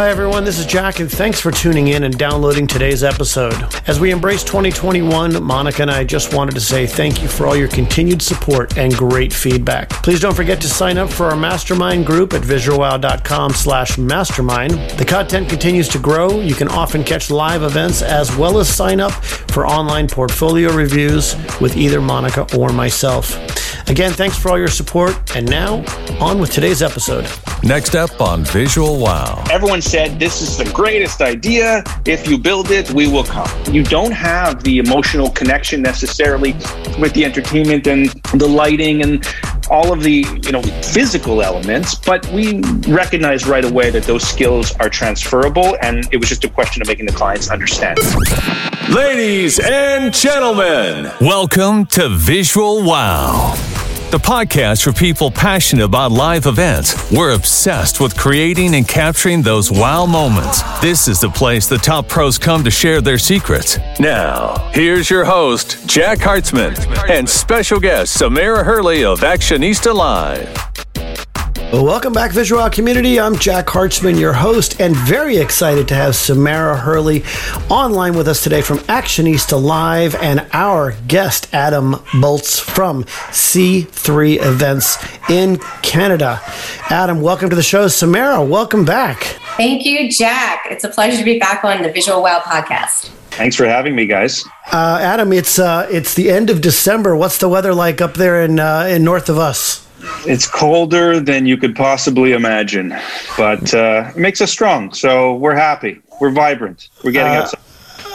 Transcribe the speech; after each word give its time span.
Hi, 0.00 0.08
everyone. 0.08 0.44
This 0.44 0.58
is 0.58 0.64
Jack, 0.64 1.00
and 1.00 1.12
thanks 1.12 1.40
for 1.40 1.50
tuning 1.50 1.88
in 1.88 2.04
and 2.04 2.16
downloading 2.16 2.66
today's 2.66 3.04
episode. 3.04 3.52
As 3.86 4.00
we 4.00 4.12
embrace 4.12 4.42
2021, 4.42 5.44
Monica 5.44 5.82
and 5.82 5.90
I 5.90 6.04
just 6.04 6.32
wanted 6.32 6.54
to 6.54 6.60
say 6.62 6.86
thank 6.86 7.20
you 7.20 7.28
for 7.28 7.46
all 7.46 7.54
your 7.54 7.68
continued 7.68 8.22
support 8.22 8.78
and 8.78 8.94
great 8.94 9.30
feedback. 9.30 9.90
Please 9.90 10.18
don't 10.18 10.34
forget 10.34 10.58
to 10.62 10.68
sign 10.68 10.96
up 10.96 11.10
for 11.10 11.26
our 11.26 11.36
mastermind 11.36 12.06
group 12.06 12.32
at 12.32 12.40
visualwow.com 12.40 13.50
slash 13.52 13.98
mastermind. 13.98 14.70
The 14.98 15.04
content 15.04 15.50
continues 15.50 15.86
to 15.88 15.98
grow. 15.98 16.40
You 16.40 16.54
can 16.54 16.68
often 16.68 17.04
catch 17.04 17.30
live 17.30 17.62
events 17.62 18.00
as 18.00 18.34
well 18.34 18.58
as 18.58 18.74
sign 18.74 19.00
up 19.00 19.12
for 19.12 19.66
online 19.66 20.08
portfolio 20.08 20.72
reviews 20.72 21.36
with 21.60 21.76
either 21.76 22.00
Monica 22.00 22.46
or 22.56 22.72
myself. 22.72 23.36
Again, 23.90 24.12
thanks 24.12 24.38
for 24.38 24.52
all 24.52 24.58
your 24.58 24.68
support. 24.68 25.34
And 25.34 25.50
now, 25.50 25.84
on 26.20 26.38
with 26.38 26.52
today's 26.52 26.80
episode. 26.80 27.26
Next 27.64 27.96
up 27.96 28.20
on 28.20 28.44
Visual 28.44 29.00
Wow. 29.00 29.42
Everyone 29.50 29.82
said, 29.82 30.20
This 30.20 30.42
is 30.42 30.56
the 30.56 30.72
greatest 30.72 31.20
idea. 31.20 31.82
If 32.06 32.28
you 32.28 32.38
build 32.38 32.70
it, 32.70 32.88
we 32.92 33.08
will 33.08 33.24
come. 33.24 33.50
You 33.74 33.82
don't 33.82 34.12
have 34.12 34.62
the 34.62 34.78
emotional 34.78 35.28
connection 35.30 35.82
necessarily 35.82 36.52
with 37.00 37.14
the 37.14 37.24
entertainment 37.24 37.88
and 37.88 38.10
the 38.32 38.46
lighting 38.46 39.02
and 39.02 39.26
all 39.68 39.92
of 39.92 40.04
the 40.04 40.24
you 40.42 40.50
know 40.50 40.62
physical 40.62 41.42
elements 41.42 41.94
but 41.94 42.26
we 42.32 42.60
recognize 42.88 43.46
right 43.46 43.64
away 43.64 43.88
that 43.88 44.02
those 44.02 44.26
skills 44.26 44.74
are 44.80 44.88
transferable 44.88 45.76
and 45.80 46.12
it 46.12 46.16
was 46.16 46.28
just 46.28 46.44
a 46.44 46.48
question 46.48 46.82
of 46.82 46.88
making 46.88 47.06
the 47.06 47.12
clients 47.12 47.50
understand 47.50 47.96
ladies 48.92 49.60
and 49.60 50.12
gentlemen 50.12 51.08
welcome 51.20 51.86
to 51.86 52.08
visual 52.08 52.82
wow 52.82 53.54
the 54.10 54.18
podcast 54.18 54.82
for 54.82 54.92
people 54.92 55.30
passionate 55.30 55.84
about 55.84 56.10
live 56.10 56.46
events. 56.46 57.10
We're 57.12 57.34
obsessed 57.34 58.00
with 58.00 58.16
creating 58.16 58.74
and 58.74 58.86
capturing 58.86 59.42
those 59.42 59.70
wow 59.70 60.04
moments. 60.04 60.62
This 60.80 61.06
is 61.06 61.20
the 61.20 61.28
place 61.28 61.68
the 61.68 61.78
top 61.78 62.08
pros 62.08 62.36
come 62.36 62.64
to 62.64 62.70
share 62.70 63.00
their 63.00 63.18
secrets. 63.18 63.78
Now, 64.00 64.70
here's 64.72 65.08
your 65.08 65.24
host, 65.24 65.86
Jack 65.86 66.18
Hartzman, 66.18 66.76
and 67.08 67.28
special 67.28 67.78
guest, 67.78 68.14
Samara 68.14 68.64
Hurley 68.64 69.04
of 69.04 69.20
Actionista 69.20 69.94
Live. 69.94 70.89
Well, 71.72 71.84
welcome 71.84 72.12
back, 72.12 72.32
Visual 72.32 72.68
community. 72.68 73.20
I'm 73.20 73.36
Jack 73.36 73.66
Hartzman, 73.66 74.18
your 74.18 74.32
host, 74.32 74.80
and 74.80 74.96
very 74.96 75.36
excited 75.36 75.86
to 75.88 75.94
have 75.94 76.16
Samara 76.16 76.76
Hurley 76.76 77.22
online 77.70 78.16
with 78.16 78.26
us 78.26 78.42
today 78.42 78.60
from 78.60 78.78
Actionista 78.78 79.62
Live 79.62 80.16
and 80.16 80.48
our 80.52 80.94
guest, 81.06 81.46
Adam 81.54 81.94
Bultz 82.20 82.58
from 82.58 83.04
C3 83.04 84.44
Events 84.44 84.98
in 85.30 85.58
Canada. 85.82 86.40
Adam, 86.90 87.20
welcome 87.20 87.48
to 87.50 87.54
the 87.56 87.62
show. 87.62 87.86
Samara, 87.86 88.42
welcome 88.44 88.84
back. 88.84 89.38
Thank 89.56 89.86
you, 89.86 90.10
Jack. 90.10 90.66
It's 90.72 90.82
a 90.82 90.88
pleasure 90.88 91.18
to 91.18 91.24
be 91.24 91.38
back 91.38 91.62
on 91.62 91.84
the 91.84 91.92
Visual 91.92 92.20
Wow 92.20 92.40
podcast. 92.40 93.10
Thanks 93.30 93.54
for 93.54 93.66
having 93.66 93.94
me, 93.94 94.06
guys. 94.06 94.44
Uh, 94.72 94.98
Adam, 95.00 95.32
it's 95.32 95.56
uh, 95.60 95.86
it's 95.88 96.14
the 96.14 96.30
end 96.32 96.50
of 96.50 96.62
December. 96.62 97.14
What's 97.14 97.38
the 97.38 97.48
weather 97.48 97.72
like 97.72 98.00
up 98.00 98.14
there 98.14 98.42
in 98.42 98.58
uh, 98.58 98.88
in 98.90 99.04
north 99.04 99.28
of 99.28 99.38
us? 99.38 99.86
It's 100.26 100.46
colder 100.46 101.20
than 101.20 101.46
you 101.46 101.56
could 101.56 101.76
possibly 101.76 102.32
imagine, 102.32 102.94
but 103.36 103.74
uh, 103.74 104.10
it 104.14 104.18
makes 104.18 104.40
us 104.40 104.50
strong. 104.50 104.92
So 104.92 105.34
we're 105.34 105.54
happy. 105.54 106.00
We're 106.20 106.30
vibrant. 106.30 106.88
We're 107.02 107.12
getting 107.12 107.36
uh, 107.36 107.42
outside. 107.42 107.60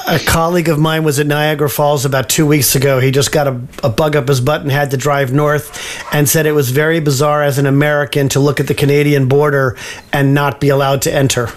A 0.07 0.19
colleague 0.19 0.69
of 0.69 0.77
mine 0.77 1.03
was 1.03 1.19
at 1.19 1.25
Niagara 1.25 1.67
Falls 1.67 2.05
about 2.05 2.29
two 2.29 2.45
weeks 2.45 2.75
ago. 2.75 2.99
He 2.99 3.09
just 3.09 3.31
got 3.31 3.47
a, 3.47 3.59
a, 3.83 3.89
bug 3.89 4.15
up 4.15 4.27
his 4.27 4.39
butt 4.39 4.61
and 4.61 4.71
had 4.71 4.91
to 4.91 4.97
drive 4.97 5.33
north 5.33 5.99
and 6.13 6.29
said 6.29 6.45
it 6.45 6.51
was 6.51 6.69
very 6.69 6.99
bizarre 6.99 7.41
as 7.41 7.57
an 7.57 7.65
American 7.65 8.29
to 8.29 8.39
look 8.39 8.59
at 8.59 8.67
the 8.67 8.75
Canadian 8.75 9.27
border 9.27 9.75
and 10.13 10.35
not 10.35 10.61
be 10.61 10.69
allowed 10.69 11.01
to 11.03 11.13
enter. 11.13 11.49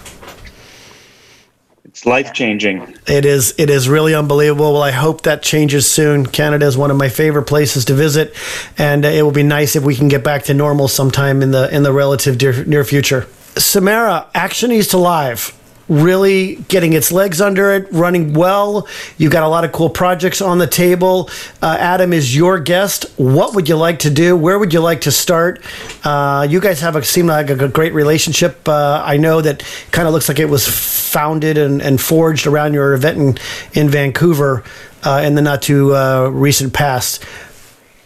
It's 1.98 2.06
life 2.06 2.32
changing. 2.32 2.94
It 3.08 3.24
is. 3.24 3.54
It 3.58 3.70
is 3.70 3.88
really 3.88 4.14
unbelievable. 4.14 4.74
Well, 4.74 4.82
I 4.84 4.92
hope 4.92 5.22
that 5.22 5.42
changes 5.42 5.90
soon. 5.90 6.26
Canada 6.26 6.64
is 6.64 6.78
one 6.78 6.92
of 6.92 6.96
my 6.96 7.08
favorite 7.08 7.48
places 7.48 7.86
to 7.86 7.94
visit, 7.94 8.36
and 8.78 9.04
uh, 9.04 9.08
it 9.08 9.22
will 9.22 9.32
be 9.32 9.42
nice 9.42 9.74
if 9.74 9.82
we 9.82 9.96
can 9.96 10.06
get 10.06 10.22
back 10.22 10.44
to 10.44 10.54
normal 10.54 10.86
sometime 10.86 11.42
in 11.42 11.50
the 11.50 11.74
in 11.74 11.82
the 11.82 11.92
relative 11.92 12.40
near, 12.40 12.64
near 12.66 12.84
future. 12.84 13.26
Samara, 13.56 14.28
Actionista 14.32 14.94
Live 14.94 15.57
really 15.88 16.56
getting 16.68 16.92
its 16.92 17.10
legs 17.10 17.40
under 17.40 17.72
it, 17.72 17.90
running 17.92 18.34
well. 18.34 18.86
You've 19.16 19.32
got 19.32 19.42
a 19.42 19.48
lot 19.48 19.64
of 19.64 19.72
cool 19.72 19.90
projects 19.90 20.40
on 20.40 20.58
the 20.58 20.66
table. 20.66 21.30
Uh, 21.62 21.76
Adam 21.78 22.12
is 22.12 22.36
your 22.36 22.58
guest. 22.58 23.06
What 23.16 23.54
would 23.54 23.68
you 23.68 23.76
like 23.76 24.00
to 24.00 24.10
do? 24.10 24.36
Where 24.36 24.58
would 24.58 24.72
you 24.72 24.80
like 24.80 25.02
to 25.02 25.10
start? 25.10 25.62
Uh, 26.04 26.46
you 26.48 26.60
guys 26.60 26.80
have 26.80 26.96
a 26.96 27.02
seem 27.02 27.26
like 27.26 27.50
a, 27.50 27.68
great 27.68 27.92
relationship. 27.92 28.68
Uh, 28.68 29.02
I 29.04 29.16
know 29.16 29.40
that 29.40 29.62
kind 29.90 30.08
of 30.08 30.14
looks 30.14 30.28
like 30.28 30.38
it 30.38 30.48
was 30.48 30.66
founded 30.66 31.58
and, 31.58 31.80
and 31.80 32.00
forged 32.00 32.46
around 32.46 32.74
your 32.74 32.94
event 32.94 33.18
in, 33.18 33.82
in 33.82 33.88
Vancouver 33.88 34.64
uh, 35.04 35.22
in 35.24 35.34
the 35.34 35.42
not 35.42 35.62
too 35.62 35.94
uh, 35.94 36.28
recent 36.28 36.72
past. 36.72 37.24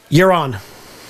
You're 0.09 0.33
on 0.33 0.59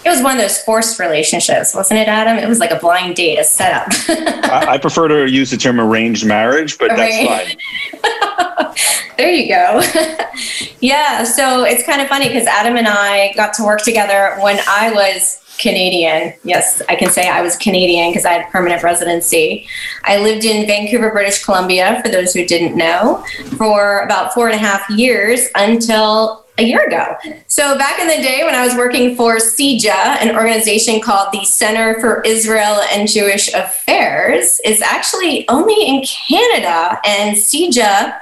it 0.05 0.09
was 0.09 0.23
one 0.23 0.37
of 0.37 0.43
those 0.43 0.59
forced 0.63 0.99
relationships, 0.99 1.75
wasn't 1.75 2.01
it, 2.01 2.09
Adam? 2.09 2.43
It 2.43 2.49
was 2.49 2.59
like 2.59 2.71
a 2.71 2.79
blind 2.79 3.17
date, 3.17 3.39
a 3.39 3.45
setup. 3.45 3.89
I, 4.09 4.73
I, 4.73 4.79
prefer 4.79 5.09
to 5.09 5.31
use 5.31 5.51
the 5.51 5.57
term 5.57 5.81
arranged 5.81 6.27
marriage, 6.27 6.79
but 6.79 6.89
that's 6.89 7.57
fine. 8.03 8.75
there 9.17 9.31
you 9.31 9.49
go. 9.49 9.83
yeah, 10.81 11.25
so 11.25 11.65
it's 11.65 11.85
kind 11.85 12.01
of 12.01 12.09
funny 12.09 12.29
because 12.29 12.47
Adam 12.47 12.77
and 12.77 12.89
I 12.89 13.33
got 13.35 13.55
to 13.55 13.65
work 13.65 13.83
together 13.83 14.37
when 14.41 14.59
I 14.69 14.93
was 14.93 15.43
Canadian. 15.59 16.35
Yes, 16.43 16.83
I 16.89 16.97
can 16.97 17.11
say 17.11 17.29
I 17.29 17.41
was 17.41 17.57
Canadian 17.57 18.11
because 18.11 18.25
I 18.25 18.33
had 18.33 18.51
permanent 18.51 18.83
residency. 18.83 19.69
I 20.03 20.19
lived 20.19 20.45
in 20.45 20.67
Vancouver, 20.67 21.11
British 21.11 21.45
Columbia, 21.45 22.01
for 22.03 22.11
those 22.11 22.35
who 22.35 22.45
didn't 22.45 22.77
know, 22.77 23.25
for 23.57 24.01
about 24.01 24.35
four 24.35 24.49
and 24.49 24.57
a 24.57 24.59
half 24.59 24.89
years 24.91 25.49
until 25.55 26.42
a 26.63 26.67
year 26.67 26.85
ago. 26.85 27.17
So 27.47 27.77
back 27.77 27.99
in 28.01 28.07
the 28.07 28.23
day 28.23 28.45
when 28.45 28.55
I 28.55 28.65
was 28.65 28.75
working 28.77 29.17
for 29.17 29.37
CIJA, 29.37 30.23
an 30.23 30.37
organization 30.37 31.01
called 31.01 31.29
the 31.33 31.45
Center 31.45 32.01
for 32.01 32.23
Israel 32.23 32.81
and 32.93 33.09
Jewish 33.09 33.53
Affairs, 33.53 34.61
is 34.65 34.81
actually 34.81 35.49
only 35.49 35.75
in 35.87 36.05
Canada. 36.05 37.01
And 37.05 37.37
CIJA 37.37 38.19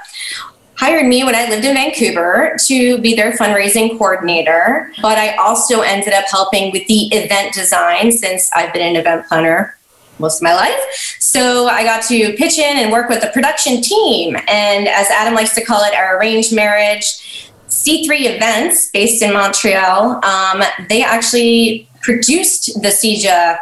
hired 0.75 1.05
me 1.05 1.23
when 1.23 1.35
I 1.35 1.47
lived 1.47 1.63
in 1.63 1.75
Vancouver 1.75 2.57
to 2.65 2.97
be 2.97 3.15
their 3.15 3.33
fundraising 3.33 3.97
coordinator. 3.97 4.91
But 5.01 5.19
I 5.19 5.35
also 5.35 5.81
ended 5.81 6.13
up 6.13 6.25
helping 6.29 6.71
with 6.71 6.87
the 6.87 7.07
event 7.15 7.53
design 7.53 8.11
since 8.11 8.49
I've 8.55 8.73
been 8.73 8.95
an 8.95 8.99
event 8.99 9.27
planner 9.27 9.77
most 10.17 10.37
of 10.37 10.43
my 10.43 10.53
life. 10.53 11.17
So 11.19 11.67
I 11.67 11.83
got 11.83 12.03
to 12.07 12.33
pitch 12.33 12.57
in 12.57 12.77
and 12.77 12.91
work 12.91 13.09
with 13.09 13.21
the 13.21 13.27
production 13.27 13.81
team. 13.81 14.35
And 14.47 14.87
as 14.87 15.07
Adam 15.09 15.33
likes 15.33 15.53
to 15.55 15.65
call 15.65 15.83
it, 15.83 15.93
our 15.93 16.17
arranged 16.17 16.53
marriage 16.53 17.50
C3 17.83 18.35
Events, 18.35 18.91
based 18.91 19.21
in 19.21 19.33
Montreal, 19.33 20.23
um, 20.23 20.63
they 20.87 21.03
actually 21.03 21.89
produced 22.01 22.81
the 22.81 22.89
CIJA 22.89 23.57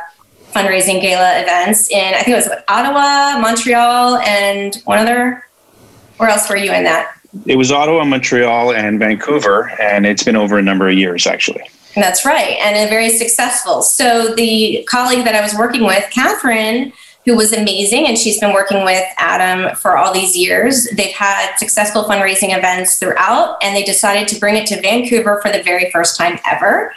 fundraising 0.51 0.99
gala 0.99 1.41
events 1.41 1.89
in, 1.89 2.13
I 2.13 2.23
think 2.23 2.29
it 2.29 2.35
was 2.35 2.49
Ottawa, 2.67 3.39
Montreal, 3.39 4.17
and 4.17 4.75
one 4.85 4.99
other. 4.99 5.45
Where 6.17 6.29
else 6.29 6.49
were 6.49 6.57
you 6.57 6.71
in 6.73 6.83
that? 6.83 7.15
It 7.45 7.55
was 7.55 7.71
Ottawa, 7.71 8.03
Montreal, 8.03 8.73
and 8.73 8.99
Vancouver, 8.99 9.69
and 9.79 10.05
it's 10.05 10.23
been 10.23 10.35
over 10.35 10.57
a 10.57 10.61
number 10.61 10.89
of 10.89 10.95
years 10.95 11.27
actually. 11.27 11.63
That's 11.95 12.25
right, 12.25 12.57
and 12.61 12.89
very 12.89 13.09
successful. 13.09 13.81
So 13.81 14.33
the 14.35 14.85
colleague 14.89 15.25
that 15.25 15.35
I 15.35 15.41
was 15.41 15.55
working 15.55 15.85
with, 15.85 16.09
Catherine, 16.11 16.91
who 17.29 17.35
was 17.35 17.53
amazing. 17.53 18.07
And 18.07 18.17
she's 18.17 18.39
been 18.39 18.53
working 18.53 18.83
with 18.83 19.03
Adam 19.19 19.75
for 19.75 19.97
all 19.97 20.11
these 20.11 20.35
years. 20.35 20.87
They've 20.95 21.13
had 21.13 21.55
successful 21.57 22.03
fundraising 22.05 22.57
events 22.57 22.97
throughout, 22.97 23.57
and 23.61 23.75
they 23.75 23.83
decided 23.83 24.27
to 24.29 24.39
bring 24.39 24.55
it 24.55 24.65
to 24.67 24.81
Vancouver 24.81 25.39
for 25.43 25.51
the 25.51 25.61
very 25.61 25.91
first 25.91 26.17
time 26.17 26.39
ever. 26.49 26.91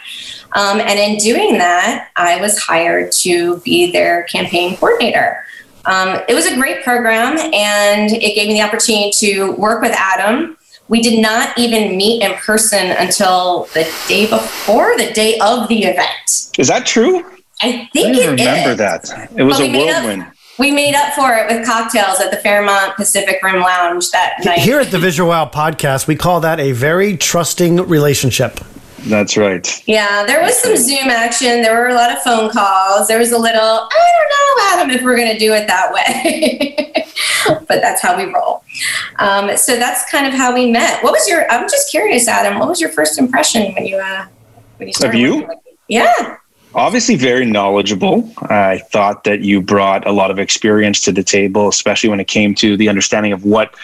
Um, 0.53 0.79
and 0.79 0.97
in 0.97 1.17
doing 1.17 1.59
that, 1.59 2.09
I 2.15 2.41
was 2.41 2.57
hired 2.57 3.11
to 3.23 3.57
be 3.59 3.91
their 3.91 4.23
campaign 4.23 4.75
coordinator. 4.75 5.45
Um, 5.85 6.19
it 6.27 6.33
was 6.33 6.47
a 6.47 6.55
great 6.55 6.83
program, 6.83 7.37
and 7.37 8.09
it 8.11 8.33
gave 8.33 8.47
me 8.47 8.55
the 8.55 8.61
opportunity 8.61 9.11
to 9.19 9.51
work 9.51 9.83
with 9.83 9.93
Adam. 9.95 10.57
We 10.87 11.03
did 11.03 11.21
not 11.21 11.55
even 11.59 11.95
meet 11.95 12.23
in 12.23 12.33
person 12.37 12.87
until 12.97 13.65
the 13.75 13.83
day 14.07 14.27
before, 14.27 14.97
the 14.97 15.11
day 15.13 15.37
of 15.39 15.67
the 15.67 15.83
event. 15.83 16.49
Is 16.57 16.69
that 16.69 16.87
true? 16.87 17.23
I 17.63 17.89
think 17.93 18.17
I 18.17 18.27
remember 18.31 18.71
is. 18.71 18.77
that. 18.77 19.31
It 19.37 19.43
was 19.43 19.59
a 19.59 19.71
whirlwind. 19.71 20.23
Up, 20.23 20.33
we 20.59 20.71
made 20.71 20.95
up 20.95 21.13
for 21.13 21.33
it 21.33 21.47
with 21.47 21.65
cocktails 21.65 22.19
at 22.19 22.29
the 22.29 22.37
Fairmont 22.37 22.95
Pacific 22.95 23.41
Rim 23.41 23.61
Lounge 23.61 24.11
that 24.11 24.43
night. 24.43 24.59
Here 24.59 24.79
at 24.79 24.91
the 24.91 24.99
Visual 24.99 25.29
Wow 25.29 25.49
podcast, 25.49 26.07
we 26.07 26.15
call 26.15 26.41
that 26.41 26.59
a 26.59 26.73
very 26.73 27.17
trusting 27.17 27.77
relationship. 27.77 28.59
That's 29.05 29.35
right. 29.35 29.83
Yeah, 29.87 30.25
there 30.25 30.41
was 30.41 30.57
some 30.61 30.77
Zoom 30.77 31.09
action. 31.09 31.61
There 31.61 31.73
were 31.73 31.89
a 31.89 31.93
lot 31.93 32.11
of 32.11 32.21
phone 32.21 32.49
calls. 32.49 33.07
There 33.07 33.19
was 33.19 33.31
a 33.31 33.37
little, 33.37 33.61
I 33.61 34.09
don't 34.17 34.77
know, 34.77 34.83
Adam, 34.83 34.95
if 34.95 35.03
we're 35.03 35.17
going 35.17 35.31
to 35.31 35.39
do 35.39 35.53
it 35.53 35.67
that 35.67 35.91
way. 35.91 36.93
but 37.67 37.81
that's 37.81 38.01
how 38.01 38.15
we 38.15 38.31
roll. 38.31 38.63
Um, 39.19 39.57
so 39.57 39.75
that's 39.75 40.09
kind 40.09 40.27
of 40.27 40.33
how 40.33 40.53
we 40.53 40.69
met. 40.71 41.03
What 41.03 41.11
was 41.11 41.27
your, 41.27 41.49
I'm 41.51 41.67
just 41.69 41.89
curious, 41.89 42.27
Adam, 42.27 42.59
what 42.59 42.67
was 42.69 42.79
your 42.79 42.91
first 42.91 43.17
impression 43.19 43.73
when 43.73 43.85
you, 43.85 43.97
uh, 43.97 44.27
when 44.77 44.87
you 44.87 44.93
started? 44.93 45.17
Of 45.17 45.21
you? 45.21 45.49
Yeah. 45.89 46.37
Obviously 46.75 47.15
very 47.15 47.45
knowledgeable. 47.45 48.31
I 48.49 48.79
thought 48.91 49.23
that 49.25 49.41
you 49.41 49.61
brought 49.61 50.07
a 50.07 50.11
lot 50.11 50.31
of 50.31 50.39
experience 50.39 51.01
to 51.01 51.11
the 51.11 51.23
table, 51.23 51.67
especially 51.67 52.09
when 52.09 52.19
it 52.19 52.27
came 52.27 52.55
to 52.55 52.77
the 52.77 52.89
understanding 52.89 53.33
of 53.33 53.45
what 53.45 53.75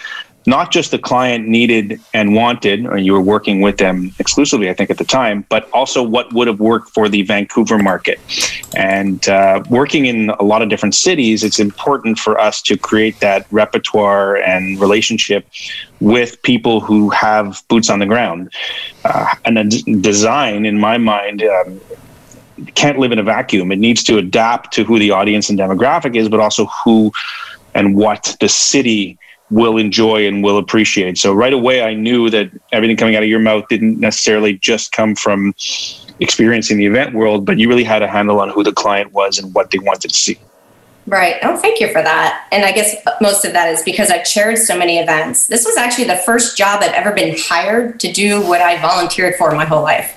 not 0.46 0.72
just 0.72 0.92
the 0.92 0.98
client 0.98 1.48
needed 1.48 2.00
and 2.14 2.34
wanted, 2.34 2.86
or 2.86 2.98
you 2.98 3.14
were 3.14 3.22
working 3.22 3.62
with 3.62 3.78
them 3.78 4.12
exclusively, 4.20 4.70
I 4.70 4.74
think, 4.74 4.90
at 4.90 4.98
the 4.98 5.04
time, 5.04 5.46
but 5.50 5.70
also 5.72 6.02
what 6.02 6.34
would 6.34 6.48
have 6.48 6.60
worked 6.60 6.90
for 6.90 7.10
the 7.10 7.22
Vancouver 7.24 7.78
market. 7.78 8.20
And 8.76 9.28
uh, 9.28 9.64
working 9.70 10.06
in 10.06 10.30
a 10.32 10.44
lot 10.44 10.62
of 10.62 10.70
different 10.70 10.96
cities, 10.96 11.44
it's 11.44 11.60
important 11.60 12.18
for 12.18 12.40
us 12.40 12.62
to 12.64 12.78
create 12.78 13.20
that 13.20 13.46
repertoire 13.52 14.38
and 14.38 14.80
relationship 14.80 15.46
with 16.00 16.42
people 16.42 16.80
who 16.80 17.10
have 17.10 17.62
boots 17.68 17.90
on 17.90 18.00
the 18.00 18.06
ground. 18.06 18.52
Uh, 19.04 19.36
and 19.46 19.58
a 19.58 19.66
d- 19.66 19.98
design, 20.00 20.66
in 20.66 20.80
my 20.80 20.98
mind, 20.98 21.44
um, 21.44 21.80
can't 22.76 23.00
live 23.00 23.12
in 23.12 23.20
a 23.20 23.24
vacuum. 23.24 23.72
It 23.72 23.80
needs 23.80 24.04
to 24.06 24.18
adapt 24.18 24.74
to 24.74 24.84
who 24.84 25.00
the 25.00 25.12
audience 25.12 25.50
and 25.50 25.58
demographic 25.58 26.16
is, 26.16 26.30
but 26.30 26.40
also 26.40 26.66
who 26.66 27.12
and 27.76 27.96
what 27.96 28.36
the 28.40 28.50
city 28.50 29.18
will 29.52 29.78
enjoy 29.78 30.28
and 30.28 30.44
will 30.44 30.58
appreciate. 30.58 31.18
So 31.18 31.34
right 31.34 31.54
away, 31.54 31.84
I 31.84 31.94
knew 31.94 32.30
that 32.30 32.52
everything 32.72 32.98
coming 32.98 33.16
out 33.16 33.24
of 33.24 33.30
your 33.30 33.40
mouth 33.40 33.68
didn't 33.68 34.00
necessarily 34.00 34.54
just 34.54 34.92
come 34.92 35.16
from 35.16 35.54
experiencing 36.20 36.78
the 36.78 36.86
event 36.86 37.16
world, 37.16 37.46
but 37.46 37.58
you 37.58 37.68
really 37.68 37.84
had 37.84 38.02
a 38.02 38.08
handle 38.08 38.40
on 38.40 38.50
who 38.50 38.64
the 38.64 38.74
client 38.74 39.12
was 39.12 39.40
and 39.40 39.54
what 39.54 39.72
they 39.72 39.80
wanted 39.80 40.10
to 40.10 40.16
see. 40.16 40.38
Right. 41.08 41.38
Oh, 41.42 41.58
thank 41.58 41.80
you 41.80 41.88
for 41.88 42.04
that. 42.04 42.48
And 42.52 42.64
I 42.64 42.72
guess 42.72 42.96
most 43.20 43.44
of 43.44 43.54
that 43.54 43.70
is 43.74 43.82
because 43.84 44.12
I've 44.12 44.26
chaired 44.26 44.58
so 44.60 44.78
many 44.78 45.00
events. 45.00 45.48
This 45.48 45.66
was 45.66 45.76
actually 45.76 46.04
the 46.04 46.18
first 46.18 46.56
job 46.56 46.82
I've 46.84 46.94
ever 46.94 47.12
been 47.12 47.36
hired 47.38 48.00
to 48.02 48.12
do 48.12 48.46
what 48.48 48.62
I 48.62 48.80
volunteered 48.80 49.36
for 49.36 49.52
my 49.56 49.66
whole 49.66 49.82
life. 49.82 50.16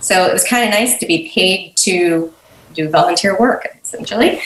So 0.00 0.26
it 0.26 0.32
was 0.32 0.44
kind 0.44 0.64
of 0.64 0.70
nice 0.70 0.98
to 0.98 1.06
be 1.06 1.30
paid 1.30 1.76
to 1.78 2.32
do 2.74 2.90
volunteer 2.90 3.38
work 3.38 3.68
essentially. 3.94 4.38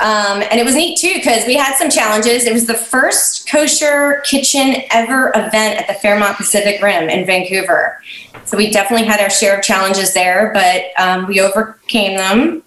Um, 0.00 0.42
and 0.50 0.54
it 0.54 0.64
was 0.64 0.74
neat 0.74 0.98
too 0.98 1.14
because 1.14 1.46
we 1.46 1.54
had 1.54 1.76
some 1.76 1.90
challenges. 1.90 2.44
It 2.44 2.52
was 2.52 2.66
the 2.66 2.74
first 2.74 3.48
kosher 3.48 4.22
kitchen 4.24 4.82
ever 4.90 5.28
event 5.34 5.80
at 5.80 5.86
the 5.86 5.94
Fairmont 5.94 6.36
Pacific 6.36 6.82
Rim 6.82 7.08
in 7.08 7.26
Vancouver. 7.26 8.00
So 8.44 8.56
we 8.56 8.70
definitely 8.70 9.06
had 9.06 9.20
our 9.20 9.30
share 9.30 9.58
of 9.58 9.64
challenges 9.64 10.14
there, 10.14 10.50
but 10.52 10.84
um, 11.02 11.26
we 11.26 11.40
overcame 11.40 12.16
them. 12.16 12.62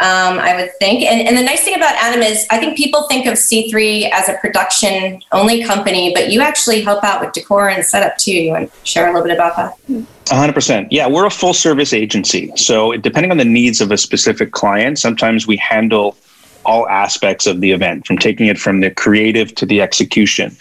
Um, 0.00 0.38
I 0.38 0.54
would 0.54 0.70
think. 0.78 1.02
And, 1.02 1.26
and 1.26 1.36
the 1.36 1.42
nice 1.42 1.64
thing 1.64 1.74
about 1.74 1.94
Adam 1.96 2.22
is, 2.22 2.46
I 2.50 2.58
think 2.58 2.76
people 2.76 3.08
think 3.08 3.26
of 3.26 3.34
C3 3.34 4.10
as 4.10 4.28
a 4.28 4.34
production 4.34 5.20
only 5.32 5.64
company, 5.64 6.12
but 6.14 6.30
you 6.30 6.40
actually 6.40 6.82
help 6.82 7.02
out 7.02 7.20
with 7.20 7.32
decor 7.32 7.68
and 7.68 7.84
setup 7.84 8.16
too. 8.16 8.32
You 8.32 8.52
want 8.52 8.72
to 8.72 8.86
share 8.86 9.08
a 9.08 9.12
little 9.12 9.26
bit 9.26 9.34
about 9.34 9.56
that? 9.56 10.06
100%. 10.26 10.88
Yeah, 10.90 11.08
we're 11.08 11.26
a 11.26 11.30
full 11.30 11.54
service 11.54 11.92
agency. 11.92 12.52
So, 12.56 12.96
depending 12.96 13.30
on 13.30 13.38
the 13.38 13.44
needs 13.44 13.80
of 13.80 13.90
a 13.90 13.98
specific 13.98 14.52
client, 14.52 14.98
sometimes 14.98 15.46
we 15.46 15.56
handle 15.56 16.16
all 16.64 16.86
aspects 16.88 17.46
of 17.46 17.60
the 17.60 17.72
event, 17.72 18.06
from 18.06 18.18
taking 18.18 18.46
it 18.46 18.58
from 18.58 18.80
the 18.80 18.90
creative 18.90 19.54
to 19.54 19.64
the 19.64 19.80
execution. 19.80 20.54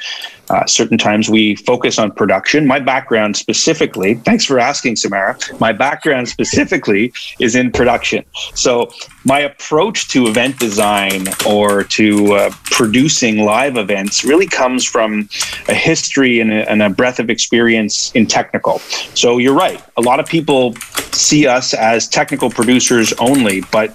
Uh, 0.50 0.66
certain 0.66 0.98
times 0.98 1.30
we 1.30 1.56
focus 1.56 2.00
on 2.00 2.12
production. 2.12 2.66
My 2.66 2.80
background 2.80 3.36
specifically, 3.36 4.16
thanks 4.16 4.46
for 4.46 4.60
asking, 4.60 4.96
Samara. 4.96 5.38
My 5.60 5.74
background 5.74 6.30
specifically 6.30 7.14
is 7.40 7.56
in 7.56 7.72
production. 7.72 8.24
So 8.54 8.92
my 9.26 9.40
approach 9.40 10.08
to 10.10 10.28
event 10.28 10.60
design 10.60 11.26
or 11.46 11.84
to 11.84 12.34
uh, 12.34 12.50
producing 12.66 13.44
live 13.44 13.78
events 13.78 14.24
really 14.24 14.48
comes 14.48 14.86
from 14.86 15.28
a 15.68 15.74
history 15.74 16.40
and 16.40 16.52
a, 16.52 16.70
and 16.70 16.82
a 16.82 16.90
breadth 16.90 17.20
of 17.20 17.30
experience 17.30 18.12
in 18.14 18.26
technical. 18.26 18.80
So 19.16 19.38
you're 19.38 19.56
right. 19.56 19.84
A 19.98 20.02
lot 20.02 20.20
of 20.20 20.28
people 20.28 20.76
see 21.12 21.48
us 21.48 21.74
as 21.74 22.08
technical 22.08 22.50
producers 22.50 23.12
only, 23.14 23.62
but 23.72 23.94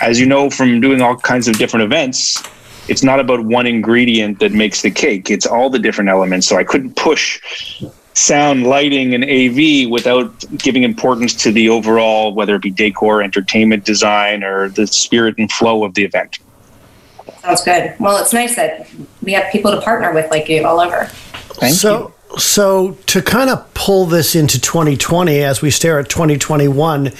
as 0.00 0.20
you 0.20 0.26
know 0.26 0.50
from 0.50 0.80
doing 0.80 1.00
all 1.00 1.16
kinds 1.16 1.48
of 1.48 1.58
different 1.58 1.84
events, 1.84 2.42
it's 2.88 3.02
not 3.02 3.20
about 3.20 3.40
one 3.44 3.66
ingredient 3.66 4.38
that 4.40 4.52
makes 4.52 4.82
the 4.82 4.90
cake. 4.90 5.30
It's 5.30 5.46
all 5.46 5.70
the 5.70 5.78
different 5.78 6.10
elements. 6.10 6.46
So 6.46 6.56
I 6.56 6.64
couldn't 6.64 6.96
push 6.96 7.40
sound, 8.14 8.66
lighting, 8.66 9.14
and 9.14 9.24
AV 9.24 9.90
without 9.90 10.32
giving 10.58 10.82
importance 10.82 11.34
to 11.42 11.52
the 11.52 11.68
overall, 11.68 12.34
whether 12.34 12.54
it 12.56 12.62
be 12.62 12.70
decor, 12.70 13.22
entertainment 13.22 13.84
design, 13.84 14.42
or 14.42 14.68
the 14.70 14.86
spirit 14.86 15.36
and 15.38 15.50
flow 15.52 15.84
of 15.84 15.94
the 15.94 16.04
event. 16.04 16.38
Sounds 17.42 17.62
good. 17.62 17.94
Well, 18.00 18.20
it's 18.20 18.32
nice 18.32 18.56
that 18.56 18.88
we 19.22 19.32
have 19.32 19.52
people 19.52 19.70
to 19.70 19.80
partner 19.80 20.12
with 20.12 20.30
like 20.30 20.48
you 20.48 20.66
all 20.66 20.80
over. 20.80 21.04
Thank 21.60 21.74
so, 21.74 22.12
you. 22.30 22.38
So, 22.38 22.92
to 23.06 23.22
kind 23.22 23.50
of 23.50 23.72
pull 23.76 24.06
this 24.06 24.34
into 24.34 24.58
2020 24.58 25.42
as 25.42 25.60
we 25.60 25.70
stare 25.70 25.98
at 25.98 26.08
2021, 26.08 27.12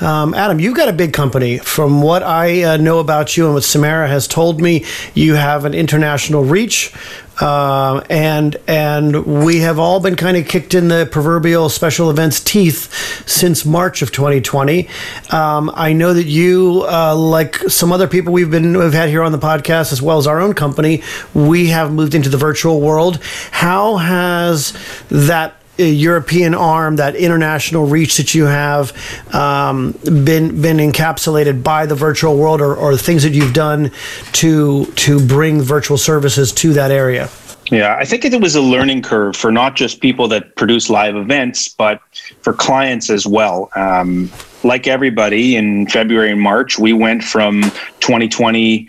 um, 0.00 0.34
Adam, 0.34 0.60
you've 0.60 0.76
got 0.76 0.88
a 0.88 0.92
big 0.92 1.12
company. 1.12 1.58
From 1.58 2.00
what 2.00 2.22
I 2.22 2.62
uh, 2.62 2.76
know 2.76 3.00
about 3.00 3.36
you 3.36 3.46
and 3.46 3.54
what 3.54 3.64
Samara 3.64 4.06
has 4.06 4.28
told 4.28 4.60
me, 4.60 4.84
you 5.14 5.34
have 5.34 5.64
an 5.64 5.74
international 5.74 6.44
reach. 6.44 6.94
Uh, 7.38 8.02
and 8.08 8.56
and 8.66 9.26
we 9.26 9.58
have 9.60 9.78
all 9.78 10.00
been 10.00 10.16
kind 10.16 10.38
of 10.38 10.48
kicked 10.48 10.72
in 10.72 10.88
the 10.88 11.06
proverbial 11.10 11.68
special 11.68 12.08
events 12.08 12.40
teeth 12.40 12.90
since 13.28 13.66
March 13.66 14.00
of 14.00 14.10
2020. 14.10 14.88
Um, 15.30 15.70
I 15.74 15.92
know 15.92 16.14
that 16.14 16.24
you, 16.24 16.86
uh, 16.88 17.14
like 17.14 17.56
some 17.68 17.92
other 17.92 18.08
people 18.08 18.32
we've 18.32 18.50
been 18.50 18.78
we've 18.78 18.94
had 18.94 19.10
here 19.10 19.22
on 19.22 19.32
the 19.32 19.38
podcast, 19.38 19.92
as 19.92 20.00
well 20.00 20.16
as 20.16 20.26
our 20.26 20.40
own 20.40 20.54
company, 20.54 21.02
we 21.34 21.66
have 21.66 21.92
moved 21.92 22.14
into 22.14 22.30
the 22.30 22.38
virtual 22.38 22.80
world. 22.80 23.20
How 23.50 23.96
has 23.96 24.72
that 25.10 25.56
European 25.84 26.54
arm, 26.54 26.96
that 26.96 27.16
international 27.16 27.86
reach 27.86 28.16
that 28.16 28.34
you 28.34 28.44
have, 28.44 28.92
um, 29.34 29.92
been 30.02 30.60
been 30.60 30.78
encapsulated 30.78 31.62
by 31.62 31.86
the 31.86 31.94
virtual 31.94 32.36
world, 32.36 32.60
or, 32.60 32.74
or 32.74 32.96
things 32.96 33.22
that 33.22 33.32
you've 33.32 33.54
done 33.54 33.90
to 34.32 34.86
to 34.96 35.24
bring 35.26 35.60
virtual 35.60 35.98
services 35.98 36.52
to 36.52 36.72
that 36.72 36.90
area? 36.90 37.28
Yeah, 37.70 37.96
I 37.98 38.04
think 38.04 38.24
it 38.24 38.40
was 38.40 38.54
a 38.54 38.62
learning 38.62 39.02
curve 39.02 39.34
for 39.34 39.50
not 39.50 39.74
just 39.74 40.00
people 40.00 40.28
that 40.28 40.54
produce 40.54 40.88
live 40.88 41.16
events, 41.16 41.66
but 41.68 42.00
for 42.40 42.52
clients 42.52 43.10
as 43.10 43.26
well. 43.26 43.70
Um, 43.74 44.30
like 44.62 44.86
everybody 44.86 45.56
in 45.56 45.88
February 45.88 46.30
and 46.30 46.40
March, 46.40 46.78
we 46.78 46.92
went 46.92 47.24
from 47.24 47.62
2020 48.00 48.88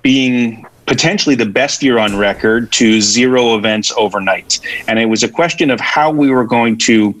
being 0.00 0.66
potentially 0.88 1.36
the 1.36 1.46
best 1.46 1.82
year 1.82 1.98
on 1.98 2.16
record 2.16 2.72
to 2.72 3.00
zero 3.00 3.56
events 3.56 3.92
overnight. 3.96 4.58
And 4.88 4.98
it 4.98 5.06
was 5.06 5.22
a 5.22 5.28
question 5.28 5.70
of 5.70 5.78
how 5.78 6.10
we 6.10 6.30
were 6.30 6.46
going 6.46 6.78
to 6.78 7.14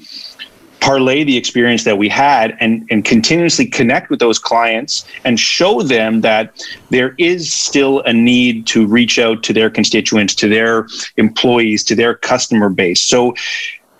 parlay 0.80 1.22
the 1.22 1.36
experience 1.36 1.84
that 1.84 1.98
we 1.98 2.08
had 2.08 2.56
and, 2.60 2.86
and 2.90 3.04
continuously 3.04 3.66
connect 3.66 4.10
with 4.10 4.20
those 4.20 4.38
clients 4.38 5.04
and 5.24 5.38
show 5.38 5.82
them 5.82 6.22
that 6.22 6.64
there 6.90 7.14
is 7.18 7.52
still 7.52 8.00
a 8.02 8.12
need 8.12 8.66
to 8.68 8.86
reach 8.86 9.18
out 9.18 9.42
to 9.42 9.52
their 9.52 9.68
constituents, 9.68 10.34
to 10.36 10.48
their 10.48 10.86
employees, 11.16 11.84
to 11.84 11.94
their 11.94 12.14
customer 12.14 12.70
base. 12.70 13.02
So 13.02 13.34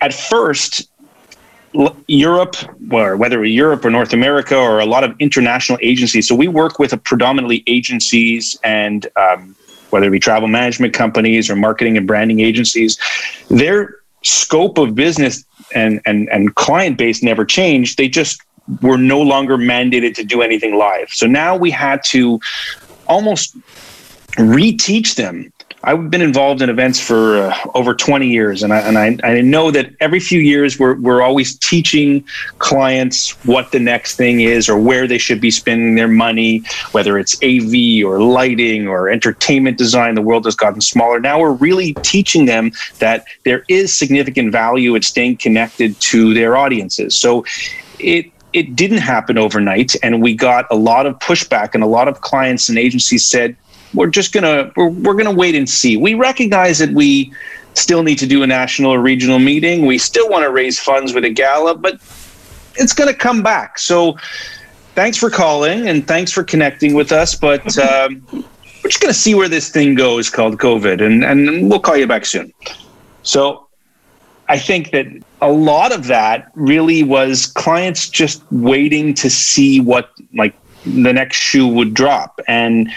at 0.01 0.13
first, 0.13 0.89
Europe, 2.07 2.55
or 2.91 3.15
whether 3.15 3.43
Europe 3.45 3.85
or 3.85 3.89
North 3.89 4.13
America, 4.13 4.55
or 4.57 4.79
a 4.79 4.85
lot 4.85 5.03
of 5.03 5.15
international 5.19 5.77
agencies. 5.81 6.27
So 6.27 6.35
we 6.35 6.47
work 6.47 6.79
with 6.79 7.01
predominantly 7.03 7.63
agencies 7.67 8.57
and 8.63 9.07
um, 9.15 9.55
whether 9.89 10.07
it 10.07 10.11
be 10.11 10.19
travel 10.19 10.47
management 10.47 10.93
companies 10.93 11.49
or 11.49 11.55
marketing 11.55 11.97
and 11.97 12.07
branding 12.07 12.39
agencies, 12.39 12.97
their 13.49 13.97
scope 14.23 14.77
of 14.77 14.95
business 14.95 15.43
and, 15.73 16.01
and, 16.05 16.29
and 16.29 16.55
client 16.55 16.97
base 16.97 17.23
never 17.23 17.45
changed. 17.45 17.97
They 17.97 18.09
just 18.09 18.41
were 18.81 18.97
no 18.97 19.21
longer 19.21 19.57
mandated 19.57 20.15
to 20.15 20.23
do 20.23 20.41
anything 20.41 20.75
live. 20.77 21.09
So 21.09 21.27
now 21.27 21.55
we 21.55 21.71
had 21.71 22.03
to 22.05 22.39
almost 23.07 23.57
reteach 24.37 25.15
them 25.15 25.51
I've 25.83 26.09
been 26.09 26.21
involved 26.21 26.61
in 26.61 26.69
events 26.69 26.99
for 26.99 27.37
uh, 27.37 27.57
over 27.73 27.95
20 27.95 28.27
years, 28.27 28.63
and 28.63 28.73
I 28.73 28.79
and 28.79 28.97
I, 28.97 29.17
I 29.23 29.41
know 29.41 29.71
that 29.71 29.91
every 30.01 30.19
few 30.19 30.39
years 30.39 30.77
we're 30.77 30.99
we're 30.99 31.21
always 31.21 31.57
teaching 31.57 32.25
clients 32.57 33.31
what 33.45 33.71
the 33.71 33.79
next 33.79 34.15
thing 34.15 34.41
is 34.41 34.67
or 34.67 34.77
where 34.77 35.07
they 35.07 35.17
should 35.17 35.39
be 35.39 35.51
spending 35.51 35.95
their 35.95 36.07
money, 36.07 36.63
whether 36.91 37.17
it's 37.17 37.35
AV 37.43 38.05
or 38.05 38.21
lighting 38.21 38.87
or 38.87 39.09
entertainment 39.09 39.77
design. 39.77 40.15
The 40.15 40.21
world 40.21 40.45
has 40.45 40.55
gotten 40.55 40.81
smaller. 40.81 41.19
Now 41.19 41.39
we're 41.39 41.53
really 41.53 41.93
teaching 42.01 42.45
them 42.45 42.71
that 42.99 43.25
there 43.45 43.63
is 43.69 43.93
significant 43.93 44.51
value 44.51 44.95
in 44.95 45.01
staying 45.01 45.37
connected 45.37 45.99
to 46.01 46.33
their 46.33 46.57
audiences. 46.57 47.15
So 47.15 47.45
it 47.99 48.31
it 48.51 48.75
didn't 48.75 48.97
happen 48.97 49.37
overnight 49.37 49.95
and 50.01 50.21
we 50.21 50.33
got 50.33 50.65
a 50.71 50.75
lot 50.75 51.05
of 51.05 51.17
pushback 51.19 51.73
and 51.73 51.83
a 51.83 51.87
lot 51.87 52.07
of 52.07 52.21
clients 52.21 52.67
and 52.67 52.79
agencies 52.79 53.23
said 53.23 53.55
we're 53.93 54.07
just 54.07 54.33
gonna 54.33 54.71
we're, 54.75 54.89
we're 54.89 55.15
gonna 55.15 55.31
wait 55.33 55.55
and 55.55 55.69
see. 55.69 55.97
We 55.97 56.13
recognize 56.13 56.79
that 56.79 56.91
we 56.91 57.33
still 57.73 58.03
need 58.03 58.17
to 58.19 58.27
do 58.27 58.43
a 58.43 58.47
national 58.47 58.91
or 58.91 58.99
regional 58.99 59.39
meeting. 59.39 59.85
We 59.85 59.97
still 59.97 60.29
want 60.29 60.43
to 60.43 60.51
raise 60.51 60.79
funds 60.79 61.13
with 61.13 61.25
a 61.25 61.29
gala, 61.29 61.75
but 61.75 61.95
it's 62.75 62.93
going 62.93 63.11
to 63.11 63.17
come 63.17 63.41
back. 63.41 63.79
So 63.79 64.17
thanks 64.95 65.17
for 65.17 65.29
calling 65.29 65.87
and 65.87 66.07
thanks 66.07 66.31
for 66.31 66.43
connecting 66.43 66.93
with 66.93 67.11
us. 67.11 67.35
But 67.35 67.77
um, 67.77 68.25
we're 68.31 68.89
just 68.89 69.01
going 69.01 69.13
to 69.13 69.19
see 69.19 69.35
where 69.35 69.49
this 69.49 69.69
thing 69.69 69.95
goes 69.95 70.29
called 70.29 70.57
COVID, 70.57 71.01
and, 71.01 71.23
and 71.23 71.69
we'll 71.69 71.79
call 71.79 71.97
you 71.97 72.07
back 72.07 72.25
soon. 72.25 72.53
So 73.23 73.67
I 74.47 74.57
think 74.57 74.91
that 74.91 75.07
a 75.41 75.51
lot 75.51 75.91
of 75.91 76.07
that 76.07 76.51
really 76.55 77.03
was 77.03 77.45
clients 77.47 78.09
just 78.09 78.43
waiting 78.51 79.13
to 79.15 79.29
see 79.29 79.79
what 79.79 80.11
like 80.33 80.55
the 80.85 81.13
next 81.13 81.37
shoe 81.37 81.67
would 81.67 81.93
drop. 81.93 82.39
And 82.47 82.89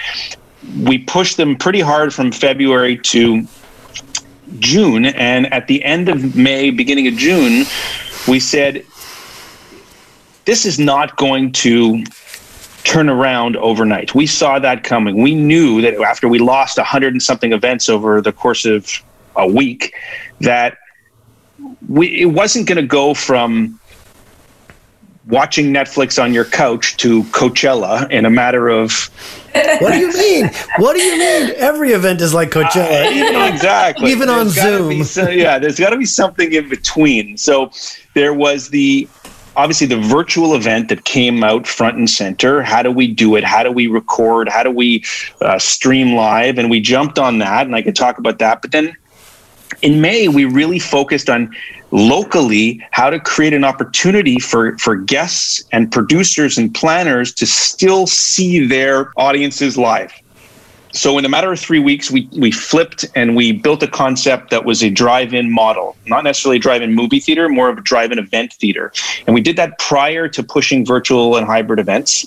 we 0.78 0.98
pushed 0.98 1.36
them 1.36 1.56
pretty 1.56 1.80
hard 1.80 2.14
from 2.14 2.32
February 2.32 2.96
to 2.98 3.46
June. 4.58 5.06
And 5.06 5.52
at 5.52 5.66
the 5.66 5.82
end 5.84 6.08
of 6.08 6.36
May, 6.36 6.70
beginning 6.70 7.08
of 7.08 7.14
June, 7.14 7.64
we 8.28 8.40
said, 8.40 8.84
this 10.44 10.66
is 10.66 10.78
not 10.78 11.16
going 11.16 11.52
to 11.52 12.04
turn 12.84 13.08
around 13.08 13.56
overnight. 13.56 14.14
We 14.14 14.26
saw 14.26 14.58
that 14.58 14.82
coming. 14.82 15.22
We 15.22 15.34
knew 15.34 15.80
that 15.82 15.94
after 15.94 16.28
we 16.28 16.38
lost 16.38 16.78
a 16.78 16.84
hundred 16.84 17.14
and 17.14 17.22
something 17.22 17.52
events 17.52 17.88
over 17.88 18.20
the 18.20 18.32
course 18.32 18.64
of 18.64 18.88
a 19.36 19.46
week, 19.46 19.94
that 20.40 20.78
we 21.88 22.22
it 22.22 22.26
wasn't 22.26 22.66
going 22.66 22.76
to 22.76 22.86
go 22.86 23.14
from 23.14 23.78
watching 25.26 25.72
Netflix 25.72 26.22
on 26.22 26.32
your 26.34 26.44
couch 26.44 26.96
to 26.98 27.22
Coachella 27.24 28.10
in 28.10 28.24
a 28.24 28.30
matter 28.30 28.68
of. 28.68 29.10
what 29.80 29.92
do 29.92 29.98
you 29.98 30.12
mean? 30.12 30.50
What 30.78 30.94
do 30.94 31.02
you 31.02 31.18
mean? 31.18 31.54
Every 31.56 31.92
event 31.92 32.20
is 32.20 32.32
like 32.32 32.50
Coachella, 32.50 33.06
uh, 33.06 33.10
even 33.10 33.36
on, 33.36 33.52
exactly. 33.52 34.10
Even 34.10 34.28
on 34.28 34.48
Zoom. 34.48 35.04
Some, 35.04 35.32
yeah, 35.32 35.58
there's 35.58 35.78
got 35.78 35.90
to 35.90 35.98
be 35.98 36.06
something 36.06 36.52
in 36.52 36.68
between. 36.68 37.36
So 37.36 37.70
there 38.14 38.32
was 38.34 38.70
the 38.70 39.08
obviously 39.56 39.86
the 39.86 40.00
virtual 40.00 40.54
event 40.54 40.88
that 40.88 41.04
came 41.04 41.44
out 41.44 41.66
front 41.66 41.96
and 41.96 42.08
center. 42.08 42.62
How 42.62 42.82
do 42.82 42.90
we 42.90 43.06
do 43.06 43.36
it? 43.36 43.44
How 43.44 43.62
do 43.62 43.70
we 43.70 43.86
record? 43.86 44.48
How 44.48 44.62
do 44.62 44.70
we 44.70 45.04
uh, 45.40 45.58
stream 45.58 46.14
live? 46.14 46.58
And 46.58 46.70
we 46.70 46.80
jumped 46.80 47.18
on 47.18 47.38
that, 47.38 47.66
and 47.66 47.76
I 47.76 47.82
could 47.82 47.96
talk 47.96 48.18
about 48.18 48.38
that. 48.38 48.62
But 48.62 48.72
then 48.72 48.96
in 49.80 50.00
May, 50.00 50.28
we 50.28 50.44
really 50.44 50.78
focused 50.78 51.30
on 51.30 51.54
locally 51.90 52.84
how 52.90 53.10
to 53.10 53.20
create 53.20 53.52
an 53.52 53.64
opportunity 53.64 54.38
for, 54.38 54.76
for 54.78 54.96
guests 54.96 55.62
and 55.72 55.90
producers 55.90 56.58
and 56.58 56.74
planners 56.74 57.32
to 57.34 57.46
still 57.46 58.06
see 58.06 58.66
their 58.66 59.12
audiences 59.16 59.76
live. 59.76 60.12
So 60.94 61.16
in 61.16 61.24
a 61.24 61.28
matter 61.28 61.50
of 61.50 61.58
three 61.58 61.78
weeks, 61.78 62.10
we 62.10 62.28
we 62.32 62.50
flipped 62.50 63.06
and 63.14 63.34
we 63.34 63.52
built 63.52 63.82
a 63.82 63.88
concept 63.88 64.50
that 64.50 64.66
was 64.66 64.82
a 64.82 64.90
drive-in 64.90 65.50
model, 65.50 65.96
not 66.06 66.22
necessarily 66.22 66.58
a 66.58 66.60
drive-in 66.60 66.94
movie 66.94 67.18
theater, 67.18 67.48
more 67.48 67.70
of 67.70 67.78
a 67.78 67.80
drive-in 67.80 68.18
event 68.18 68.52
theater. 68.52 68.92
And 69.26 69.32
we 69.32 69.40
did 69.40 69.56
that 69.56 69.78
prior 69.78 70.28
to 70.28 70.42
pushing 70.42 70.84
virtual 70.84 71.36
and 71.36 71.46
hybrid 71.46 71.80
events 71.80 72.26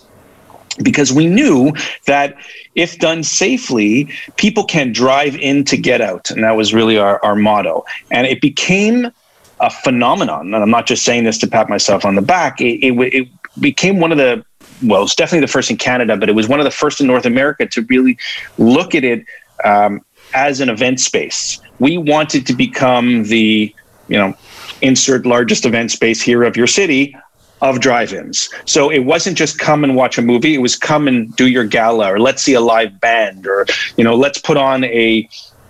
because 0.83 1.11
we 1.13 1.27
knew 1.27 1.73
that 2.05 2.35
if 2.75 2.99
done 2.99 3.23
safely, 3.23 4.09
people 4.35 4.63
can 4.63 4.91
drive 4.91 5.35
in 5.37 5.63
to 5.65 5.77
get 5.77 6.01
out. 6.01 6.31
And 6.31 6.43
that 6.43 6.55
was 6.57 6.73
really 6.73 6.97
our, 6.97 7.23
our 7.23 7.35
motto. 7.35 7.85
And 8.11 8.27
it 8.27 8.41
became 8.41 9.11
a 9.59 9.69
phenomenon. 9.69 10.53
And 10.53 10.55
I'm 10.55 10.69
not 10.69 10.85
just 10.85 11.05
saying 11.05 11.23
this 11.23 11.37
to 11.39 11.47
pat 11.47 11.69
myself 11.69 12.03
on 12.03 12.15
the 12.15 12.21
back. 12.21 12.59
It, 12.59 12.83
it, 12.83 13.13
it 13.13 13.27
became 13.59 13.99
one 13.99 14.11
of 14.11 14.17
the 14.17 14.43
well, 14.83 15.03
it's 15.03 15.15
definitely 15.15 15.41
the 15.41 15.51
first 15.51 15.71
in 15.71 15.77
Canada, 15.77 16.17
but 16.17 16.27
it 16.27 16.33
was 16.33 16.47
one 16.47 16.59
of 16.59 16.65
the 16.65 16.71
first 16.71 16.99
in 16.99 17.07
North 17.07 17.25
America 17.25 17.65
to 17.65 17.81
really 17.83 18.17
look 18.57 18.93
at 18.93 19.03
it 19.03 19.25
um, 19.63 20.03
as 20.33 20.59
an 20.59 20.69
event 20.69 20.99
space. 20.99 21.59
We 21.79 21.97
wanted 21.97 22.45
to 22.47 22.53
become 22.53 23.23
the, 23.23 23.73
you 24.09 24.17
know, 24.17 24.33
insert 24.81 25.25
largest 25.25 25.65
event 25.65 25.91
space 25.91 26.21
here 26.21 26.43
of 26.43 26.57
your 26.57 26.67
city 26.67 27.15
of 27.61 27.79
drive-ins. 27.79 28.49
So 28.65 28.89
it 28.89 28.99
wasn't 28.99 29.37
just 29.37 29.59
come 29.59 29.83
and 29.83 29.95
watch 29.95 30.17
a 30.17 30.21
movie, 30.21 30.55
it 30.55 30.59
was 30.59 30.75
come 30.75 31.07
and 31.07 31.35
do 31.35 31.47
your 31.47 31.63
gala 31.63 32.13
or 32.13 32.19
let's 32.19 32.41
see 32.41 32.53
a 32.53 32.61
live 32.61 32.99
band 32.99 33.47
or, 33.47 33.65
you 33.97 34.03
know, 34.03 34.15
let's 34.15 34.37
put 34.37 34.57
on 34.57 34.83
a 34.85 35.27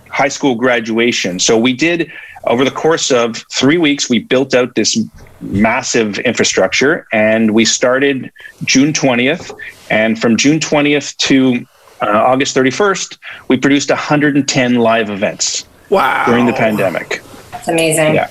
high 0.08 0.28
school 0.28 0.54
graduation. 0.54 1.38
So 1.38 1.58
we 1.58 1.72
did 1.72 2.10
over 2.44 2.64
the 2.64 2.70
course 2.70 3.10
of 3.10 3.44
3 3.52 3.78
weeks 3.78 4.08
we 4.08 4.20
built 4.20 4.54
out 4.54 4.74
this 4.74 4.96
massive 5.40 6.18
infrastructure. 6.20 7.06
And 7.12 7.54
we 7.54 7.64
started 7.64 8.32
June 8.64 8.92
20th. 8.92 9.56
And 9.90 10.20
from 10.20 10.36
June 10.36 10.58
20th 10.58 11.16
to 11.18 11.66
uh, 12.02 12.10
August 12.10 12.56
31st, 12.56 13.18
we 13.48 13.56
produced 13.56 13.90
110 13.90 14.74
live 14.76 15.10
events. 15.10 15.66
Wow. 15.90 16.26
During 16.26 16.46
the 16.46 16.52
pandemic. 16.52 17.22
That's 17.52 17.68
amazing. 17.68 18.14
Yeah. 18.14 18.30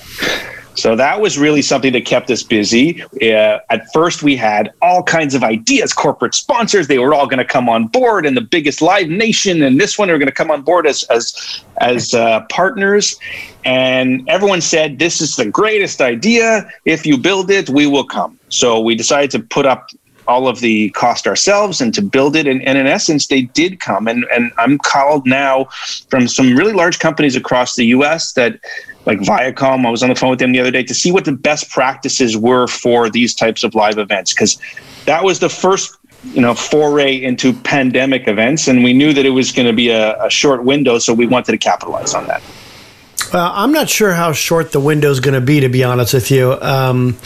So 0.76 0.94
that 0.94 1.20
was 1.20 1.38
really 1.38 1.62
something 1.62 1.92
that 1.94 2.04
kept 2.04 2.30
us 2.30 2.42
busy. 2.42 3.02
Uh, 3.22 3.58
at 3.70 3.90
first, 3.92 4.22
we 4.22 4.36
had 4.36 4.72
all 4.82 5.02
kinds 5.02 5.34
of 5.34 5.42
ideas, 5.42 5.92
corporate 5.92 6.34
sponsors. 6.34 6.86
They 6.86 6.98
were 6.98 7.14
all 7.14 7.26
going 7.26 7.38
to 7.38 7.44
come 7.44 7.68
on 7.68 7.86
board, 7.86 8.26
and 8.26 8.36
the 8.36 8.42
biggest 8.42 8.82
live 8.82 9.08
nation, 9.08 9.62
and 9.62 9.80
this 9.80 9.98
one 9.98 10.10
are 10.10 10.18
going 10.18 10.28
to 10.28 10.32
come 10.32 10.50
on 10.50 10.62
board 10.62 10.86
as 10.86 11.02
as 11.04 11.62
as 11.78 12.14
uh, 12.14 12.40
partners. 12.50 13.16
And 13.64 14.28
everyone 14.28 14.60
said, 14.60 14.98
"This 14.98 15.20
is 15.20 15.36
the 15.36 15.46
greatest 15.46 16.00
idea. 16.00 16.70
If 16.84 17.06
you 17.06 17.16
build 17.16 17.50
it, 17.50 17.68
we 17.70 17.86
will 17.86 18.06
come." 18.06 18.38
So 18.48 18.78
we 18.80 18.94
decided 18.94 19.30
to 19.32 19.40
put 19.40 19.66
up 19.66 19.90
all 20.28 20.48
of 20.48 20.60
the 20.60 20.90
cost 20.90 21.26
ourselves 21.26 21.80
and 21.80 21.94
to 21.94 22.02
build 22.02 22.36
it. 22.36 22.46
And, 22.46 22.62
and, 22.62 22.78
in 22.78 22.86
essence, 22.86 23.26
they 23.26 23.42
did 23.42 23.80
come. 23.80 24.08
And, 24.08 24.24
and 24.32 24.52
I'm 24.58 24.78
called 24.78 25.26
now 25.26 25.64
from 26.10 26.28
some 26.28 26.56
really 26.56 26.72
large 26.72 26.98
companies 26.98 27.36
across 27.36 27.76
the 27.76 27.86
US 27.86 28.32
that 28.32 28.60
like 29.06 29.20
Viacom. 29.20 29.86
I 29.86 29.90
was 29.90 30.02
on 30.02 30.08
the 30.08 30.14
phone 30.14 30.30
with 30.30 30.40
them 30.40 30.52
the 30.52 30.60
other 30.60 30.70
day 30.70 30.82
to 30.82 30.94
see 30.94 31.12
what 31.12 31.24
the 31.24 31.32
best 31.32 31.70
practices 31.70 32.36
were 32.36 32.66
for 32.66 33.08
these 33.08 33.34
types 33.34 33.62
of 33.64 33.74
live 33.74 33.98
events 33.98 34.34
because 34.34 34.58
that 35.06 35.24
was 35.24 35.38
the 35.38 35.48
first 35.48 35.96
you 36.24 36.40
know 36.40 36.54
foray 36.54 37.22
into 37.22 37.52
pandemic 37.52 38.26
events 38.26 38.66
and 38.68 38.82
we 38.82 38.92
knew 38.92 39.12
that 39.12 39.24
it 39.24 39.30
was 39.30 39.52
going 39.52 39.66
to 39.66 39.72
be 39.72 39.90
a, 39.90 40.20
a 40.24 40.28
short 40.28 40.64
window 40.64 40.98
so 40.98 41.14
we 41.14 41.26
wanted 41.26 41.52
to 41.52 41.58
capitalize 41.58 42.14
on 42.14 42.26
that 42.26 42.42
well 43.32 43.52
i'm 43.54 43.70
not 43.70 43.88
sure 43.88 44.12
how 44.12 44.32
short 44.32 44.72
the 44.72 44.80
window 44.80 45.10
is 45.10 45.20
going 45.20 45.34
to 45.34 45.40
be 45.40 45.60
to 45.60 45.68
be 45.68 45.84
honest 45.84 46.12
with 46.14 46.30
you 46.30 46.52
um, 46.62 47.16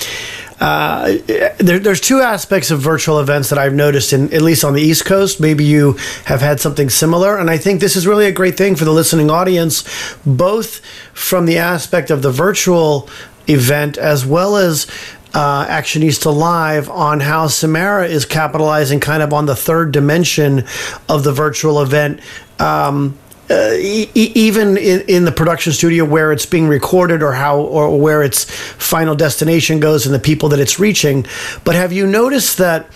uh, 0.61 1.17
there, 1.59 1.79
there's 1.79 2.01
two 2.01 2.21
aspects 2.21 2.71
of 2.71 2.81
virtual 2.81 3.19
events 3.19 3.49
that 3.49 3.59
I've 3.59 3.73
noticed, 3.75 4.13
in 4.13 4.33
at 4.35 4.43
least 4.43 4.63
on 4.63 4.75
the 4.75 4.83
East 4.83 5.07
Coast. 5.07 5.41
Maybe 5.41 5.65
you 5.65 5.95
have 6.27 6.43
had 6.43 6.61
something 6.61 6.91
similar, 6.91 7.39
and 7.39 7.49
I 7.49 7.57
think 7.57 7.81
this 7.81 7.97
is 7.97 8.07
really 8.07 8.27
a 8.27 8.33
great 8.33 8.59
thing 8.59 8.77
for 8.77 8.85
the 8.85 8.93
listening 8.93 9.31
audience, 9.31 9.85
both 10.27 10.85
from 11.15 11.47
the 11.47 11.57
aspect 11.57 12.11
of 12.11 12.21
the 12.21 12.31
virtual 12.31 13.09
event 13.49 13.97
as 13.97 14.27
well 14.27 14.57
as 14.57 14.87
uh, 15.33 15.67
Actionista 15.67 16.35
Live 16.35 16.91
on 16.91 17.21
how 17.21 17.47
Samara 17.47 18.07
is 18.07 18.25
capitalizing 18.27 19.01
kind 19.01 19.23
of 19.23 19.33
on 19.33 19.47
the 19.47 19.57
third 19.57 19.93
dimension 19.93 20.65
of 21.09 21.25
the 21.25 21.33
virtual 21.33 21.81
event. 21.81 22.21
Um, 22.59 23.19
uh, 23.51 23.73
e- 23.75 24.11
even 24.15 24.77
in, 24.77 25.01
in, 25.09 25.25
the 25.25 25.33
production 25.33 25.73
studio 25.73 26.05
where 26.05 26.31
it's 26.33 26.47
being 26.47 26.69
recorded 26.69 27.23
or 27.23 27.33
how 27.33 27.59
or 27.59 27.99
where 27.99 28.23
its 28.23 28.45
final 28.45 29.17
destination 29.17 29.81
goes 29.81 30.07
and 30.07 30.15
the 30.15 30.21
people 30.21 30.49
that 30.49 30.61
it's 30.61 30.79
reaching 30.79 31.27
but 31.65 31.75
have 31.75 31.93
you 31.93 32.07
noticed 32.07 32.59
that 32.59 32.87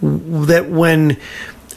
that 0.00 0.68
when 0.68 1.16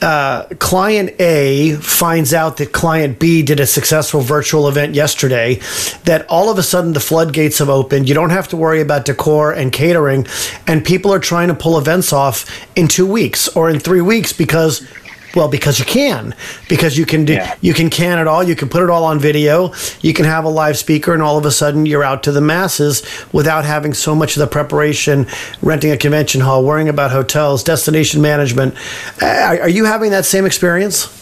uh, 0.00 0.44
client 0.58 1.10
A 1.20 1.74
finds 1.76 2.32
out 2.32 2.58
that 2.58 2.72
client 2.72 3.18
B 3.18 3.42
did 3.42 3.60
a 3.60 3.66
successful 3.66 4.20
virtual 4.20 4.68
event 4.68 4.94
yesterday, 4.94 5.60
that 6.04 6.26
all 6.28 6.50
of 6.50 6.58
a 6.58 6.62
sudden 6.62 6.92
the 6.92 7.00
floodgates 7.00 7.58
have 7.58 7.68
opened. 7.68 8.08
You 8.08 8.14
don't 8.14 8.30
have 8.30 8.48
to 8.48 8.56
worry 8.56 8.80
about 8.80 9.04
decor 9.04 9.52
and 9.52 9.72
catering, 9.72 10.26
and 10.66 10.84
people 10.84 11.12
are 11.12 11.18
trying 11.18 11.48
to 11.48 11.54
pull 11.54 11.78
events 11.78 12.12
off 12.12 12.46
in 12.76 12.86
two 12.88 13.06
weeks 13.06 13.48
or 13.48 13.68
in 13.68 13.80
three 13.80 14.00
weeks 14.00 14.32
because 14.32 14.86
well, 15.34 15.48
because 15.48 15.78
you 15.78 15.84
can, 15.84 16.34
because 16.68 16.96
you 16.96 17.04
can 17.04 17.24
do, 17.24 17.34
yeah. 17.34 17.54
you 17.60 17.74
can 17.74 17.90
can 17.90 18.18
it 18.18 18.26
all. 18.26 18.42
You 18.42 18.56
can 18.56 18.68
put 18.68 18.82
it 18.82 18.90
all 18.90 19.04
on 19.04 19.18
video. 19.18 19.72
You 20.00 20.14
can 20.14 20.24
have 20.24 20.44
a 20.44 20.48
live 20.48 20.78
speaker, 20.78 21.12
and 21.12 21.22
all 21.22 21.36
of 21.36 21.44
a 21.44 21.50
sudden 21.50 21.86
you're 21.86 22.04
out 22.04 22.22
to 22.24 22.32
the 22.32 22.40
masses 22.40 23.02
without 23.32 23.64
having 23.64 23.94
so 23.94 24.14
much 24.14 24.36
of 24.36 24.40
the 24.40 24.46
preparation, 24.46 25.26
renting 25.62 25.90
a 25.90 25.96
convention 25.96 26.40
hall, 26.40 26.64
worrying 26.64 26.88
about 26.88 27.10
hotels, 27.10 27.62
destination 27.62 28.22
management. 28.22 28.74
Are, 29.22 29.60
are 29.62 29.68
you 29.68 29.84
having 29.84 30.10
that 30.10 30.24
same 30.24 30.46
experience? 30.46 31.14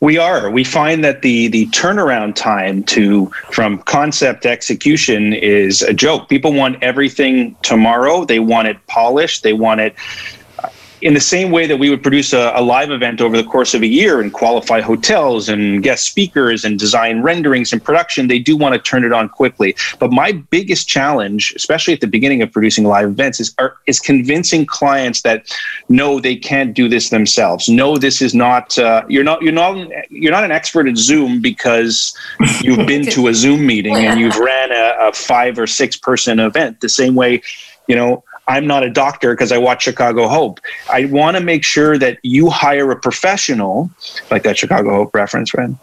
We 0.00 0.18
are. 0.18 0.50
We 0.50 0.64
find 0.64 1.04
that 1.04 1.22
the 1.22 1.48
the 1.48 1.66
turnaround 1.66 2.34
time 2.34 2.82
to 2.84 3.26
from 3.50 3.78
concept 3.78 4.42
to 4.42 4.50
execution 4.50 5.32
is 5.32 5.82
a 5.82 5.92
joke. 5.92 6.28
People 6.28 6.52
want 6.52 6.82
everything 6.82 7.56
tomorrow. 7.62 8.24
They 8.24 8.40
want 8.40 8.68
it 8.68 8.84
polished. 8.86 9.42
They 9.42 9.52
want 9.52 9.80
it 9.80 9.94
in 11.06 11.14
the 11.14 11.20
same 11.20 11.52
way 11.52 11.68
that 11.68 11.76
we 11.76 11.88
would 11.88 12.02
produce 12.02 12.32
a, 12.32 12.52
a, 12.56 12.60
live 12.60 12.90
event 12.90 13.20
over 13.20 13.36
the 13.36 13.44
course 13.44 13.74
of 13.74 13.82
a 13.82 13.86
year 13.86 14.20
and 14.20 14.32
qualify 14.32 14.80
hotels 14.80 15.48
and 15.48 15.84
guest 15.84 16.04
speakers 16.04 16.64
and 16.64 16.80
design 16.80 17.22
renderings 17.22 17.72
and 17.72 17.84
production, 17.84 18.26
they 18.26 18.40
do 18.40 18.56
want 18.56 18.74
to 18.74 18.80
turn 18.80 19.04
it 19.04 19.12
on 19.12 19.28
quickly. 19.28 19.76
But 20.00 20.10
my 20.10 20.32
biggest 20.32 20.88
challenge, 20.88 21.52
especially 21.54 21.94
at 21.94 22.00
the 22.00 22.08
beginning 22.08 22.42
of 22.42 22.50
producing 22.50 22.82
live 22.82 23.08
events, 23.08 23.38
is 23.38 23.54
are, 23.58 23.76
is 23.86 24.00
convincing 24.00 24.66
clients 24.66 25.22
that 25.22 25.48
no, 25.88 26.18
they 26.18 26.34
can't 26.34 26.74
do 26.74 26.88
this 26.88 27.10
themselves. 27.10 27.68
No, 27.68 27.98
this 27.98 28.20
is 28.20 28.34
not 28.34 28.76
uh, 28.76 29.04
you're 29.08 29.22
not 29.22 29.40
you're 29.42 29.52
not 29.52 29.76
you're 30.10 30.32
not 30.32 30.42
an 30.42 30.50
expert 30.50 30.88
at 30.88 30.96
Zoom 30.96 31.40
because 31.40 32.18
you've 32.62 32.84
been 32.84 33.06
to 33.12 33.28
a 33.28 33.34
Zoom 33.34 33.64
meeting 33.64 33.94
and 33.94 34.18
you've 34.18 34.38
ran 34.38 34.72
a, 34.72 35.08
a 35.08 35.12
five 35.12 35.56
or 35.56 35.68
six 35.68 35.96
person 35.96 36.40
event. 36.40 36.80
The 36.80 36.88
same 36.88 37.14
way, 37.14 37.42
you 37.86 37.96
know 37.96 38.22
I'm 38.48 38.66
not 38.66 38.84
a 38.84 38.90
doctor 38.90 39.32
because 39.32 39.50
I 39.50 39.58
watch 39.58 39.82
Chicago 39.82 40.28
Hope. 40.28 40.60
I 40.90 41.06
want 41.06 41.36
to 41.36 41.42
make 41.42 41.64
sure 41.64 41.98
that 41.98 42.18
you 42.22 42.48
hire 42.48 42.90
a 42.90 42.96
professional, 42.96 43.90
like 44.30 44.44
that 44.44 44.56
Chicago 44.56 44.90
Hope 44.94 45.14
reference, 45.14 45.50
friend. 45.50 45.76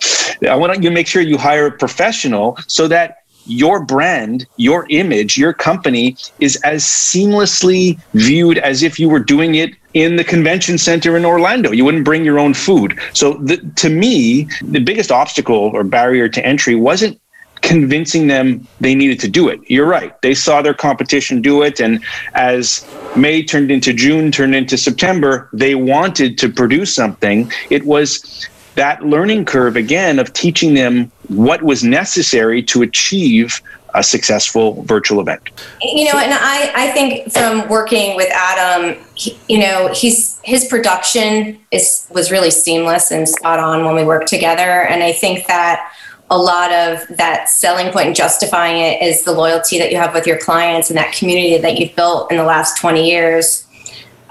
I 0.50 0.56
want 0.56 0.76
you 0.82 0.90
to 0.90 0.94
make 0.94 1.08
sure 1.08 1.22
you 1.22 1.38
hire 1.38 1.68
a 1.68 1.72
professional 1.72 2.58
so 2.68 2.88
that 2.88 3.18
your 3.46 3.84
brand, 3.84 4.46
your 4.56 4.88
image, 4.90 5.38
your 5.38 5.52
company 5.52 6.16
is 6.40 6.56
as 6.64 6.84
seamlessly 6.84 8.00
viewed 8.14 8.58
as 8.60 8.84
if 8.84 8.98
you 8.98 9.10
were 9.10 9.20
doing 9.20 9.56
it 9.56 9.74
in 9.94 10.16
the 10.16 10.24
convention 10.24 10.78
center 10.78 11.18
in 11.18 11.26
Orlando. 11.26 11.72
You 11.72 11.84
wouldn't 11.84 12.06
bring 12.06 12.24
your 12.24 12.40
own 12.40 12.54
food. 12.54 12.98
So, 13.14 13.34
the, 13.34 13.58
to 13.76 13.90
me, 13.90 14.48
the 14.62 14.80
biggest 14.80 15.12
obstacle 15.12 15.72
or 15.74 15.84
barrier 15.84 16.30
to 16.30 16.46
entry 16.46 16.76
wasn't 16.76 17.20
convincing 17.64 18.28
them 18.28 18.68
they 18.80 18.94
needed 18.94 19.20
to 19.22 19.28
do 19.28 19.48
it. 19.48 19.60
You're 19.68 19.88
right. 19.88 20.22
They 20.22 20.36
saw 20.36 20.62
their 20.62 20.74
competition 20.74 21.42
do 21.42 21.64
it. 21.64 21.80
And 21.80 22.04
as 22.36 22.86
May 23.16 23.42
turned 23.42 23.72
into 23.72 23.94
June, 23.94 24.32
turned 24.32 24.54
into 24.54 24.78
September, 24.78 25.50
they 25.54 25.74
wanted 25.74 26.38
to 26.40 26.50
produce 26.50 26.94
something. 26.94 27.52
It 27.72 27.86
was 27.86 28.48
that 28.76 29.04
learning 29.04 29.46
curve 29.46 29.76
again 29.76 30.20
of 30.20 30.34
teaching 30.34 30.74
them 30.74 31.12
what 31.30 31.64
was 31.64 31.84
necessary 31.84 32.62
to 32.64 32.82
achieve 32.82 33.62
a 33.96 34.04
successful 34.04 34.82
virtual 34.84 35.22
event. 35.22 35.42
You 35.82 36.06
know, 36.06 36.20
and 36.20 36.34
I, 36.34 36.72
I 36.76 36.92
think 36.92 37.32
from 37.32 37.70
working 37.70 38.16
with 38.16 38.30
Adam, 38.34 39.00
he, 39.14 39.38
you 39.48 39.60
know, 39.60 39.94
he's 39.94 40.40
his 40.44 40.66
production 40.66 41.60
is 41.72 42.08
was 42.10 42.32
really 42.32 42.50
seamless 42.50 43.12
and 43.12 43.30
spot 43.30 43.60
on 43.60 43.86
when 43.86 43.96
we 43.96 44.04
worked 44.04 44.28
together. 44.28 44.82
And 44.88 45.04
I 45.04 45.14
think 45.14 45.46
that 45.46 45.94
a 46.30 46.38
lot 46.38 46.72
of 46.72 47.06
that 47.18 47.50
selling 47.50 47.92
point 47.92 48.08
and 48.08 48.16
justifying 48.16 48.82
it 48.82 49.02
is 49.02 49.24
the 49.24 49.32
loyalty 49.32 49.78
that 49.78 49.92
you 49.92 49.98
have 49.98 50.14
with 50.14 50.26
your 50.26 50.38
clients 50.38 50.90
and 50.90 50.98
that 50.98 51.14
community 51.14 51.58
that 51.58 51.78
you've 51.78 51.96
built 51.96 52.32
in 52.32 52.38
the 52.38 52.44
last 52.44 52.78
20 52.80 53.08
years, 53.08 53.68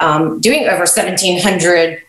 um, 0.00 0.40
doing 0.40 0.64
over 0.64 0.78
1,700 0.78 2.02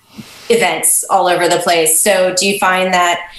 events 0.50 1.04
all 1.10 1.28
over 1.28 1.48
the 1.48 1.58
place. 1.58 2.00
So, 2.00 2.34
do 2.36 2.48
you 2.48 2.58
find 2.60 2.94
that 2.94 3.32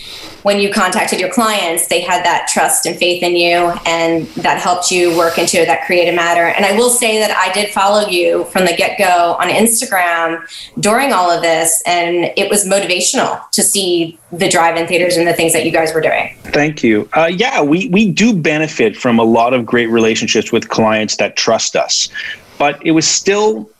when 0.44 0.60
you 0.60 0.70
contacted 0.70 1.18
your 1.18 1.30
clients, 1.30 1.88
they 1.88 2.02
had 2.02 2.22
that 2.22 2.46
trust 2.48 2.84
and 2.84 2.96
faith 2.98 3.22
in 3.22 3.34
you, 3.34 3.72
and 3.86 4.26
that 4.44 4.58
helped 4.58 4.90
you 4.90 5.16
work 5.16 5.38
into 5.38 5.64
that 5.64 5.86
creative 5.86 6.14
matter? 6.14 6.48
And 6.48 6.66
I 6.66 6.76
will 6.76 6.90
say 6.90 7.18
that 7.18 7.30
I 7.34 7.50
did 7.54 7.70
follow 7.70 8.06
you 8.06 8.44
from 8.52 8.66
the 8.66 8.76
get 8.76 8.98
go 8.98 9.36
on 9.40 9.48
Instagram 9.48 10.46
during 10.78 11.14
all 11.14 11.30
of 11.30 11.40
this, 11.40 11.82
and 11.86 12.30
it 12.36 12.50
was 12.50 12.66
motivational 12.66 13.50
to 13.52 13.62
see 13.62 14.18
the 14.32 14.48
drive-in 14.48 14.86
theaters 14.86 15.16
and 15.16 15.26
the 15.26 15.32
things 15.32 15.54
that 15.54 15.64
you 15.64 15.70
guys 15.70 15.94
were 15.94 16.02
doing. 16.02 16.36
Thank 16.44 16.82
you. 16.82 17.08
Uh, 17.14 17.30
yeah, 17.32 17.62
we 17.62 17.88
we 17.88 18.10
do 18.10 18.36
benefit 18.36 18.96
from 18.96 19.18
a 19.18 19.24
lot 19.24 19.54
of 19.54 19.64
great 19.64 19.86
relationships 19.86 20.52
with 20.52 20.68
clients 20.68 21.16
that 21.16 21.36
trust 21.36 21.74
us, 21.74 22.10
but 22.58 22.84
it 22.86 22.90
was 22.90 23.08
still 23.08 23.70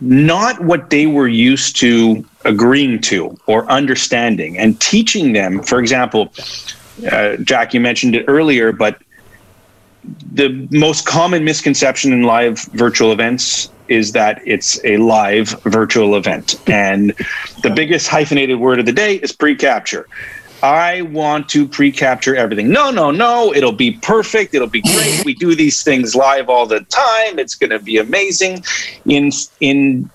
not 0.00 0.60
what 0.62 0.90
they 0.90 1.06
were 1.06 1.28
used 1.28 1.76
to 1.76 2.24
agreeing 2.44 3.00
to 3.00 3.36
or 3.46 3.70
understanding 3.70 4.58
and 4.58 4.80
teaching 4.80 5.32
them. 5.32 5.62
For 5.62 5.78
example, 5.78 6.32
uh, 7.10 7.36
Jack, 7.38 7.74
you 7.74 7.80
mentioned 7.80 8.14
it 8.14 8.24
earlier, 8.28 8.72
but 8.72 9.00
the 10.32 10.68
most 10.70 11.06
common 11.06 11.44
misconception 11.44 12.12
in 12.12 12.22
live 12.22 12.60
virtual 12.72 13.12
events 13.12 13.70
is 13.88 14.12
that 14.12 14.40
it's 14.44 14.82
a 14.84 14.96
live 14.96 15.50
virtual 15.64 16.16
event. 16.16 16.60
And 16.68 17.14
the 17.62 17.70
biggest 17.70 18.08
hyphenated 18.08 18.58
word 18.58 18.78
of 18.78 18.86
the 18.86 18.92
day 18.92 19.16
is 19.16 19.32
pre 19.32 19.54
capture. 19.54 20.08
I 20.62 21.02
want 21.02 21.48
to 21.50 21.66
pre-capture 21.66 22.36
everything. 22.36 22.70
No, 22.70 22.92
no, 22.92 23.10
no. 23.10 23.52
It'll 23.52 23.72
be 23.72 23.92
perfect. 23.92 24.54
It'll 24.54 24.68
be 24.68 24.80
great. 24.80 25.24
we 25.24 25.34
do 25.34 25.56
these 25.56 25.82
things 25.82 26.14
live 26.14 26.48
all 26.48 26.66
the 26.66 26.82
time. 26.82 27.40
It's 27.40 27.56
going 27.56 27.70
to 27.70 27.80
be 27.80 27.98
amazing. 27.98 28.64
In 29.04 29.32
in 29.58 30.08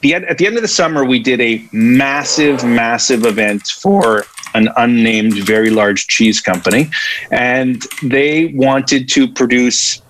the 0.00 0.14
at 0.14 0.38
the 0.38 0.46
end 0.46 0.56
of 0.56 0.62
the 0.62 0.68
summer, 0.68 1.04
we 1.04 1.18
did 1.18 1.40
a 1.40 1.66
massive, 1.72 2.64
massive 2.64 3.24
event 3.24 3.66
for 3.68 4.24
an 4.54 4.68
unnamed, 4.76 5.38
very 5.44 5.70
large 5.70 6.06
cheese 6.08 6.40
company, 6.40 6.90
and 7.30 7.82
they 8.02 8.46
wanted 8.54 9.08
to 9.10 9.28
produce 9.28 10.02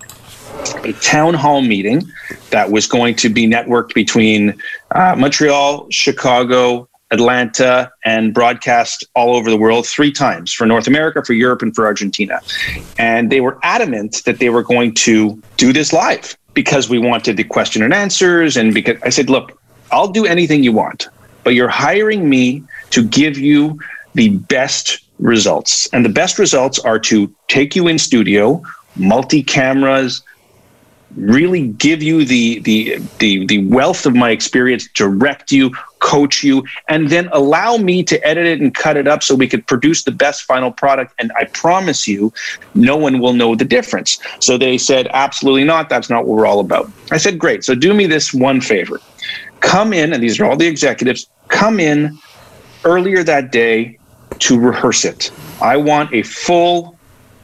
a 0.85 0.93
town 0.95 1.35
hall 1.35 1.63
meeting 1.63 2.03
that 2.51 2.71
was 2.71 2.87
going 2.87 3.15
to 3.17 3.29
be 3.29 3.47
networked 3.47 3.95
between 3.95 4.55
uh, 4.93 5.15
Montreal, 5.17 5.87
Chicago, 5.91 6.89
Atlanta 7.11 7.91
and 8.05 8.33
broadcast 8.33 9.05
all 9.15 9.35
over 9.35 9.51
the 9.51 9.57
world 9.57 9.87
three 9.87 10.13
times 10.13 10.53
for 10.53 10.67
North 10.67 10.87
America, 10.87 11.25
for 11.25 11.33
Europe, 11.33 11.63
and 11.63 11.75
for 11.75 11.87
Argentina. 11.87 12.41
And 12.99 13.31
they 13.31 13.41
were 13.41 13.59
adamant 13.63 14.23
that 14.27 14.39
they 14.39 14.49
were 14.49 14.63
going 14.63 14.95
to 14.95 15.41
do 15.57 15.73
this 15.73 15.93
live 15.93 16.37
because 16.55 16.89
we 16.89 16.99
wanted 16.99 17.37
the 17.37 17.45
question 17.45 17.83
and 17.83 17.93
answers. 17.93 18.57
And 18.57 18.73
because 18.73 18.97
I 19.03 19.09
said, 19.09 19.29
look, 19.29 19.60
I'll 19.93 20.09
do 20.09 20.27
anything 20.27 20.63
you 20.63 20.73
want, 20.73 21.09
but 21.45 21.55
you're 21.55 21.69
hiring 21.69 22.29
me 22.29 22.63
to 22.91 23.05
give 23.05 23.39
you 23.39 23.79
the 24.15 24.31
best 24.31 25.01
results. 25.19 25.89
And 25.93 26.05
the 26.05 26.11
best 26.11 26.39
results 26.39 26.79
are 26.79 26.99
to 27.01 27.33
take 27.49 27.77
you 27.77 27.89
in 27.89 27.99
studio, 27.99 28.63
multi 28.97 29.43
cameras, 29.43 30.23
really 31.17 31.69
give 31.69 32.03
you 32.03 32.25
the 32.25 32.61
the 32.61 32.99
the 33.19 33.47
the 33.47 33.67
wealth 33.67 34.07
of 34.07 34.15
my 34.15 34.31
experience 34.31 34.89
direct 34.95 35.53
you 35.53 35.73
coach 36.01 36.43
you 36.43 36.65
and 36.89 37.09
then 37.09 37.29
allow 37.33 37.77
me 37.77 38.03
to 38.03 38.27
edit 38.27 38.47
it 38.47 38.61
and 38.61 38.75
cut 38.75 38.97
it 38.97 39.07
up 39.07 39.23
so 39.23 39.35
we 39.35 39.49
could 39.49 39.67
produce 39.67 40.05
the 40.05 40.11
best 40.11 40.43
final 40.43 40.71
product 40.71 41.15
and 41.19 41.31
i 41.37 41.45
promise 41.55 42.07
you 42.09 42.33
no 42.75 42.97
one 42.97 43.21
will 43.21 43.33
know 43.33 43.55
the 43.55 43.65
difference 43.65 44.19
so 44.41 44.59
they 44.59 44.77
said 44.77 45.09
absolutely 45.13 45.65
not 45.65 45.89
that's 45.89 46.11
not 46.11 46.27
what 46.27 46.37
we're 46.37 46.47
all 46.47 46.61
about 46.61 46.91
i 47.13 47.17
said 47.17 47.39
great 47.39 47.65
so 47.65 47.75
do 47.75 47.95
me 47.95 48.07
this 48.07 48.35
one 48.35 48.61
favor 48.61 49.01
come 49.61 49.93
in 49.93 50.13
and 50.13 50.23
these 50.23 50.41
are 50.41 50.47
all 50.47 50.57
the 50.57 50.67
executives 50.67 51.27
come 51.49 51.79
in 51.79 52.19
earlier 52.85 53.23
that 53.23 53.53
day 53.53 53.99
to 54.39 54.59
rehearse 54.59 55.05
it 55.05 55.31
i 55.61 55.77
want 55.77 56.13
a 56.15 56.23
full 56.23 56.99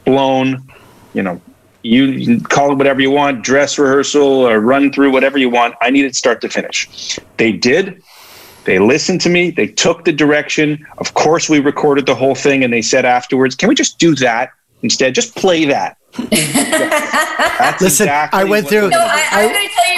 blown 0.05 0.67
you 1.13 1.23
know 1.23 1.41
you, 1.87 2.41
call 2.41 2.73
it 2.73 2.75
whatever 2.77 3.01
you 3.01 3.11
want, 3.11 3.43
dress 3.43 3.79
rehearsal 3.79 4.23
or 4.23 4.61
run 4.61 4.93
through 4.93 5.13
whatever 5.13 5.39
you 5.39 5.49
want. 5.49 5.75
I 5.81 5.91
need 5.91 6.05
it 6.05 6.17
start 6.17 6.41
to 6.41 6.49
finish. 6.49 7.19
They 7.37 7.53
did. 7.53 8.03
They 8.67 8.81
listened 8.81 9.21
to 9.23 9.31
me. 9.31 9.51
They 9.51 9.69
took 9.69 10.05
the 10.05 10.13
direction. 10.13 10.85
Of 10.99 11.15
course, 11.15 11.49
we 11.49 11.61
recorded 11.61 12.05
the 12.05 12.15
whole 12.15 12.35
thing, 12.35 12.65
and 12.65 12.73
they 12.73 12.83
said 12.83 13.05
afterwards, 13.05 13.55
"Can 13.55 13.69
we 13.69 13.75
just 13.75 13.99
do 13.99 14.15
that 14.17 14.51
instead? 14.83 15.15
Just 15.15 15.37
play 15.37 15.65
that." 15.67 15.97
Listen, 17.81 18.07
exactly 18.07 18.41
I 18.41 18.45
went 18.45 18.69
through. 18.69 18.91
No, 18.91 18.99
I, 18.99 19.29
I, 19.31 19.43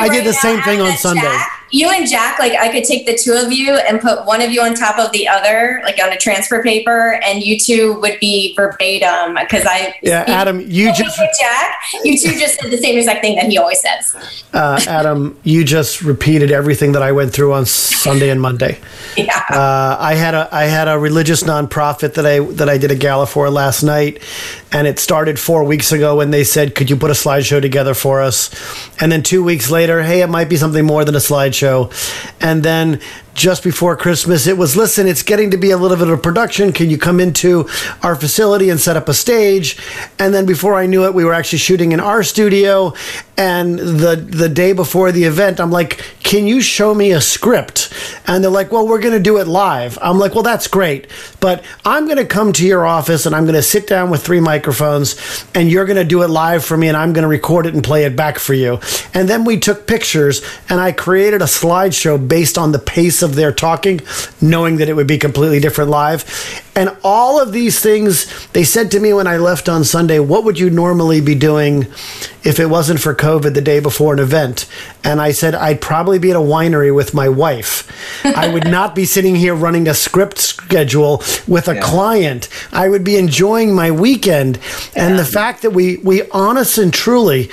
I 0.00 0.08
right 0.08 0.12
did 0.12 0.24
the 0.26 0.32
now, 0.32 0.38
same 0.38 0.62
thing 0.62 0.80
on 0.80 0.96
Sunday. 0.96 1.22
Jack, 1.22 1.57
you 1.70 1.90
and 1.90 2.08
Jack, 2.08 2.38
like 2.38 2.52
I 2.52 2.70
could 2.70 2.84
take 2.84 3.06
the 3.06 3.14
two 3.16 3.32
of 3.34 3.52
you 3.52 3.74
and 3.74 4.00
put 4.00 4.24
one 4.24 4.40
of 4.40 4.50
you 4.50 4.60
on 4.62 4.74
top 4.74 4.98
of 4.98 5.12
the 5.12 5.28
other, 5.28 5.80
like 5.84 5.98
on 6.02 6.12
a 6.12 6.16
transfer 6.16 6.62
paper, 6.62 7.20
and 7.24 7.42
you 7.42 7.58
two 7.58 8.00
would 8.00 8.18
be 8.20 8.54
verbatim 8.56 9.34
because 9.34 9.64
I. 9.66 9.94
Yeah, 10.02 10.24
Adam, 10.26 10.60
you 10.60 10.92
just 10.94 11.18
Jack, 11.40 11.76
you 12.04 12.18
two 12.18 12.38
just 12.38 12.60
said 12.60 12.70
the 12.70 12.78
same 12.78 12.96
exact 12.98 13.22
thing 13.22 13.36
that 13.36 13.46
he 13.46 13.58
always 13.58 13.80
says. 13.80 14.44
Uh, 14.52 14.80
Adam, 14.86 15.38
you 15.44 15.64
just 15.64 16.02
repeated 16.02 16.50
everything 16.50 16.92
that 16.92 17.02
I 17.02 17.12
went 17.12 17.32
through 17.32 17.52
on 17.52 17.66
Sunday 17.66 18.30
and 18.30 18.40
Monday. 18.40 18.78
Yeah. 19.16 19.42
Uh, 19.50 19.96
I 19.98 20.14
had 20.14 20.34
a 20.34 20.48
I 20.52 20.64
had 20.66 20.86
a 20.86 20.96
religious 20.96 21.42
nonprofit 21.42 22.14
that 22.14 22.24
I 22.24 22.38
that 22.38 22.68
I 22.68 22.78
did 22.78 22.92
a 22.92 22.94
gala 22.94 23.26
for 23.26 23.50
last 23.50 23.82
night, 23.82 24.22
and 24.70 24.86
it 24.86 25.00
started 25.00 25.40
four 25.40 25.64
weeks 25.64 25.90
ago 25.90 26.16
when 26.16 26.30
they 26.30 26.44
said, 26.44 26.76
"Could 26.76 26.88
you 26.88 26.94
put 26.96 27.10
a 27.10 27.14
slideshow 27.14 27.60
together 27.60 27.94
for 27.94 28.20
us?" 28.20 28.48
And 29.00 29.10
then 29.10 29.24
two 29.24 29.42
weeks 29.42 29.72
later, 29.72 30.02
hey, 30.02 30.22
it 30.22 30.28
might 30.28 30.48
be 30.48 30.56
something 30.56 30.84
more 30.84 31.04
than 31.04 31.16
a 31.16 31.18
slideshow. 31.18 31.57
And 32.40 32.62
then 32.62 33.00
just 33.38 33.62
before 33.62 33.96
Christmas, 33.96 34.46
it 34.46 34.58
was 34.58 34.76
listen, 34.76 35.06
it's 35.06 35.22
getting 35.22 35.52
to 35.52 35.56
be 35.56 35.70
a 35.70 35.78
little 35.78 35.96
bit 35.96 36.08
of 36.08 36.22
production. 36.22 36.72
Can 36.72 36.90
you 36.90 36.98
come 36.98 37.20
into 37.20 37.68
our 38.02 38.16
facility 38.16 38.68
and 38.68 38.80
set 38.80 38.96
up 38.96 39.08
a 39.08 39.14
stage? 39.14 39.78
And 40.18 40.34
then 40.34 40.44
before 40.44 40.74
I 40.74 40.86
knew 40.86 41.04
it, 41.06 41.14
we 41.14 41.24
were 41.24 41.32
actually 41.32 41.60
shooting 41.60 41.92
in 41.92 42.00
our 42.00 42.22
studio. 42.22 42.92
And 43.36 43.78
the 43.78 44.16
the 44.16 44.48
day 44.48 44.72
before 44.72 45.12
the 45.12 45.24
event, 45.24 45.60
I'm 45.60 45.70
like, 45.70 46.02
can 46.24 46.46
you 46.46 46.60
show 46.60 46.94
me 46.94 47.12
a 47.12 47.20
script? 47.20 47.92
And 48.26 48.42
they're 48.42 48.50
like, 48.50 48.72
well, 48.72 48.86
we're 48.86 49.00
going 49.00 49.14
to 49.14 49.20
do 49.20 49.38
it 49.38 49.46
live. 49.46 49.96
I'm 50.02 50.18
like, 50.18 50.34
well, 50.34 50.42
that's 50.42 50.66
great. 50.66 51.06
But 51.40 51.64
I'm 51.84 52.04
going 52.04 52.18
to 52.18 52.26
come 52.26 52.52
to 52.54 52.66
your 52.66 52.84
office 52.84 53.24
and 53.24 53.34
I'm 53.34 53.44
going 53.44 53.54
to 53.54 53.62
sit 53.62 53.86
down 53.86 54.10
with 54.10 54.22
three 54.22 54.40
microphones 54.40 55.16
and 55.54 55.70
you're 55.70 55.86
going 55.86 55.96
to 55.96 56.04
do 56.04 56.22
it 56.22 56.28
live 56.28 56.64
for 56.64 56.76
me 56.76 56.88
and 56.88 56.96
I'm 56.96 57.12
going 57.12 57.22
to 57.22 57.28
record 57.28 57.66
it 57.66 57.74
and 57.74 57.82
play 57.82 58.04
it 58.04 58.16
back 58.16 58.38
for 58.38 58.54
you. 58.54 58.80
And 59.14 59.28
then 59.28 59.44
we 59.44 59.58
took 59.58 59.86
pictures 59.86 60.42
and 60.68 60.80
I 60.80 60.92
created 60.92 61.40
a 61.40 61.46
slideshow 61.46 62.28
based 62.28 62.58
on 62.58 62.72
the 62.72 62.78
pace 62.78 63.22
of 63.22 63.27
of 63.28 63.36
their 63.36 63.52
talking, 63.52 64.00
knowing 64.40 64.76
that 64.76 64.88
it 64.88 64.94
would 64.94 65.06
be 65.06 65.18
completely 65.18 65.60
different 65.60 65.90
live. 65.90 66.24
And 66.74 66.96
all 67.02 67.40
of 67.40 67.52
these 67.52 67.80
things, 67.80 68.48
they 68.50 68.64
said 68.64 68.90
to 68.92 69.00
me 69.00 69.12
when 69.12 69.26
I 69.26 69.36
left 69.36 69.68
on 69.68 69.84
Sunday, 69.84 70.20
what 70.20 70.44
would 70.44 70.58
you 70.58 70.70
normally 70.70 71.20
be 71.20 71.34
doing 71.34 71.82
if 72.44 72.60
it 72.60 72.66
wasn't 72.66 73.00
for 73.00 73.14
COVID 73.14 73.54
the 73.54 73.60
day 73.60 73.80
before 73.80 74.12
an 74.12 74.20
event? 74.20 74.66
And 75.02 75.20
I 75.20 75.32
said, 75.32 75.54
I'd 75.54 75.80
probably 75.80 76.18
be 76.18 76.30
at 76.30 76.36
a 76.36 76.40
winery 76.40 76.94
with 76.94 77.14
my 77.14 77.28
wife. 77.28 77.90
I 78.24 78.48
would 78.48 78.66
not 78.70 78.94
be 78.94 79.04
sitting 79.04 79.34
here 79.34 79.54
running 79.54 79.88
a 79.88 79.94
script 79.94 80.38
schedule 80.38 81.22
with 81.46 81.68
a 81.68 81.74
yeah. 81.74 81.82
client. 81.82 82.48
I 82.72 82.88
would 82.88 83.02
be 83.04 83.16
enjoying 83.16 83.74
my 83.74 83.90
weekend. 83.90 84.58
And 84.94 85.16
yeah. 85.16 85.16
the 85.16 85.24
fact 85.24 85.62
that 85.62 85.70
we, 85.70 85.96
we 85.98 86.28
honest 86.30 86.78
and 86.78 86.94
truly 86.94 87.50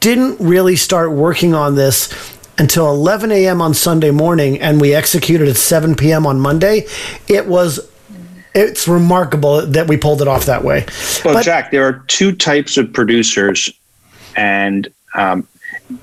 didn't 0.00 0.38
really 0.40 0.76
start 0.76 1.12
working 1.12 1.54
on 1.54 1.76
this 1.76 2.33
until 2.58 2.88
11 2.90 3.32
a.m. 3.32 3.60
on 3.60 3.74
Sunday 3.74 4.10
morning 4.10 4.60
and 4.60 4.80
we 4.80 4.94
executed 4.94 5.48
at 5.48 5.56
7 5.56 5.94
p.m. 5.94 6.26
on 6.26 6.40
Monday, 6.40 6.86
it 7.28 7.46
was 7.46 7.80
it's 8.54 8.86
remarkable 8.86 9.66
that 9.66 9.88
we 9.88 9.96
pulled 9.96 10.22
it 10.22 10.28
off 10.28 10.46
that 10.46 10.62
way. 10.62 10.86
Well, 11.24 11.34
but, 11.34 11.44
Jack, 11.44 11.70
there 11.70 11.86
are 11.86 12.04
two 12.06 12.32
types 12.32 12.76
of 12.76 12.92
producers, 12.92 13.68
and 14.36 14.88
um, 15.14 15.46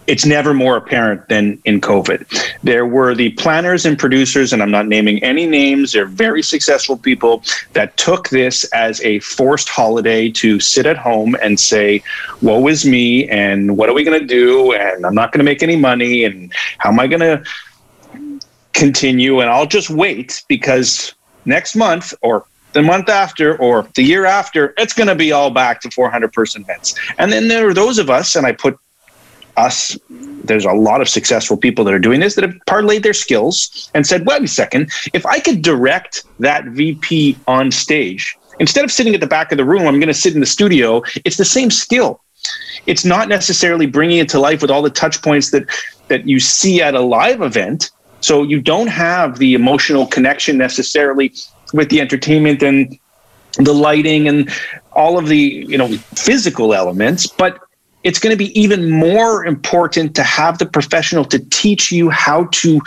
it's 0.08 0.26
never 0.26 0.54
more 0.54 0.78
apparent 0.78 1.28
than 1.28 1.60
in 1.66 1.82
COVID. 1.82 2.26
There 2.64 2.86
were 2.86 3.16
the 3.16 3.32
planners 3.32 3.86
and 3.86 3.98
producers, 3.98 4.54
and 4.54 4.62
I'm 4.62 4.70
not 4.70 4.88
naming 4.88 5.24
any 5.24 5.48
names, 5.48 5.94
they're 5.94 6.06
very 6.06 6.44
successful 6.44 6.98
people 6.98 7.44
that 7.74 7.98
took 7.98 8.30
this 8.30 8.64
as 8.74 9.02
a 9.02 9.20
forced 9.20 9.70
holiday 9.70 10.30
to 10.32 10.60
sit 10.60 10.86
at 10.86 10.98
home 10.98 11.36
and 11.42 11.60
say, 11.60 12.04
Woe 12.42 12.68
is 12.68 12.86
me, 12.86 13.28
and 13.30 13.78
what 13.78 13.90
are 13.90 13.94
we 13.94 14.04
going 14.04 14.20
to 14.20 14.26
do? 14.26 14.74
And 14.74 15.06
I'm 15.06 15.16
not 15.16 15.32
going 15.32 15.40
to 15.40 15.46
make 15.46 15.64
any 15.64 15.76
money, 15.76 16.26
and 16.26 16.54
how 16.78 16.90
am 16.90 17.00
I 17.00 17.08
going 17.08 17.22
to 17.22 17.44
continue? 18.74 19.40
And 19.40 19.50
I'll 19.50 19.66
just 19.66 19.90
wait 19.90 20.44
because 20.48 21.14
next 21.46 21.76
month 21.76 22.14
or 22.22 22.46
the 22.74 22.82
month 22.82 23.10
after 23.10 23.58
or 23.58 23.88
the 23.96 24.04
year 24.04 24.26
after, 24.26 24.74
it's 24.78 24.94
going 24.94 25.08
to 25.08 25.16
be 25.16 25.32
all 25.32 25.50
back 25.50 25.82
to 25.82 25.92
400 25.92 26.32
person 26.32 26.62
events. 26.62 26.96
And 27.18 27.32
then 27.32 27.48
there 27.48 27.68
are 27.68 27.74
those 27.74 27.98
of 27.98 28.10
us, 28.10 28.36
and 28.36 28.46
I 28.46 28.54
put 28.54 28.78
us 29.58 29.98
there's 30.44 30.66
a 30.66 30.74
lot 30.74 31.02
of 31.02 31.10
successful 31.10 31.58
people 31.58 31.86
that 31.86 31.94
are 31.94 32.00
doing 32.00 32.20
this 32.20 32.36
that 32.36 32.44
have 32.44 32.56
parlayed 32.68 33.04
their 33.04 33.14
skills 33.14 33.90
and 33.94 34.06
said 34.08 34.26
wait 34.26 34.42
a 34.42 34.48
second 34.48 34.90
if 35.14 35.26
i 35.26 35.40
could 35.40 35.62
direct 35.62 36.24
that 36.40 36.66
vp 36.66 37.38
on 37.48 37.72
stage 37.72 38.38
instead 38.60 38.84
of 38.84 38.92
sitting 38.92 39.14
at 39.14 39.22
the 39.22 39.28
back 39.28 39.52
of 39.52 39.58
the 39.58 39.66
room 39.66 39.88
i'm 39.88 40.00
going 40.00 40.08
to 40.08 40.14
sit 40.14 40.34
in 40.34 40.40
the 40.40 40.46
studio. 40.46 41.02
It's 41.26 41.38
the 41.38 41.46
same 41.46 41.72
skill. 41.72 42.22
It's 42.86 43.04
not 43.04 43.28
necessarily 43.28 43.86
bringing 43.86 44.20
it 44.20 44.30
to 44.30 44.40
life 44.40 44.62
with 44.62 44.72
all 44.72 44.82
the 44.82 44.90
touch 44.90 45.22
points 45.22 45.52
that 45.52 45.64
that 46.08 46.28
you 46.28 46.40
see 46.40 46.82
at 46.82 46.94
a 46.94 47.02
live 47.02 47.42
event. 47.42 47.92
So 48.20 48.44
you 48.44 48.62
don't 48.62 48.88
have 48.88 49.40
the 49.40 49.54
emotional 49.54 50.06
connection 50.06 50.58
necessarily 50.58 51.34
with 51.74 51.90
the 51.90 52.02
entertainment 52.02 52.62
and 52.62 52.98
the 53.58 53.74
lighting 53.74 54.28
and 54.28 54.50
all 54.94 55.18
of 55.18 55.28
the 55.28 55.66
you 55.68 55.78
know 55.78 55.90
physical 56.16 56.74
elements 56.74 57.28
but 57.28 57.60
it's 58.04 58.20
going 58.20 58.32
to 58.32 58.38
be 58.38 58.60
even 58.60 58.90
more 58.90 59.46
important 59.46 60.16
to 60.16 60.24
have 60.24 60.58
the 60.58 60.66
professional 60.66 61.26
to 61.26 61.40
teach 61.50 61.92
you 61.92 62.10
how 62.10 62.46
to 62.52 62.82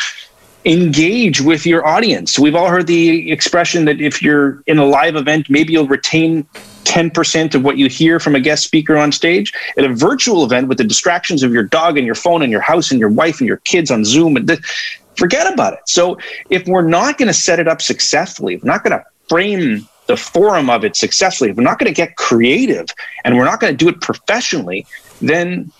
engage 0.64 1.40
with 1.40 1.66
your 1.66 1.86
audience. 1.86 2.38
We've 2.38 2.54
all 2.54 2.68
heard 2.68 2.86
the 2.86 3.30
expression 3.30 3.84
that 3.84 4.00
if 4.00 4.22
you're 4.22 4.62
in 4.66 4.78
a 4.78 4.84
live 4.84 5.14
event, 5.14 5.50
maybe 5.50 5.74
you'll 5.74 5.86
retain 5.86 6.44
10% 6.84 7.54
of 7.54 7.62
what 7.62 7.76
you 7.76 7.88
hear 7.88 8.18
from 8.18 8.34
a 8.34 8.40
guest 8.40 8.64
speaker 8.64 8.96
on 8.96 9.12
stage. 9.12 9.52
At 9.76 9.84
a 9.84 9.92
virtual 9.92 10.44
event 10.44 10.68
with 10.68 10.78
the 10.78 10.84
distractions 10.84 11.42
of 11.42 11.52
your 11.52 11.64
dog 11.64 11.98
and 11.98 12.06
your 12.06 12.14
phone 12.14 12.42
and 12.42 12.50
your 12.50 12.60
house 12.60 12.90
and 12.90 12.98
your 12.98 13.10
wife 13.10 13.40
and 13.40 13.48
your 13.48 13.58
kids 13.58 13.90
on 13.90 14.04
Zoom, 14.04 14.36
and 14.36 14.58
forget 15.16 15.52
about 15.52 15.74
it. 15.74 15.80
So 15.86 16.18
if 16.50 16.66
we're 16.66 16.86
not 16.86 17.18
going 17.18 17.28
to 17.28 17.34
set 17.34 17.58
it 17.58 17.68
up 17.68 17.82
successfully, 17.82 18.54
if 18.54 18.62
we're 18.62 18.70
not 18.70 18.84
going 18.84 18.98
to 18.98 19.04
frame 19.28 19.86
the 20.06 20.16
forum 20.16 20.68
of 20.68 20.84
it 20.84 20.96
successfully, 20.96 21.50
if 21.50 21.56
we're 21.56 21.62
not 21.62 21.78
going 21.78 21.92
to 21.92 21.96
get 21.96 22.16
creative 22.16 22.86
and 23.24 23.36
we're 23.36 23.44
not 23.44 23.60
going 23.60 23.72
to 23.72 23.76
do 23.76 23.88
it 23.88 24.00
professionally, 24.00 24.86
then 25.28 25.70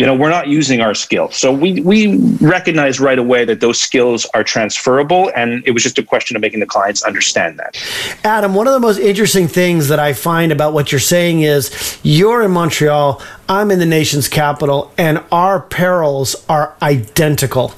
you 0.00 0.06
know 0.06 0.14
we're 0.14 0.30
not 0.30 0.48
using 0.48 0.80
our 0.80 0.94
skills 0.94 1.36
so 1.36 1.52
we 1.52 1.82
we 1.82 2.16
recognize 2.40 2.98
right 2.98 3.18
away 3.18 3.44
that 3.44 3.60
those 3.60 3.78
skills 3.78 4.24
are 4.32 4.42
transferable 4.42 5.30
and 5.36 5.62
it 5.66 5.72
was 5.72 5.82
just 5.82 5.98
a 5.98 6.02
question 6.02 6.36
of 6.36 6.40
making 6.40 6.58
the 6.58 6.66
clients 6.66 7.02
understand 7.02 7.58
that. 7.58 7.76
Adam 8.24 8.54
one 8.54 8.66
of 8.66 8.72
the 8.72 8.80
most 8.80 8.98
interesting 8.98 9.46
things 9.46 9.88
that 9.88 9.98
i 9.98 10.14
find 10.14 10.52
about 10.52 10.72
what 10.72 10.90
you're 10.90 10.98
saying 10.98 11.42
is 11.42 11.98
you're 12.02 12.42
in 12.42 12.50
montreal 12.50 13.20
i'm 13.50 13.70
in 13.70 13.78
the 13.78 13.84
nation's 13.84 14.26
capital 14.26 14.90
and 14.96 15.22
our 15.30 15.60
perils 15.60 16.34
are 16.48 16.74
identical. 16.80 17.74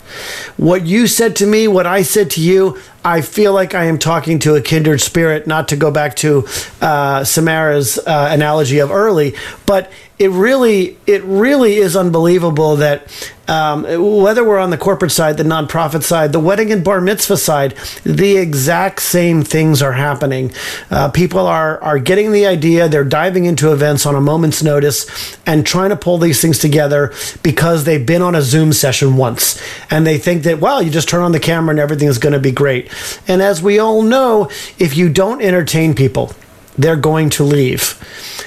What 0.57 0.87
you 0.87 1.09
said 1.09 1.35
to 1.37 1.47
me 1.47 1.67
what 1.67 1.89
i 1.89 2.03
said 2.03 2.31
to 2.33 2.41
you 2.41 2.79
I 3.05 3.21
feel 3.21 3.53
like 3.53 3.75
I 3.75 3.87
am 3.87 3.99
talking 3.99 4.39
to 4.41 4.55
a 4.55 4.61
kindred 4.61 5.01
spirit, 5.01 5.49
not 5.49 5.69
to 5.71 5.77
go 5.77 5.91
back 5.91 6.15
to 6.17 6.47
uh, 6.81 7.25
Samara's 7.25 7.99
uh, 7.99 8.29
analogy 8.31 8.79
of 8.79 8.93
early, 8.93 9.35
but 9.67 9.91
it 10.23 10.31
really, 10.31 10.97
it 11.05 11.21
really 11.25 11.79
is 11.79 11.97
unbelievable 11.97 12.77
that 12.77 13.09
um, 13.49 13.83
whether 13.83 14.45
we're 14.45 14.61
on 14.61 14.71
the 14.71 14.79
corporate 14.79 15.11
side, 15.11 15.37
the 15.37 15.43
nonprofit 15.43 16.05
side, 16.05 16.31
the 16.31 16.39
wedding 16.39 16.71
and 16.71 16.85
bar 16.85 17.01
mitzvah 17.01 17.37
side, 17.37 17.75
the 18.05 18.37
exact 18.37 19.03
same 19.03 19.43
things 19.43 19.83
are 19.83 19.95
happening. 19.95 20.53
Uh, 20.93 21.11
people 21.11 21.41
are 21.41 21.83
are 21.83 21.99
getting 21.99 22.31
the 22.31 22.47
idea. 22.47 22.89
They're 22.89 23.03
diving 23.03 23.47
into 23.47 23.73
events 23.73 24.07
on 24.07 24.15
a 24.15 24.21
moment's 24.21 24.63
notice 24.63 25.37
and 25.45 25.67
trying 25.67 25.91
to 25.91 25.97
pull 25.97 26.19
these 26.19 26.41
things 26.41 26.61
together 26.61 27.13
because 27.43 27.83
they've 27.83 28.07
been 28.07 28.23
on 28.23 28.37
a 28.37 28.43
Zoom 28.43 28.73
session 28.73 29.17
once 29.17 29.61
and 29.91 30.07
they 30.07 30.19
think 30.19 30.45
that 30.45 30.61
well, 30.61 30.81
you 30.81 30.93
just 30.93 31.09
turn 31.09 31.23
on 31.23 31.33
the 31.33 31.41
camera 31.41 31.71
and 31.71 31.81
everything 31.81 32.07
is 32.07 32.19
going 32.19 32.33
to 32.33 32.39
be 32.39 32.53
great. 32.53 32.89
And 33.27 33.43
as 33.43 33.61
we 33.61 33.81
all 33.81 34.03
know, 34.03 34.49
if 34.79 34.97
you 34.97 35.09
don't 35.09 35.43
entertain 35.43 35.95
people, 35.97 36.33
they're 36.77 36.97
going 36.97 37.31
to 37.31 37.45
leave. 37.45 37.93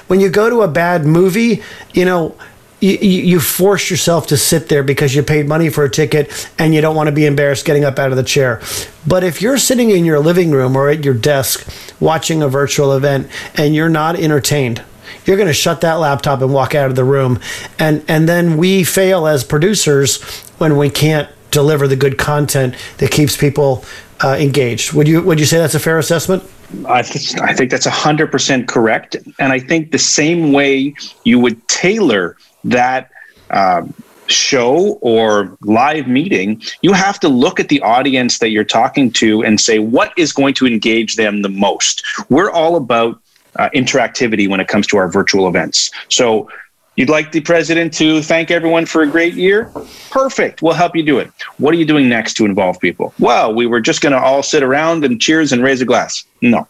When 0.08 0.20
you 0.20 0.30
go 0.30 0.50
to 0.50 0.62
a 0.62 0.68
bad 0.68 1.06
movie, 1.06 1.64
you 1.94 2.06
know, 2.06 2.36
you, 2.82 2.98
you 2.98 3.40
force 3.40 3.90
yourself 3.90 4.28
to 4.28 4.38
sit 4.38 4.70
there 4.70 4.84
because 4.84 5.16
you 5.16 5.24
paid 5.24 5.48
money 5.48 5.70
for 5.70 5.84
a 5.84 5.90
ticket 5.90 6.50
and 6.60 6.74
you 6.74 6.82
don't 6.82 6.96
want 6.96 7.08
to 7.08 7.14
be 7.14 7.26
embarrassed 7.26 7.66
getting 7.66 7.84
up 7.84 7.98
out 7.98 8.12
of 8.12 8.18
the 8.18 8.24
chair. 8.24 8.62
But 9.08 9.24
if 9.24 9.42
you're 9.42 9.58
sitting 9.58 9.90
in 9.90 10.06
your 10.06 10.20
living 10.20 10.52
room 10.52 10.76
or 10.76 10.90
at 10.90 11.04
your 11.04 11.14
desk 11.14 11.68
watching 12.00 12.42
a 12.42 12.50
virtual 12.50 12.94
event 12.94 13.30
and 13.56 13.74
you're 13.74 13.90
not 13.90 14.18
entertained, 14.18 14.84
you're 15.26 15.38
going 15.38 15.48
to 15.48 15.54
shut 15.54 15.82
that 15.82 15.96
laptop 15.96 16.42
and 16.42 16.54
walk 16.54 16.76
out 16.76 16.90
of 16.90 16.96
the 16.96 17.04
room. 17.04 17.40
And, 17.80 18.04
and 18.08 18.30
then 18.30 18.58
we 18.58 18.84
fail 18.84 19.26
as 19.26 19.44
producers 19.44 20.22
when 20.58 20.78
we 20.78 20.90
can't 20.90 21.30
deliver 21.52 21.88
the 21.88 21.96
good 21.96 22.18
content 22.18 22.76
that 22.98 23.10
keeps 23.10 23.38
people 23.38 23.86
uh, 24.24 24.36
engaged. 24.40 24.94
Would 24.94 25.08
you 25.08 25.22
would 25.22 25.40
you 25.40 25.46
say 25.46 25.58
that's 25.58 25.76
a 25.76 25.80
fair 25.80 25.98
assessment? 25.98 26.44
I, 26.88 27.02
th- 27.02 27.40
I 27.40 27.54
think 27.54 27.72
that's 27.72 27.88
100% 27.88 28.68
correct. 28.68 29.16
And 29.40 29.54
I 29.54 29.60
think 29.60 29.92
the 29.92 30.00
same 30.00 30.52
way 30.52 30.94
you 31.24 31.40
would 31.40 31.68
tailor 31.68 32.38
that 32.64 33.10
um, 33.52 33.94
show 34.28 34.98
or 35.02 35.58
live 35.62 36.08
meeting, 36.08 36.62
you 36.82 36.94
have 36.94 37.20
to 37.20 37.30
look 37.30 37.60
at 37.60 37.70
the 37.70 37.82
audience 37.82 38.40
that 38.40 38.50
you're 38.50 38.64
talking 38.64 39.12
to 39.14 39.44
and 39.44 39.60
say, 39.62 39.80
what 39.80 40.14
is 40.18 40.34
going 40.34 40.54
to 40.56 40.66
engage 40.66 41.16
them 41.16 41.42
the 41.42 41.50
most? 41.50 42.04
We're 42.30 42.52
all 42.52 42.76
about 42.76 43.20
uh, 43.58 43.70
interactivity 43.74 44.50
when 44.50 44.60
it 44.60 44.68
comes 44.68 44.88
to 44.88 44.98
our 44.98 45.08
virtual 45.08 45.48
events. 45.48 45.92
So 46.10 46.50
You'd 46.96 47.10
like 47.10 47.34
the 47.34 47.42
president 47.42 47.94
to 47.96 48.22
thank 48.22 48.52
everyone 48.52 48.86
for 48.86 49.02
a 49.02 49.08
great 49.08 49.34
year? 49.34 49.70
Perfect. 50.10 50.62
We'll 50.62 50.74
help 50.74 50.96
you 50.96 51.04
do 51.04 51.20
it. 51.20 51.30
What 51.58 51.74
are 51.74 51.78
you 51.78 51.86
doing 51.86 52.10
next 52.10 52.34
to 52.36 52.46
involve 52.46 52.80
people? 52.80 53.14
Well, 53.20 53.54
we 53.54 53.66
were 53.66 53.80
just 53.80 54.02
going 54.02 54.14
to 54.14 54.20
all 54.20 54.44
sit 54.44 54.64
around 54.64 55.06
and 55.06 55.22
cheers 55.22 55.52
and 55.52 55.64
raise 55.64 55.82
a 55.82 55.86
glass. 55.86 56.24
No. 56.42 56.68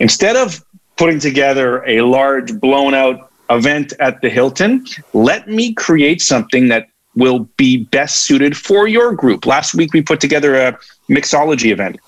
Instead 0.00 0.36
of 0.36 0.62
putting 0.96 1.18
together 1.18 1.84
a 1.86 2.02
large, 2.02 2.58
blown 2.60 2.94
out 2.94 3.30
event 3.50 3.94
at 4.00 4.20
the 4.20 4.28
Hilton, 4.28 4.86
let 5.14 5.48
me 5.48 5.72
create 5.72 6.20
something 6.20 6.68
that 6.68 6.88
will 7.14 7.40
be 7.56 7.84
best 7.84 8.22
suited 8.22 8.56
for 8.56 8.86
your 8.86 9.14
group. 9.14 9.46
Last 9.46 9.74
week, 9.74 9.92
we 9.92 10.02
put 10.02 10.20
together 10.20 10.54
a 10.54 10.78
mixology 11.08 11.72
event. 11.72 11.98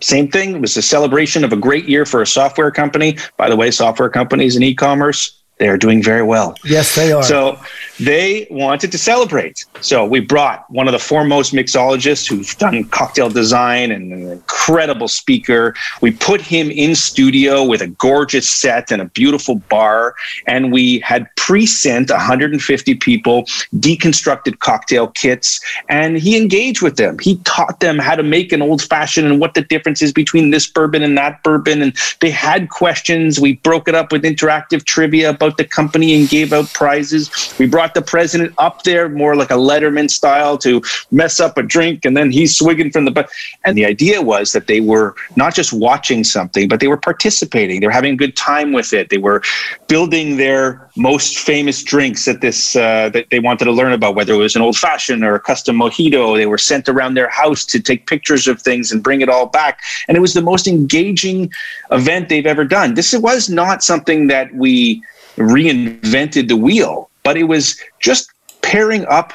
Same 0.00 0.28
thing. 0.28 0.56
It 0.56 0.60
was 0.60 0.76
a 0.76 0.82
celebration 0.82 1.44
of 1.44 1.52
a 1.52 1.56
great 1.56 1.88
year 1.88 2.04
for 2.04 2.20
a 2.22 2.26
software 2.26 2.72
company. 2.72 3.16
By 3.36 3.48
the 3.48 3.56
way, 3.56 3.70
software 3.70 4.10
companies 4.10 4.56
and 4.56 4.64
e 4.64 4.74
commerce 4.74 5.41
they 5.62 5.68
are 5.68 5.78
doing 5.78 6.02
very 6.02 6.24
well. 6.24 6.56
Yes, 6.64 6.96
they 6.96 7.12
are. 7.12 7.22
So 7.22 7.56
they 8.00 8.48
wanted 8.50 8.90
to 8.90 8.98
celebrate. 8.98 9.64
So 9.80 10.04
we 10.04 10.18
brought 10.18 10.68
one 10.70 10.88
of 10.88 10.92
the 10.92 10.98
foremost 10.98 11.52
mixologists 11.52 12.28
who's 12.28 12.52
done 12.56 12.82
cocktail 12.88 13.30
design 13.30 13.92
and 13.92 14.12
an 14.12 14.28
incredible 14.28 15.06
speaker. 15.06 15.76
We 16.00 16.10
put 16.10 16.40
him 16.40 16.68
in 16.72 16.96
studio 16.96 17.62
with 17.64 17.80
a 17.80 17.86
gorgeous 17.86 18.48
set 18.48 18.90
and 18.90 19.00
a 19.00 19.04
beautiful 19.04 19.56
bar. 19.70 20.16
And 20.48 20.72
we 20.72 20.98
had 20.98 21.28
pre 21.36 21.64
sent 21.64 22.10
150 22.10 22.96
people 22.96 23.44
deconstructed 23.76 24.58
cocktail 24.58 25.08
kits. 25.08 25.60
And 25.88 26.18
he 26.18 26.36
engaged 26.36 26.82
with 26.82 26.96
them. 26.96 27.18
He 27.20 27.36
taught 27.44 27.78
them 27.78 28.00
how 28.00 28.16
to 28.16 28.24
make 28.24 28.52
an 28.52 28.62
old 28.62 28.82
fashioned 28.82 29.28
and 29.28 29.38
what 29.38 29.54
the 29.54 29.62
difference 29.62 30.02
is 30.02 30.12
between 30.12 30.50
this 30.50 30.66
bourbon 30.66 31.04
and 31.04 31.16
that 31.18 31.40
bourbon. 31.44 31.82
And 31.82 31.96
they 32.20 32.30
had 32.30 32.68
questions. 32.70 33.38
We 33.38 33.54
broke 33.56 33.86
it 33.86 33.94
up 33.94 34.10
with 34.10 34.24
interactive 34.24 34.84
trivia 34.84 35.30
about 35.30 35.51
the 35.56 35.64
company 35.64 36.18
and 36.18 36.28
gave 36.28 36.52
out 36.52 36.72
prizes. 36.72 37.30
We 37.58 37.66
brought 37.66 37.94
the 37.94 38.02
president 38.02 38.54
up 38.58 38.82
there 38.82 39.08
more 39.08 39.36
like 39.36 39.50
a 39.50 39.54
Letterman 39.54 40.10
style 40.10 40.58
to 40.58 40.82
mess 41.10 41.40
up 41.40 41.58
a 41.58 41.62
drink, 41.62 42.04
and 42.04 42.16
then 42.16 42.30
he's 42.30 42.56
swigging 42.56 42.90
from 42.90 43.04
the. 43.04 43.28
And 43.64 43.76
the 43.76 43.84
idea 43.84 44.22
was 44.22 44.52
that 44.52 44.66
they 44.66 44.80
were 44.80 45.14
not 45.36 45.54
just 45.54 45.72
watching 45.72 46.24
something, 46.24 46.68
but 46.68 46.80
they 46.80 46.88
were 46.88 46.96
participating. 46.96 47.80
They 47.80 47.86
were 47.86 47.92
having 47.92 48.14
a 48.14 48.16
good 48.16 48.36
time 48.36 48.72
with 48.72 48.92
it. 48.92 49.08
They 49.10 49.18
were 49.18 49.42
building 49.88 50.36
their 50.36 50.88
most 50.96 51.38
famous 51.38 51.82
drinks 51.82 52.28
at 52.28 52.40
this 52.40 52.76
uh, 52.76 53.08
that 53.10 53.30
they 53.30 53.40
wanted 53.40 53.64
to 53.66 53.72
learn 53.72 53.92
about, 53.92 54.14
whether 54.14 54.34
it 54.34 54.38
was 54.38 54.56
an 54.56 54.62
old 54.62 54.76
fashioned 54.76 55.24
or 55.24 55.34
a 55.34 55.40
custom 55.40 55.76
mojito. 55.76 56.36
They 56.36 56.46
were 56.46 56.58
sent 56.58 56.88
around 56.88 57.14
their 57.14 57.28
house 57.28 57.64
to 57.66 57.80
take 57.80 58.06
pictures 58.06 58.48
of 58.48 58.60
things 58.60 58.92
and 58.92 59.02
bring 59.02 59.20
it 59.20 59.28
all 59.28 59.46
back. 59.46 59.80
And 60.08 60.16
it 60.16 60.20
was 60.20 60.34
the 60.34 60.42
most 60.42 60.66
engaging 60.66 61.52
event 61.90 62.28
they've 62.28 62.46
ever 62.46 62.64
done. 62.64 62.94
This 62.94 63.14
was 63.14 63.48
not 63.48 63.82
something 63.82 64.26
that 64.28 64.54
we 64.54 65.02
reinvented 65.36 66.48
the 66.48 66.56
wheel, 66.56 67.10
but 67.22 67.36
it 67.36 67.44
was 67.44 67.80
just 68.00 68.30
pairing 68.62 69.04
up 69.06 69.32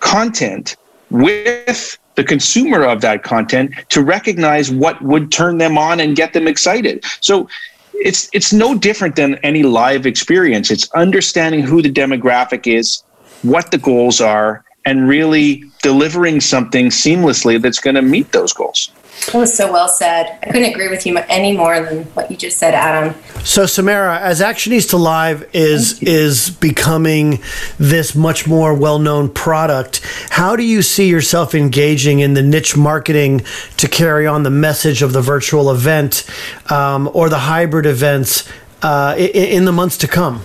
content 0.00 0.76
with 1.10 1.98
the 2.14 2.24
consumer 2.24 2.84
of 2.84 3.00
that 3.00 3.22
content 3.22 3.72
to 3.90 4.02
recognize 4.02 4.70
what 4.70 5.00
would 5.02 5.30
turn 5.30 5.58
them 5.58 5.78
on 5.78 6.00
and 6.00 6.16
get 6.16 6.32
them 6.32 6.48
excited. 6.48 7.04
So 7.20 7.48
it's 7.94 8.28
it's 8.32 8.52
no 8.52 8.76
different 8.76 9.16
than 9.16 9.36
any 9.36 9.62
live 9.62 10.06
experience. 10.06 10.70
It's 10.70 10.90
understanding 10.92 11.62
who 11.62 11.82
the 11.82 11.92
demographic 11.92 12.66
is, 12.66 13.02
what 13.42 13.70
the 13.70 13.78
goals 13.78 14.20
are, 14.20 14.64
and 14.84 15.08
really 15.08 15.64
delivering 15.82 16.40
something 16.40 16.86
seamlessly 16.86 17.60
that's 17.60 17.80
going 17.80 17.96
to 17.96 18.02
meet 18.02 18.32
those 18.32 18.52
goals. 18.52 18.90
That 19.26 19.34
was 19.34 19.54
so 19.54 19.70
well 19.70 19.88
said. 19.88 20.38
I 20.42 20.46
couldn't 20.46 20.70
agree 20.70 20.88
with 20.88 21.04
you 21.06 21.16
any 21.28 21.56
more 21.56 21.80
than 21.80 22.04
what 22.14 22.30
you 22.30 22.36
just 22.36 22.58
said, 22.58 22.74
Adam. 22.74 23.14
So, 23.44 23.66
Samara, 23.66 24.18
as 24.20 24.40
Actionista 24.40 24.98
Live 24.98 25.48
is 25.52 26.02
is 26.02 26.50
becoming 26.50 27.40
this 27.78 28.14
much 28.14 28.46
more 28.46 28.74
well 28.74 28.98
known 28.98 29.28
product, 29.28 30.00
how 30.30 30.56
do 30.56 30.62
you 30.62 30.82
see 30.82 31.08
yourself 31.08 31.54
engaging 31.54 32.20
in 32.20 32.34
the 32.34 32.42
niche 32.42 32.76
marketing 32.76 33.42
to 33.76 33.88
carry 33.88 34.26
on 34.26 34.42
the 34.42 34.50
message 34.50 35.02
of 35.02 35.12
the 35.12 35.22
virtual 35.22 35.70
event 35.70 36.24
um, 36.70 37.10
or 37.12 37.28
the 37.28 37.40
hybrid 37.40 37.86
events 37.86 38.48
uh, 38.82 39.14
in, 39.18 39.28
in 39.28 39.64
the 39.64 39.72
months 39.72 39.96
to 39.98 40.08
come? 40.08 40.42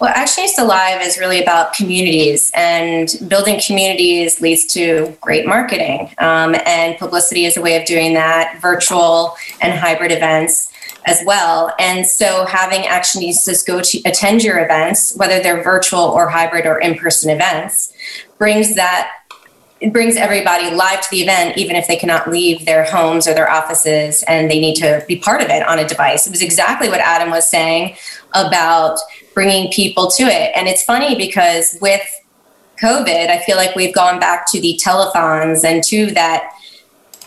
Well, 0.00 0.14
Actionista 0.14 0.64
Live 0.64 1.02
is 1.02 1.18
really 1.18 1.42
about 1.42 1.72
communities, 1.72 2.52
and 2.54 3.08
building 3.26 3.60
communities 3.60 4.40
leads 4.40 4.64
to 4.66 5.16
great 5.20 5.44
marketing. 5.44 6.14
Um, 6.18 6.54
and 6.66 6.96
publicity 6.98 7.46
is 7.46 7.56
a 7.56 7.60
way 7.60 7.76
of 7.80 7.84
doing 7.84 8.14
that, 8.14 8.60
virtual 8.62 9.36
and 9.60 9.76
hybrid 9.76 10.12
events 10.12 10.72
as 11.06 11.20
well. 11.26 11.74
And 11.80 12.06
so, 12.06 12.46
having 12.46 12.82
Actionistas 12.82 13.66
go 13.66 13.80
to 13.80 13.98
attend 14.04 14.44
your 14.44 14.62
events, 14.62 15.16
whether 15.16 15.42
they're 15.42 15.64
virtual 15.64 16.00
or 16.00 16.28
hybrid 16.28 16.64
or 16.64 16.78
in 16.78 16.96
person 16.96 17.28
events, 17.28 17.92
brings 18.38 18.76
that 18.76 19.10
it 19.80 19.92
brings 19.92 20.16
everybody 20.16 20.70
live 20.74 21.00
to 21.00 21.10
the 21.10 21.22
event, 21.22 21.56
even 21.56 21.74
if 21.76 21.86
they 21.86 21.96
cannot 21.96 22.30
leave 22.30 22.66
their 22.66 22.84
homes 22.84 23.28
or 23.28 23.34
their 23.34 23.50
offices 23.50 24.24
and 24.26 24.50
they 24.50 24.60
need 24.60 24.74
to 24.74 25.04
be 25.06 25.16
part 25.16 25.40
of 25.40 25.48
it 25.50 25.66
on 25.68 25.78
a 25.78 25.86
device. 25.86 26.26
It 26.26 26.30
was 26.30 26.42
exactly 26.42 26.88
what 26.88 27.00
Adam 27.00 27.30
was 27.30 27.48
saying 27.48 27.96
about 28.34 28.98
bringing 29.38 29.70
people 29.70 30.10
to 30.10 30.24
it. 30.24 30.50
And 30.56 30.66
it's 30.66 30.82
funny 30.82 31.14
because 31.14 31.78
with 31.80 32.02
COVID, 32.82 33.28
I 33.28 33.38
feel 33.46 33.56
like 33.56 33.76
we've 33.76 33.94
gone 33.94 34.18
back 34.18 34.50
to 34.50 34.60
the 34.60 34.80
telethons 34.84 35.62
and 35.62 35.80
to 35.84 36.06
that 36.14 36.54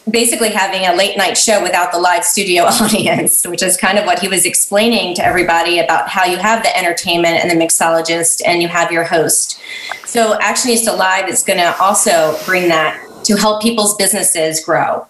basically 0.10 0.50
having 0.50 0.86
a 0.86 0.94
late 0.94 1.16
night 1.16 1.38
show 1.38 1.64
without 1.64 1.94
the 1.94 1.98
live 1.98 2.26
studio 2.26 2.64
audience, 2.82 3.46
which 3.48 3.64
is 3.64 3.78
kind 3.78 3.98
of 3.98 4.06
what 4.06 4.20
he 4.20 4.28
was 4.28 4.46
explaining 4.46 5.16
to 5.16 5.26
everybody 5.26 5.80
about 5.80 6.10
how 6.10 6.26
you 6.26 6.36
have 6.36 6.64
the 6.64 6.78
entertainment 6.78 7.38
and 7.38 7.50
the 7.50 7.56
mixologist 7.56 8.42
and 8.46 8.62
you 8.62 8.68
have 8.68 8.92
your 8.92 9.06
host. 9.06 9.62
So 10.06 10.38
Actionista 10.40 10.98
Live 10.98 11.30
is 11.30 11.44
going 11.44 11.60
to 11.60 11.74
also 11.80 12.38
bring 12.44 12.68
that 12.68 13.02
to 13.24 13.38
help 13.38 13.62
people's 13.62 13.96
businesses 13.96 14.62
grow. 14.62 15.08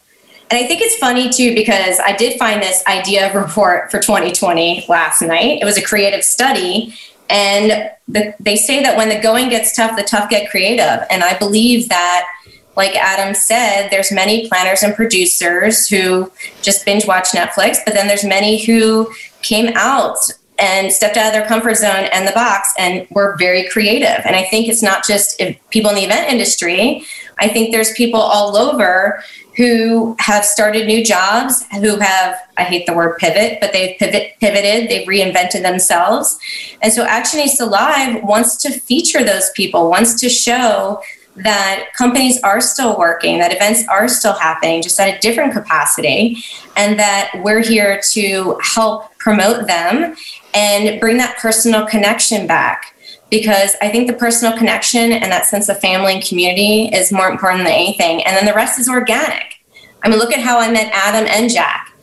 And 0.51 0.61
I 0.61 0.67
think 0.67 0.81
it's 0.81 0.97
funny 0.97 1.29
too 1.29 1.55
because 1.55 1.99
I 2.01 2.13
did 2.13 2.37
find 2.37 2.61
this 2.61 2.83
idea 2.85 3.29
of 3.29 3.35
report 3.35 3.89
for 3.89 4.01
2020 4.01 4.85
last 4.89 5.21
night. 5.21 5.61
It 5.61 5.65
was 5.65 5.77
a 5.77 5.81
creative 5.81 6.25
study. 6.25 6.93
And 7.29 7.89
the, 8.09 8.35
they 8.37 8.57
say 8.57 8.83
that 8.83 8.97
when 8.97 9.07
the 9.07 9.17
going 9.19 9.47
gets 9.47 9.73
tough, 9.73 9.95
the 9.95 10.03
tough 10.03 10.29
get 10.29 10.49
creative. 10.49 11.07
And 11.09 11.23
I 11.23 11.37
believe 11.39 11.87
that, 11.87 12.27
like 12.75 12.95
Adam 12.97 13.33
said, 13.33 13.87
there's 13.91 14.11
many 14.11 14.49
planners 14.49 14.83
and 14.83 14.93
producers 14.93 15.87
who 15.87 16.29
just 16.61 16.83
binge 16.83 17.07
watch 17.07 17.29
Netflix, 17.29 17.77
but 17.85 17.93
then 17.93 18.07
there's 18.07 18.25
many 18.25 18.65
who 18.65 19.09
came 19.41 19.71
out 19.75 20.17
and 20.59 20.91
stepped 20.91 21.15
out 21.15 21.27
of 21.27 21.33
their 21.33 21.47
comfort 21.47 21.75
zone 21.75 22.07
and 22.11 22.27
the 22.27 22.31
box 22.33 22.73
and 22.77 23.07
were 23.09 23.35
very 23.37 23.67
creative. 23.69 24.21
And 24.25 24.35
I 24.35 24.43
think 24.43 24.67
it's 24.67 24.83
not 24.83 25.05
just 25.05 25.41
people 25.69 25.89
in 25.89 25.95
the 25.95 26.03
event 26.03 26.29
industry. 26.29 27.05
I 27.39 27.47
think 27.47 27.71
there's 27.71 27.91
people 27.93 28.19
all 28.19 28.55
over 28.55 29.23
who 29.57 30.15
have 30.19 30.45
started 30.45 30.87
new 30.87 31.03
jobs, 31.03 31.65
who 31.73 31.97
have, 31.99 32.35
I 32.57 32.63
hate 32.63 32.85
the 32.85 32.93
word 32.93 33.17
pivot, 33.17 33.59
but 33.59 33.73
they've 33.73 33.97
pivot, 33.97 34.33
pivoted, 34.39 34.89
they've 34.89 35.07
reinvented 35.07 35.61
themselves. 35.61 36.39
And 36.81 36.91
so 36.91 37.05
Actionista 37.05 37.69
Live 37.69 38.23
wants 38.23 38.55
to 38.57 38.71
feature 38.71 39.23
those 39.23 39.49
people, 39.51 39.89
wants 39.89 40.19
to 40.21 40.29
show 40.29 41.01
that 41.35 41.87
companies 41.97 42.41
are 42.43 42.61
still 42.61 42.97
working, 42.97 43.39
that 43.39 43.53
events 43.53 43.87
are 43.87 44.07
still 44.07 44.33
happening, 44.33 44.81
just 44.81 44.99
at 44.99 45.17
a 45.17 45.19
different 45.19 45.53
capacity, 45.53 46.43
and 46.75 46.99
that 46.99 47.31
we're 47.43 47.61
here 47.61 48.01
to 48.11 48.57
help 48.61 49.17
promote 49.17 49.67
them 49.67 50.15
and 50.53 50.99
bring 50.99 51.17
that 51.17 51.37
personal 51.37 51.85
connection 51.85 52.47
back 52.47 52.95
because 53.31 53.75
I 53.81 53.89
think 53.89 54.07
the 54.07 54.13
personal 54.13 54.55
connection 54.55 55.13
and 55.13 55.31
that 55.31 55.45
sense 55.45 55.69
of 55.69 55.79
family 55.79 56.13
and 56.13 56.23
community 56.23 56.89
is 56.93 57.11
more 57.11 57.29
important 57.29 57.63
than 57.63 57.73
anything. 57.73 58.23
And 58.23 58.35
then 58.35 58.45
the 58.45 58.53
rest 58.53 58.77
is 58.77 58.87
organic. 58.87 59.55
I 60.03 60.09
mean, 60.09 60.19
look 60.19 60.33
at 60.33 60.39
how 60.39 60.59
I 60.59 60.69
met 60.69 60.91
Adam 60.93 61.27
and 61.27 61.49
Jack. 61.49 61.93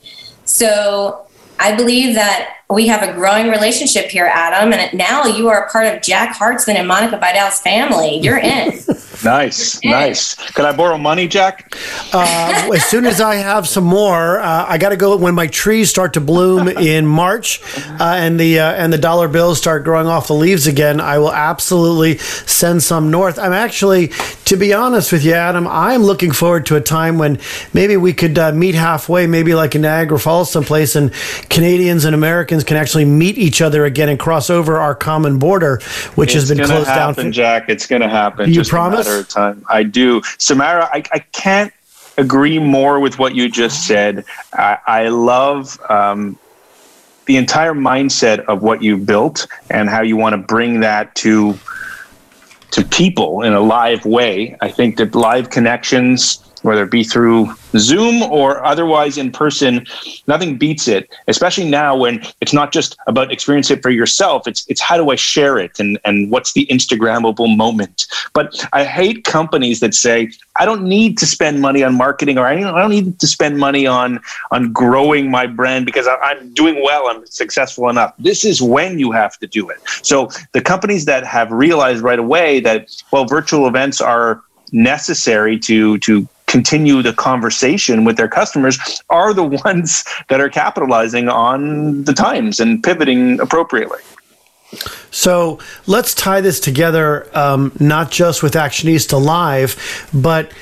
So 0.45 1.27
I 1.61 1.77
believe 1.77 2.15
that 2.15 2.58
we 2.71 2.87
have 2.87 3.03
a 3.03 3.15
growing 3.15 3.49
relationship 3.49 4.11
here, 4.11 4.27
Adam, 4.27 4.75
and 4.75 4.97
now 4.97 5.25
you 5.25 5.49
are 5.49 5.65
a 5.65 5.71
part 5.71 5.87
of 5.87 6.03
Jack 6.03 6.37
Hartzman 6.37 6.75
and 6.75 6.87
Monica 6.87 7.17
Vidal's 7.17 7.61
family. 7.61 8.19
You're 8.19 8.37
in. 8.37 8.79
nice, 9.25 9.83
nice. 9.83 10.35
Could 10.53 10.67
I 10.67 10.77
borrow 10.77 10.99
money, 10.99 11.29
Jack? 11.29 11.75
Uh, 12.13 12.71
as 12.75 12.85
soon 12.85 13.07
as 13.07 13.23
I 13.23 13.37
have 13.37 13.67
some 13.67 13.85
more, 13.85 14.39
uh, 14.41 14.67
I 14.69 14.77
got 14.77 14.91
to 14.91 14.99
go 14.99 15.17
when 15.17 15.35
my 15.35 15.47
trees 15.47 15.89
start 15.89 16.13
to 16.13 16.21
bloom 16.21 16.69
in 16.69 17.07
March, 17.07 17.63
uh, 17.99 18.17
and 18.19 18.39
the 18.39 18.61
uh, 18.61 18.73
and 18.73 18.93
the 18.93 18.99
dollar 18.99 19.29
bills 19.29 19.57
start 19.57 19.83
growing 19.83 20.07
off 20.07 20.27
the 20.27 20.35
leaves 20.35 20.67
again. 20.67 21.01
I 21.01 21.17
will 21.17 21.33
absolutely 21.33 22.19
send 22.19 22.83
some 22.83 23.11
north. 23.11 23.39
I'm 23.39 23.55
actually, 23.55 24.09
to 24.45 24.57
be 24.57 24.75
honest 24.75 25.11
with 25.11 25.25
you, 25.25 25.33
Adam, 25.33 25.67
I'm 25.67 26.03
looking 26.03 26.33
forward 26.33 26.67
to 26.67 26.77
a 26.77 26.83
time 26.83 27.17
when 27.17 27.39
maybe 27.73 27.97
we 27.97 28.13
could 28.13 28.39
uh, 28.39 28.53
meet 28.53 28.75
halfway, 28.75 29.27
maybe 29.27 29.55
like 29.55 29.75
in 29.75 29.81
Niagara 29.81 30.19
Falls, 30.19 30.51
someplace, 30.51 30.95
and 30.97 31.15
Canadians 31.49 32.05
and 32.05 32.15
Americans 32.15 32.58
Americans 32.59 32.65
can 32.65 32.77
actually 32.77 33.05
meet 33.05 33.39
each 33.39 33.63
other 33.63 33.85
again 33.85 34.09
and 34.09 34.19
cross 34.19 34.51
over 34.51 34.79
our 34.79 34.95
common 34.95 35.39
border, 35.39 35.81
which 36.15 36.35
it's 36.35 36.49
has 36.49 36.57
been 36.57 36.67
closed 36.67 36.89
happen, 36.89 37.27
down. 37.27 37.33
Jack, 37.33 37.69
it's 37.69 37.87
going 37.87 38.03
to 38.03 38.09
happen. 38.09 38.47
Do 38.47 38.51
you 38.51 38.61
just 38.61 38.71
promise? 38.71 39.07
A 39.07 39.11
matter 39.11 39.21
of 39.21 39.29
time. 39.29 39.65
I 39.69 39.83
do. 39.83 40.23
Samara, 40.39 40.89
I, 40.93 41.03
I 41.13 41.19
can't 41.33 41.73
agree 42.17 42.59
more 42.59 43.01
with 43.01 43.19
what 43.19 43.35
you 43.35 43.49
just 43.49 43.87
said. 43.87 44.25
I, 44.53 44.79
I 44.87 45.09
love 45.09 45.79
um, 45.89 46.39
the 47.27 47.37
entire 47.37 47.75
mindset 47.75 48.41
of 48.47 48.63
what 48.63 48.83
you 48.83 48.97
built 48.97 49.47
and 49.71 49.89
how 49.89 50.03
you 50.03 50.17
want 50.17 50.35
to 50.35 50.39
bring 50.39 50.81
that 50.81 51.15
to 51.17 51.59
to 52.71 52.85
people 52.85 53.43
in 53.43 53.55
a 53.55 53.61
live 53.61 54.05
way. 54.05 54.55
I 54.61 54.71
think 54.71 54.99
that 54.99 55.15
live 55.15 55.49
connections 55.49 56.45
whether 56.63 56.85
it 56.85 56.91
be 56.91 57.05
through 57.05 57.55
Zoom 57.77 58.23
or 58.23 58.65
otherwise 58.65 59.19
in 59.19 59.31
person, 59.31 59.87
nothing 60.27 60.57
beats 60.57 60.89
it. 60.89 61.11
Especially 61.29 61.69
now 61.69 61.97
when 61.97 62.25
it's 62.41 62.53
not 62.53 62.73
just 62.73 62.97
about 63.07 63.33
experience 63.33 63.71
it 63.71 63.83
for 63.83 63.91
yourself. 63.91 64.47
It's 64.47 64.65
it's 64.69 64.81
how 64.81 64.97
do 64.97 65.11
I 65.11 65.17
share 65.17 65.59
it 65.59 65.79
and 65.79 65.99
and 66.05 66.31
what's 66.31 66.53
the 66.53 66.67
Instagrammable 66.67 67.57
moment. 67.57 68.07
But 68.33 68.65
I 68.73 68.85
hate 68.85 69.25
companies 69.25 69.81
that 69.81 69.95
say 69.95 70.31
I 70.57 70.65
don't 70.65 70.85
need 70.85 71.19
to 71.19 71.27
spend 71.27 71.61
money 71.61 71.83
on 71.83 71.95
marketing 71.95 72.39
or 72.39 72.47
I 72.47 72.59
don't 72.61 72.91
need 72.91 73.19
to 73.21 73.27
spend 73.27 73.59
money 73.59 73.87
on 73.87 74.21
on 74.51 74.73
growing 74.73 75.31
my 75.31 75.47
brand 75.47 75.87
because 75.87 76.09
I'm 76.23 76.53
doing 76.55 76.83
well. 76.83 77.09
I'm 77.09 77.27
successful 77.27 77.89
enough. 77.89 78.15
This 78.19 78.45
is 78.45 78.61
when 78.61 78.99
you 78.99 79.13
have 79.13 79.39
to 79.39 79.47
do 79.47 79.69
it. 79.71 79.79
So 80.03 80.31
the 80.53 80.61
companies 80.61 81.05
that 81.05 81.25
have 81.25 81.53
realized 81.53 82.03
right 82.03 82.19
away 82.19 82.61
that 82.61 82.89
well, 83.13 83.25
virtual 83.25 83.67
events 83.67 84.01
are 84.01 84.43
necessary 84.73 85.59
to 85.59 85.99
to 85.99 86.29
continue 86.49 87.03
the 87.03 87.13
conversation 87.13 88.05
with 88.05 88.17
their 88.17 88.29
customers 88.29 88.79
are 89.11 89.33
the 89.33 89.45
ones 89.65 90.05
that 90.29 90.41
are 90.41 90.49
capitalizing 90.49 91.29
on 91.29 92.03
the 92.05 92.13
times 92.13 92.59
and 92.59 92.83
pivoting 92.83 93.39
appropriately. 93.41 94.01
So 95.11 95.59
let's 95.87 96.15
tie 96.15 96.41
this 96.41 96.61
together, 96.61 97.27
um, 97.33 97.73
not 97.81 98.11
just 98.11 98.43
with 98.43 98.55
Actionista 98.55 99.23
Live, 99.23 100.09
but 100.13 100.53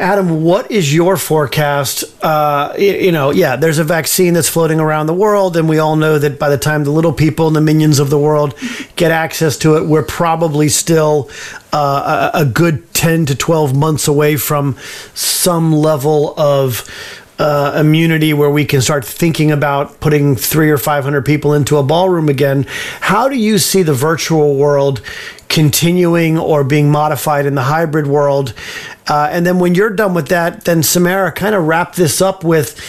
Adam, 0.00 0.42
what 0.42 0.70
is 0.70 0.92
your 0.92 1.16
forecast? 1.16 2.04
Uh, 2.24 2.74
you 2.78 3.12
know, 3.12 3.30
yeah, 3.30 3.56
there's 3.56 3.78
a 3.78 3.84
vaccine 3.84 4.34
that's 4.34 4.48
floating 4.48 4.80
around 4.80 5.06
the 5.06 5.14
world, 5.14 5.56
and 5.56 5.68
we 5.68 5.78
all 5.78 5.96
know 5.96 6.18
that 6.18 6.38
by 6.38 6.48
the 6.48 6.58
time 6.58 6.84
the 6.84 6.90
little 6.90 7.12
people 7.12 7.46
and 7.46 7.54
the 7.54 7.60
minions 7.60 7.98
of 7.98 8.10
the 8.10 8.18
world 8.18 8.54
get 8.96 9.10
access 9.10 9.56
to 9.58 9.76
it, 9.76 9.86
we're 9.86 10.02
probably 10.02 10.68
still 10.68 11.30
uh, 11.72 12.30
a, 12.34 12.40
a 12.40 12.44
good 12.44 12.92
10 12.94 13.26
to 13.26 13.34
12 13.34 13.76
months 13.76 14.08
away 14.08 14.36
from 14.36 14.76
some 15.14 15.72
level 15.72 16.34
of 16.38 16.88
uh, 17.38 17.76
immunity 17.76 18.32
where 18.32 18.50
we 18.50 18.64
can 18.64 18.80
start 18.80 19.04
thinking 19.04 19.50
about 19.50 19.98
putting 20.00 20.36
three 20.36 20.70
or 20.70 20.78
500 20.78 21.24
people 21.24 21.52
into 21.54 21.76
a 21.76 21.82
ballroom 21.82 22.28
again. 22.28 22.64
How 23.00 23.28
do 23.28 23.36
you 23.36 23.58
see 23.58 23.82
the 23.82 23.94
virtual 23.94 24.56
world 24.56 25.02
continuing 25.52 26.38
or 26.38 26.64
being 26.64 26.90
modified 26.90 27.46
in 27.46 27.54
the 27.54 27.62
hybrid 27.62 28.08
world? 28.08 28.54
Uh, 29.06 29.28
and 29.30 29.46
then 29.46 29.60
when 29.60 29.76
you're 29.76 29.90
done 29.90 30.14
with 30.14 30.28
that, 30.28 30.64
then 30.64 30.82
Samara, 30.82 31.30
kind 31.30 31.54
of 31.54 31.68
wrap 31.68 31.94
this 31.94 32.20
up 32.20 32.42
with 32.42 32.80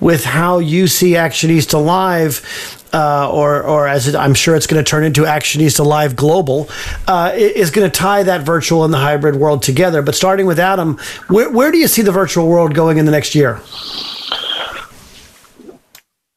with 0.00 0.24
how 0.24 0.58
you 0.58 0.86
see 0.86 1.12
Actionista 1.12 1.84
Live. 1.84 2.78
Uh, 2.94 3.26
or, 3.32 3.62
or 3.62 3.88
as 3.88 4.06
it, 4.06 4.14
I'm 4.14 4.34
sure 4.34 4.54
it's 4.54 4.66
going 4.66 4.84
to 4.84 4.86
turn 4.86 5.02
into 5.02 5.22
Actionista 5.22 5.82
Live 5.82 6.14
Global, 6.14 6.68
uh, 7.08 7.32
is 7.34 7.70
going 7.70 7.90
to 7.90 7.98
tie 7.98 8.22
that 8.22 8.42
virtual 8.42 8.84
and 8.84 8.92
the 8.92 8.98
hybrid 8.98 9.36
world 9.36 9.62
together. 9.62 10.02
But 10.02 10.14
starting 10.14 10.44
with 10.44 10.58
Adam, 10.60 10.98
where, 11.28 11.48
where 11.48 11.72
do 11.72 11.78
you 11.78 11.88
see 11.88 12.02
the 12.02 12.12
virtual 12.12 12.48
world 12.48 12.74
going 12.74 12.98
in 12.98 13.06
the 13.06 13.10
next 13.10 13.34
year? 13.34 13.62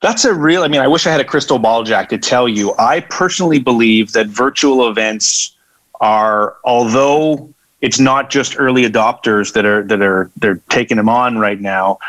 That's 0.02 0.24
a 0.24 0.34
real, 0.34 0.64
I 0.64 0.70
mean, 0.70 0.80
I 0.80 0.88
wish 0.88 1.06
I 1.06 1.12
had 1.12 1.20
a 1.20 1.26
crystal 1.26 1.60
ball, 1.60 1.84
Jack, 1.84 2.08
to 2.08 2.18
tell 2.18 2.48
you. 2.48 2.74
I 2.80 3.02
personally 3.02 3.60
believe 3.60 4.14
that 4.14 4.28
virtual 4.28 4.88
events 4.88 5.55
are, 6.02 6.58
although 6.64 7.54
it's 7.82 8.00
not 8.00 8.30
just 8.30 8.56
early 8.58 8.84
adopters 8.84 9.54
that 9.54 9.66
are 9.66 9.84
that 9.84 10.02
are 10.02 10.32
they're 10.38 10.62
taking 10.70 10.98
them 10.98 11.10
on 11.10 11.38
right 11.38 11.62
now. 11.62 12.00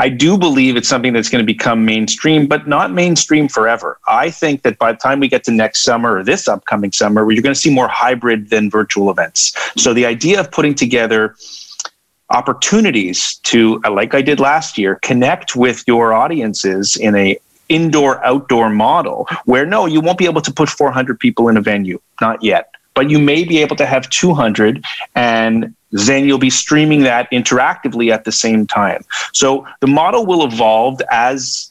I 0.00 0.08
do 0.08 0.38
believe 0.38 0.76
it's 0.76 0.88
something 0.88 1.12
that's 1.12 1.28
going 1.28 1.42
to 1.42 1.46
become 1.46 1.84
mainstream, 1.84 2.46
but 2.46 2.68
not 2.68 2.92
mainstream 2.92 3.48
forever. 3.48 3.98
I 4.06 4.30
think 4.30 4.62
that 4.62 4.78
by 4.78 4.92
the 4.92 4.98
time 4.98 5.18
we 5.18 5.26
get 5.26 5.42
to 5.44 5.50
next 5.50 5.82
summer 5.82 6.18
or 6.18 6.22
this 6.22 6.46
upcoming 6.46 6.92
summer, 6.92 7.30
you're 7.32 7.42
going 7.42 7.54
to 7.54 7.60
see 7.60 7.74
more 7.74 7.88
hybrid 7.88 8.48
than 8.48 8.70
virtual 8.70 9.10
events. 9.10 9.52
So 9.76 9.92
the 9.92 10.06
idea 10.06 10.38
of 10.38 10.52
putting 10.52 10.76
together 10.76 11.34
opportunities 12.30 13.38
to, 13.42 13.80
uh, 13.84 13.90
like 13.90 14.14
I 14.14 14.22
did 14.22 14.38
last 14.38 14.78
year, 14.78 14.96
connect 15.02 15.56
with 15.56 15.82
your 15.88 16.12
audiences 16.12 16.94
in 16.94 17.16
a 17.16 17.36
indoor 17.68 18.24
outdoor 18.24 18.70
model 18.70 19.26
where 19.46 19.66
no, 19.66 19.86
you 19.86 20.00
won't 20.00 20.16
be 20.16 20.26
able 20.26 20.42
to 20.42 20.52
put 20.52 20.68
400 20.68 21.18
people 21.18 21.48
in 21.48 21.56
a 21.56 21.60
venue, 21.60 22.00
not 22.20 22.42
yet 22.42 22.70
but 22.98 23.10
you 23.10 23.20
may 23.20 23.44
be 23.44 23.58
able 23.58 23.76
to 23.76 23.86
have 23.86 24.10
200 24.10 24.84
and 25.14 25.72
then 25.92 26.24
you'll 26.24 26.36
be 26.36 26.50
streaming 26.50 27.02
that 27.04 27.30
interactively 27.30 28.12
at 28.12 28.24
the 28.24 28.32
same 28.32 28.66
time. 28.66 29.04
So 29.32 29.64
the 29.78 29.86
model 29.86 30.26
will 30.26 30.44
evolve 30.44 31.00
as 31.08 31.70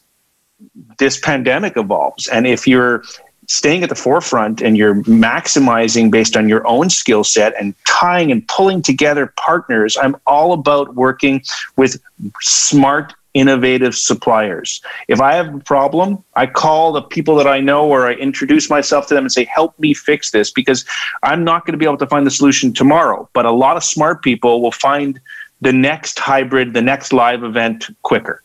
this 1.00 1.20
pandemic 1.20 1.76
evolves. 1.76 2.30
And 2.30 2.48
if 2.48 2.66
you're 2.66 3.04
staying 3.50 3.84
at 3.84 3.90
the 3.90 3.96
forefront 3.96 4.62
and 4.62 4.78
you're 4.78 5.04
maximizing 5.04 6.10
based 6.10 6.38
on 6.38 6.48
your 6.48 6.66
own 6.66 6.90
skill 6.90 7.26
set 7.26 7.54
and 7.60 7.76
tying 7.86 8.32
and 8.32 8.48
pulling 8.48 8.82
together 8.82 9.34
partners, 9.36 9.98
I'm 10.02 10.16
all 10.26 10.54
about 10.54 10.96
working 10.96 11.44
with 11.76 12.02
smart 12.40 13.16
innovative 13.34 13.96
suppliers. 13.96 14.82
If 15.08 15.22
I 15.22 15.34
have 15.34 15.54
a 15.54 15.60
problem, 15.60 16.24
I 16.36 16.48
call 16.48 16.92
the 16.92 17.02
people 17.02 17.36
that 17.36 17.48
I 17.48 17.60
know 17.60 17.88
or 17.88 18.08
I 18.08 18.14
introduce 18.14 18.70
myself 18.70 19.08
to 19.08 19.14
them 19.14 19.26
and 19.26 19.32
say, 19.32 19.46
help 19.46 19.78
me 19.80 19.94
fix 19.94 20.32
this 20.32 20.52
because 20.52 20.86
I'm 21.24 21.44
not 21.44 21.66
going 21.66 21.74
to 21.74 21.78
be 21.78 21.86
able 21.86 21.98
to 21.98 22.08
find 22.08 22.26
the 22.26 22.32
solution 22.32 22.74
tomorrow. 22.74 23.30
But 23.34 23.46
a 23.46 23.52
lot 23.52 23.78
of 23.78 23.84
smart 23.84 24.24
people 24.24 24.62
will 24.62 24.72
find 24.72 25.20
the 25.62 25.74
next 25.74 26.20
hybrid, 26.20 26.74
the 26.74 26.82
next 26.82 27.14
live 27.14 27.44
event 27.44 27.90
quicker. 28.04 28.44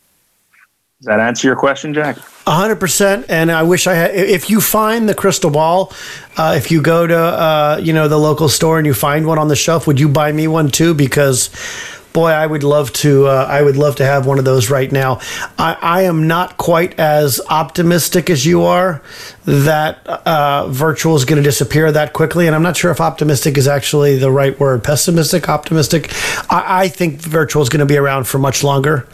Does 1.02 1.06
that 1.06 1.18
answer 1.18 1.48
your 1.48 1.56
question, 1.56 1.92
Jack? 1.92 2.16
hundred 2.46 2.76
percent. 2.76 3.26
And 3.28 3.50
I 3.50 3.64
wish 3.64 3.88
I 3.88 3.94
had. 3.94 4.14
If 4.14 4.48
you 4.48 4.60
find 4.60 5.08
the 5.08 5.14
crystal 5.14 5.50
ball, 5.50 5.92
uh, 6.36 6.54
if 6.56 6.70
you 6.70 6.80
go 6.80 7.08
to 7.08 7.18
uh, 7.18 7.80
you 7.82 7.92
know 7.92 8.06
the 8.06 8.18
local 8.18 8.48
store 8.48 8.78
and 8.78 8.86
you 8.86 8.94
find 8.94 9.26
one 9.26 9.36
on 9.36 9.48
the 9.48 9.56
shelf, 9.56 9.88
would 9.88 9.98
you 9.98 10.08
buy 10.08 10.30
me 10.30 10.46
one 10.46 10.70
too? 10.70 10.94
Because 10.94 11.50
boy, 12.12 12.30
I 12.30 12.46
would 12.46 12.64
love 12.64 12.92
to. 12.94 13.26
Uh, 13.26 13.46
I 13.48 13.62
would 13.62 13.76
love 13.76 13.96
to 13.96 14.04
have 14.04 14.26
one 14.26 14.38
of 14.38 14.44
those 14.44 14.70
right 14.70 14.90
now. 14.90 15.20
I, 15.58 15.76
I 15.80 16.02
am 16.02 16.26
not 16.26 16.56
quite 16.56 16.98
as 16.98 17.40
optimistic 17.48 18.30
as 18.30 18.44
you 18.46 18.62
are 18.62 19.02
that 19.44 20.06
uh, 20.06 20.68
virtual 20.68 21.16
is 21.16 21.24
going 21.24 21.36
to 21.36 21.42
disappear 21.42 21.90
that 21.90 22.12
quickly, 22.12 22.46
and 22.46 22.54
I'm 22.54 22.62
not 22.62 22.76
sure 22.76 22.92
if 22.92 23.00
optimistic 23.00 23.58
is 23.58 23.66
actually 23.66 24.16
the 24.16 24.30
right 24.30 24.58
word. 24.58 24.84
Pessimistic, 24.84 25.48
optimistic. 25.48 26.12
I, 26.50 26.84
I 26.84 26.88
think 26.88 27.20
virtual 27.20 27.62
is 27.62 27.68
going 27.68 27.80
to 27.80 27.86
be 27.86 27.96
around 27.96 28.24
for 28.28 28.38
much 28.38 28.62
longer. 28.62 29.06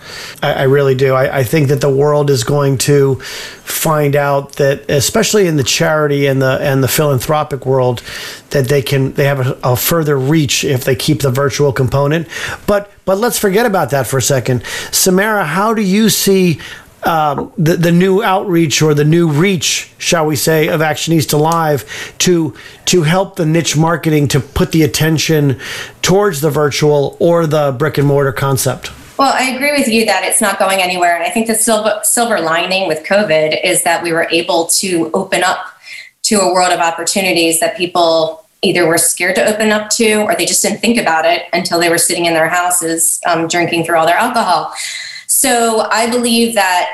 I, 0.42 0.52
I 0.52 0.62
really 0.64 0.94
do. 0.94 1.14
I, 1.14 1.38
I 1.38 1.44
think 1.44 1.68
that 1.68 1.80
the 1.80 1.88
world 1.88 2.28
is 2.28 2.44
going 2.44 2.76
to 2.78 3.16
find 3.16 4.14
out 4.16 4.54
that, 4.54 4.88
especially 4.90 5.46
in 5.46 5.56
the 5.56 5.64
charity 5.64 6.26
and 6.26 6.42
the 6.42 6.58
and 6.60 6.82
the 6.82 6.88
philanthropic 6.88 7.64
world, 7.64 8.02
that 8.50 8.68
they 8.68 8.82
can 8.82 9.12
they 9.12 9.24
have 9.24 9.46
a, 9.46 9.58
a 9.64 9.76
further 9.76 10.18
reach 10.18 10.62
if 10.62 10.84
they 10.84 10.94
keep 10.94 11.22
the 11.22 11.30
virtual 11.30 11.72
component. 11.72 12.28
But 12.66 12.90
but 13.06 13.16
let's 13.16 13.38
forget 13.38 13.64
about 13.64 13.90
that 13.90 14.06
for 14.06 14.18
a 14.18 14.22
second. 14.22 14.62
Samara, 14.92 15.46
how 15.46 15.72
do 15.72 15.80
you 15.80 16.10
see 16.10 16.60
um, 17.04 17.52
the 17.56 17.76
the 17.76 17.92
new 17.92 18.22
outreach 18.22 18.82
or 18.82 18.94
the 18.94 19.04
new 19.04 19.28
reach, 19.28 19.92
shall 19.98 20.26
we 20.26 20.36
say, 20.36 20.68
of 20.68 20.80
Actionista 20.80 21.38
Live 21.38 22.14
to 22.18 22.54
to 22.86 23.02
help 23.02 23.36
the 23.36 23.46
niche 23.46 23.76
marketing 23.76 24.28
to 24.28 24.40
put 24.40 24.72
the 24.72 24.82
attention 24.82 25.58
towards 26.02 26.40
the 26.40 26.50
virtual 26.50 27.16
or 27.20 27.46
the 27.46 27.74
brick 27.78 27.98
and 27.98 28.06
mortar 28.06 28.32
concept? 28.32 28.90
Well, 29.18 29.32
I 29.34 29.50
agree 29.50 29.72
with 29.72 29.88
you 29.88 30.04
that 30.06 30.22
it's 30.24 30.40
not 30.40 30.58
going 30.58 30.80
anywhere, 30.80 31.14
and 31.14 31.24
I 31.24 31.30
think 31.30 31.46
the 31.46 31.54
silver 31.54 32.00
silver 32.02 32.40
lining 32.40 32.88
with 32.88 33.04
COVID 33.04 33.64
is 33.64 33.82
that 33.84 34.02
we 34.02 34.12
were 34.12 34.28
able 34.30 34.66
to 34.66 35.10
open 35.14 35.42
up 35.42 35.66
to 36.24 36.40
a 36.40 36.52
world 36.52 36.72
of 36.72 36.80
opportunities 36.80 37.60
that 37.60 37.76
people 37.76 38.44
either 38.62 38.86
were 38.86 38.98
scared 38.98 39.36
to 39.36 39.44
open 39.44 39.70
up 39.70 39.88
to 39.88 40.22
or 40.22 40.34
they 40.34 40.44
just 40.44 40.62
didn't 40.62 40.80
think 40.80 40.98
about 40.98 41.24
it 41.24 41.44
until 41.52 41.78
they 41.78 41.88
were 41.88 41.98
sitting 41.98 42.26
in 42.26 42.34
their 42.34 42.48
houses 42.48 43.20
um, 43.26 43.46
drinking 43.46 43.84
through 43.84 43.96
all 43.96 44.06
their 44.06 44.16
alcohol. 44.16 44.74
So 45.38 45.86
I 45.92 46.10
believe 46.10 46.54
that 46.54 46.90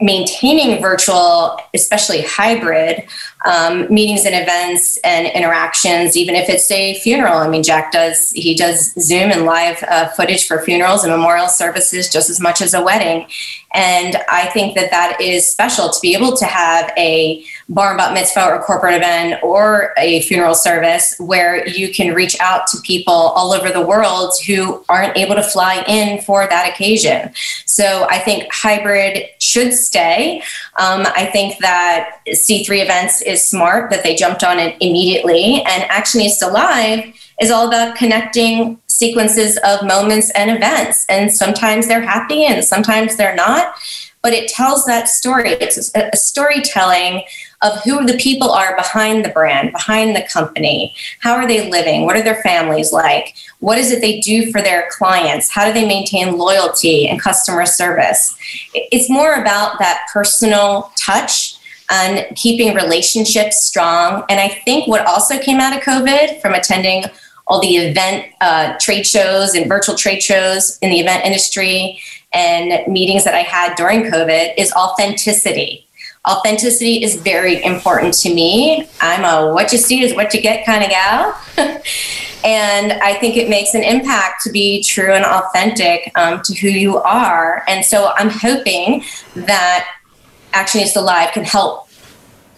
maintaining 0.00 0.80
virtual, 0.80 1.58
especially 1.74 2.22
hybrid 2.22 3.08
um, 3.44 3.92
meetings 3.92 4.24
and 4.24 4.36
events 4.36 4.98
and 4.98 5.26
interactions, 5.26 6.16
even 6.16 6.36
if 6.36 6.48
it's 6.48 6.70
a 6.70 6.94
funeral. 7.00 7.38
I 7.38 7.48
mean, 7.48 7.64
Jack 7.64 7.90
does, 7.90 8.30
he 8.30 8.54
does 8.54 8.92
Zoom 9.00 9.32
and 9.32 9.44
live 9.44 9.82
uh, 9.88 10.10
footage 10.10 10.46
for 10.46 10.60
funerals 10.60 11.02
and 11.02 11.12
memorial 11.12 11.48
services 11.48 12.08
just 12.08 12.30
as 12.30 12.38
much 12.38 12.60
as 12.60 12.72
a 12.72 12.80
wedding. 12.80 13.26
And 13.78 14.16
I 14.28 14.46
think 14.46 14.74
that 14.74 14.90
that 14.90 15.20
is 15.20 15.48
special 15.48 15.88
to 15.88 16.00
be 16.02 16.12
able 16.12 16.36
to 16.36 16.44
have 16.44 16.92
a 16.98 17.44
bar 17.68 17.96
bat 17.96 18.12
mitzvah 18.12 18.48
or 18.48 18.60
corporate 18.60 18.94
event 18.94 19.40
or 19.44 19.94
a 19.96 20.22
funeral 20.22 20.56
service 20.56 21.14
where 21.20 21.64
you 21.68 21.94
can 21.94 22.12
reach 22.12 22.36
out 22.40 22.66
to 22.68 22.80
people 22.80 23.12
all 23.12 23.52
over 23.52 23.70
the 23.70 23.80
world 23.80 24.32
who 24.44 24.84
aren't 24.88 25.16
able 25.16 25.36
to 25.36 25.44
fly 25.44 25.84
in 25.86 26.20
for 26.22 26.48
that 26.48 26.68
occasion. 26.68 27.32
So 27.66 28.04
I 28.10 28.18
think 28.18 28.52
hybrid 28.52 29.28
should 29.38 29.72
stay. 29.72 30.40
Um, 30.76 31.06
I 31.14 31.26
think 31.26 31.58
that 31.58 32.18
C3 32.26 32.82
events 32.82 33.22
is 33.22 33.48
smart 33.48 33.92
that 33.92 34.02
they 34.02 34.16
jumped 34.16 34.42
on 34.42 34.58
it 34.58 34.76
immediately, 34.80 35.62
and 35.62 35.84
Actionista 35.84 36.52
Live 36.52 37.14
is 37.40 37.50
all 37.50 37.68
about 37.68 37.96
connecting 37.96 38.80
sequences 38.86 39.58
of 39.64 39.86
moments 39.86 40.30
and 40.30 40.50
events. 40.50 41.06
And 41.08 41.32
sometimes 41.32 41.86
they're 41.86 42.02
happy 42.02 42.44
and 42.44 42.64
sometimes 42.64 43.16
they're 43.16 43.34
not, 43.34 43.74
but 44.22 44.32
it 44.32 44.48
tells 44.48 44.84
that 44.86 45.08
story. 45.08 45.52
It's 45.52 45.92
a, 45.94 46.16
storytelling 46.16 47.22
of 47.62 47.80
who 47.82 48.04
the 48.06 48.16
people 48.18 48.50
are 48.50 48.76
behind 48.76 49.24
the 49.24 49.30
brand, 49.30 49.72
behind 49.72 50.14
the 50.14 50.22
company. 50.22 50.94
How 51.20 51.34
are 51.34 51.46
they 51.46 51.70
living? 51.70 52.04
What 52.04 52.16
are 52.16 52.22
their 52.22 52.42
families 52.42 52.92
like? 52.92 53.34
What 53.60 53.78
is 53.78 53.90
it 53.90 54.00
they 54.00 54.20
do 54.20 54.50
for 54.52 54.60
their 54.60 54.88
clients? 54.90 55.50
How 55.50 55.66
do 55.66 55.72
they 55.72 55.86
maintain 55.86 56.38
loyalty 56.38 57.08
and 57.08 57.20
customer 57.20 57.66
service? 57.66 58.36
It's 58.74 59.10
more 59.10 59.34
about 59.34 59.78
that 59.78 60.06
personal 60.12 60.92
touch 60.96 61.56
and 61.90 62.26
keeping 62.36 62.74
relationships 62.74 63.64
strong. 63.64 64.24
And 64.28 64.38
I 64.38 64.48
think 64.48 64.86
what 64.86 65.06
also 65.06 65.38
came 65.38 65.58
out 65.58 65.76
of 65.76 65.82
COVID 65.82 66.40
from 66.40 66.54
attending 66.54 67.04
all 67.48 67.60
the 67.60 67.76
event 67.76 68.26
uh, 68.40 68.76
trade 68.78 69.06
shows 69.06 69.54
and 69.54 69.66
virtual 69.68 69.94
trade 69.94 70.22
shows 70.22 70.78
in 70.78 70.90
the 70.90 71.00
event 71.00 71.24
industry 71.24 72.00
and 72.32 72.86
meetings 72.92 73.24
that 73.24 73.34
I 73.34 73.40
had 73.40 73.74
during 73.74 74.02
COVID 74.02 74.54
is 74.58 74.72
authenticity. 74.72 75.86
Authenticity 76.28 77.02
is 77.02 77.16
very 77.16 77.64
important 77.64 78.12
to 78.14 78.34
me. 78.34 78.86
I'm 79.00 79.24
a 79.24 79.52
what 79.52 79.72
you 79.72 79.78
see 79.78 80.02
is 80.02 80.14
what 80.14 80.34
you 80.34 80.42
get 80.42 80.66
kind 80.66 80.84
of 80.84 80.90
gal. 80.90 81.40
and 82.44 82.92
I 82.92 83.14
think 83.14 83.36
it 83.36 83.48
makes 83.48 83.74
an 83.74 83.82
impact 83.82 84.42
to 84.44 84.50
be 84.50 84.82
true 84.82 85.12
and 85.12 85.24
authentic 85.24 86.12
um, 86.16 86.42
to 86.42 86.54
who 86.54 86.68
you 86.68 86.98
are. 86.98 87.64
And 87.66 87.82
so 87.84 88.12
I'm 88.16 88.28
hoping 88.30 89.04
that 89.34 89.88
Actionista 90.52 91.02
Live 91.02 91.32
can 91.32 91.44
help 91.44 91.87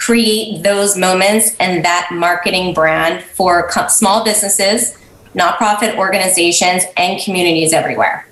create 0.01 0.63
those 0.63 0.97
moments 0.97 1.55
and 1.61 1.85
that 1.85 2.09
marketing 2.11 2.75
brand 2.75 3.23
for 3.23 3.71
small 3.89 4.25
businesses, 4.25 4.97
nonprofit 5.35 5.97
organizations, 5.97 6.85
and 6.97 7.23
communities 7.23 7.73
everywhere. 7.73 8.27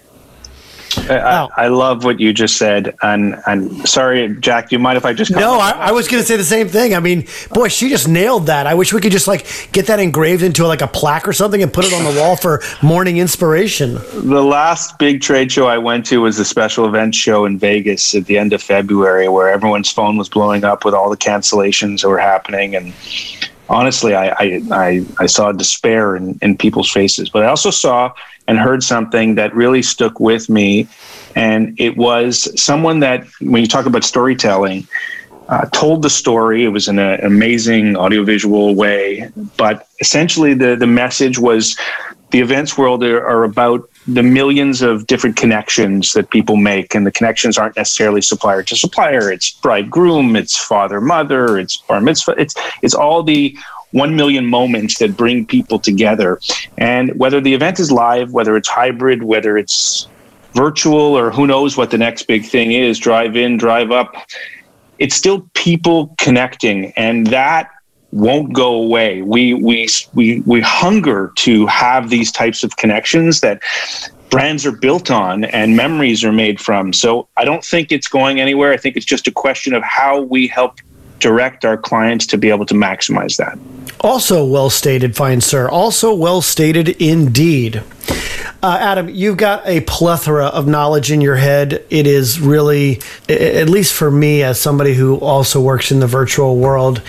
I, 0.96 1.18
oh. 1.18 1.48
I, 1.56 1.68
love 1.68 2.04
what 2.04 2.18
you 2.18 2.32
just 2.32 2.56
said, 2.56 2.96
and 3.02 3.36
and 3.46 3.86
sorry, 3.88 4.34
Jack. 4.40 4.68
Do 4.68 4.76
you 4.76 4.78
mind 4.78 4.96
if 4.96 5.04
I 5.04 5.12
just? 5.12 5.30
No, 5.30 5.58
I, 5.58 5.70
I, 5.70 5.92
was 5.92 6.08
going 6.08 6.22
to 6.22 6.26
say 6.26 6.36
the 6.36 6.44
same 6.44 6.68
thing. 6.68 6.94
I 6.94 7.00
mean, 7.00 7.26
boy, 7.52 7.68
she 7.68 7.88
just 7.88 8.08
nailed 8.08 8.46
that. 8.46 8.66
I 8.66 8.74
wish 8.74 8.92
we 8.92 9.00
could 9.00 9.12
just 9.12 9.28
like 9.28 9.46
get 9.72 9.86
that 9.86 10.00
engraved 10.00 10.42
into 10.42 10.66
like 10.66 10.80
a 10.80 10.86
plaque 10.86 11.28
or 11.28 11.32
something 11.32 11.62
and 11.62 11.72
put 11.72 11.84
it 11.84 11.92
on 11.92 12.04
the 12.04 12.20
wall 12.20 12.36
for 12.36 12.62
morning 12.82 13.18
inspiration. 13.18 13.94
The 13.94 14.42
last 14.42 14.98
big 14.98 15.20
trade 15.20 15.52
show 15.52 15.66
I 15.66 15.78
went 15.78 16.06
to 16.06 16.22
was 16.22 16.38
the 16.38 16.44
special 16.44 16.86
event 16.86 17.14
show 17.14 17.44
in 17.44 17.58
Vegas 17.58 18.14
at 18.14 18.26
the 18.26 18.38
end 18.38 18.52
of 18.52 18.62
February, 18.62 19.28
where 19.28 19.50
everyone's 19.50 19.90
phone 19.90 20.16
was 20.16 20.28
blowing 20.28 20.64
up 20.64 20.84
with 20.84 20.94
all 20.94 21.10
the 21.10 21.16
cancellations 21.16 22.02
that 22.02 22.08
were 22.08 22.18
happening, 22.18 22.74
and 22.74 22.94
honestly, 23.68 24.14
I, 24.14 24.28
I, 24.30 24.62
I, 24.70 25.06
I 25.18 25.26
saw 25.26 25.52
despair 25.52 26.16
in, 26.16 26.38
in 26.42 26.56
people's 26.56 26.90
faces. 26.90 27.28
But 27.28 27.44
I 27.44 27.48
also 27.48 27.70
saw 27.70 28.12
and 28.46 28.58
heard 28.58 28.82
something 28.82 29.34
that 29.34 29.54
really 29.54 29.82
stuck 29.82 30.20
with 30.20 30.48
me. 30.48 30.88
And 31.36 31.78
it 31.78 31.96
was 31.96 32.60
someone 32.60 33.00
that, 33.00 33.26
when 33.40 33.62
you 33.62 33.68
talk 33.68 33.86
about 33.86 34.04
storytelling, 34.04 34.88
uh, 35.48 35.64
told 35.66 36.02
the 36.02 36.10
story. 36.10 36.64
It 36.64 36.68
was 36.68 36.88
in 36.88 36.98
an 36.98 37.20
amazing 37.24 37.96
audiovisual 37.96 38.74
way. 38.74 39.30
But 39.56 39.88
essentially, 40.00 40.54
the, 40.54 40.76
the 40.76 40.86
message 40.86 41.38
was 41.38 41.78
the 42.30 42.40
events 42.40 42.76
world 42.76 43.02
are, 43.02 43.26
are 43.26 43.44
about 43.44 43.88
the 44.08 44.22
millions 44.22 44.80
of 44.80 45.06
different 45.06 45.36
connections 45.36 46.14
that 46.14 46.30
people 46.30 46.56
make 46.56 46.94
and 46.94 47.06
the 47.06 47.12
connections 47.12 47.58
aren't 47.58 47.76
necessarily 47.76 48.22
supplier 48.22 48.62
to 48.62 48.74
supplier. 48.74 49.30
It's 49.30 49.50
bridegroom 49.50 50.34
it's 50.34 50.56
father 50.56 51.00
mother 51.00 51.58
it's 51.58 51.76
bar 51.76 52.00
mitzvah. 52.00 52.34
It's 52.38 52.54
it's 52.82 52.94
all 52.94 53.22
the 53.22 53.56
1 53.92 54.16
million 54.16 54.46
moments 54.46 54.98
that 54.98 55.16
bring 55.16 55.46
people 55.46 55.78
together. 55.78 56.40
And 56.76 57.18
whether 57.18 57.40
the 57.40 57.54
event 57.54 57.78
is 57.78 57.92
live 57.92 58.32
whether 58.32 58.56
it's 58.56 58.68
hybrid 58.68 59.22
whether 59.22 59.58
it's 59.58 60.08
virtual 60.54 61.16
or 61.16 61.30
who 61.30 61.46
knows 61.46 61.76
what 61.76 61.90
the 61.90 61.98
next 61.98 62.22
big 62.22 62.46
thing 62.46 62.72
is 62.72 62.98
drive 62.98 63.36
in 63.36 63.58
drive 63.58 63.90
up 63.90 64.14
it's 64.98 65.14
still 65.14 65.48
people 65.54 66.14
connecting. 66.18 66.92
And 66.96 67.28
that 67.28 67.70
won't 68.12 68.52
go 68.52 68.74
away. 68.74 69.22
We 69.22 69.54
we 69.54 69.88
we 70.14 70.40
we 70.40 70.60
hunger 70.60 71.32
to 71.36 71.66
have 71.66 72.10
these 72.10 72.32
types 72.32 72.64
of 72.64 72.76
connections 72.76 73.40
that 73.40 73.62
brands 74.30 74.66
are 74.66 74.72
built 74.72 75.10
on 75.10 75.44
and 75.44 75.76
memories 75.76 76.24
are 76.24 76.32
made 76.32 76.60
from. 76.60 76.92
So 76.92 77.28
I 77.36 77.44
don't 77.44 77.64
think 77.64 77.92
it's 77.92 78.08
going 78.08 78.40
anywhere. 78.40 78.72
I 78.72 78.76
think 78.76 78.96
it's 78.96 79.06
just 79.06 79.26
a 79.26 79.32
question 79.32 79.74
of 79.74 79.82
how 79.82 80.20
we 80.20 80.46
help 80.46 80.80
direct 81.18 81.64
our 81.64 81.76
clients 81.76 82.26
to 82.26 82.38
be 82.38 82.48
able 82.48 82.66
to 82.66 82.74
maximize 82.74 83.36
that. 83.38 83.58
Also 84.00 84.44
well 84.44 84.70
stated, 84.70 85.16
fine 85.16 85.40
sir. 85.40 85.68
Also 85.68 86.14
well 86.14 86.40
stated 86.40 86.90
indeed. 87.00 87.82
Uh, 88.62 88.76
Adam, 88.80 89.08
you've 89.08 89.36
got 89.36 89.64
a 89.66 89.80
plethora 89.82 90.46
of 90.46 90.66
knowledge 90.66 91.12
in 91.12 91.20
your 91.20 91.36
head. 91.36 91.84
It 91.90 92.06
is 92.06 92.40
really, 92.40 93.00
at 93.28 93.68
least 93.68 93.94
for 93.94 94.10
me, 94.10 94.42
as 94.42 94.60
somebody 94.60 94.94
who 94.94 95.16
also 95.16 95.60
works 95.60 95.92
in 95.92 96.00
the 96.00 96.08
virtual 96.08 96.56
world, 96.56 97.00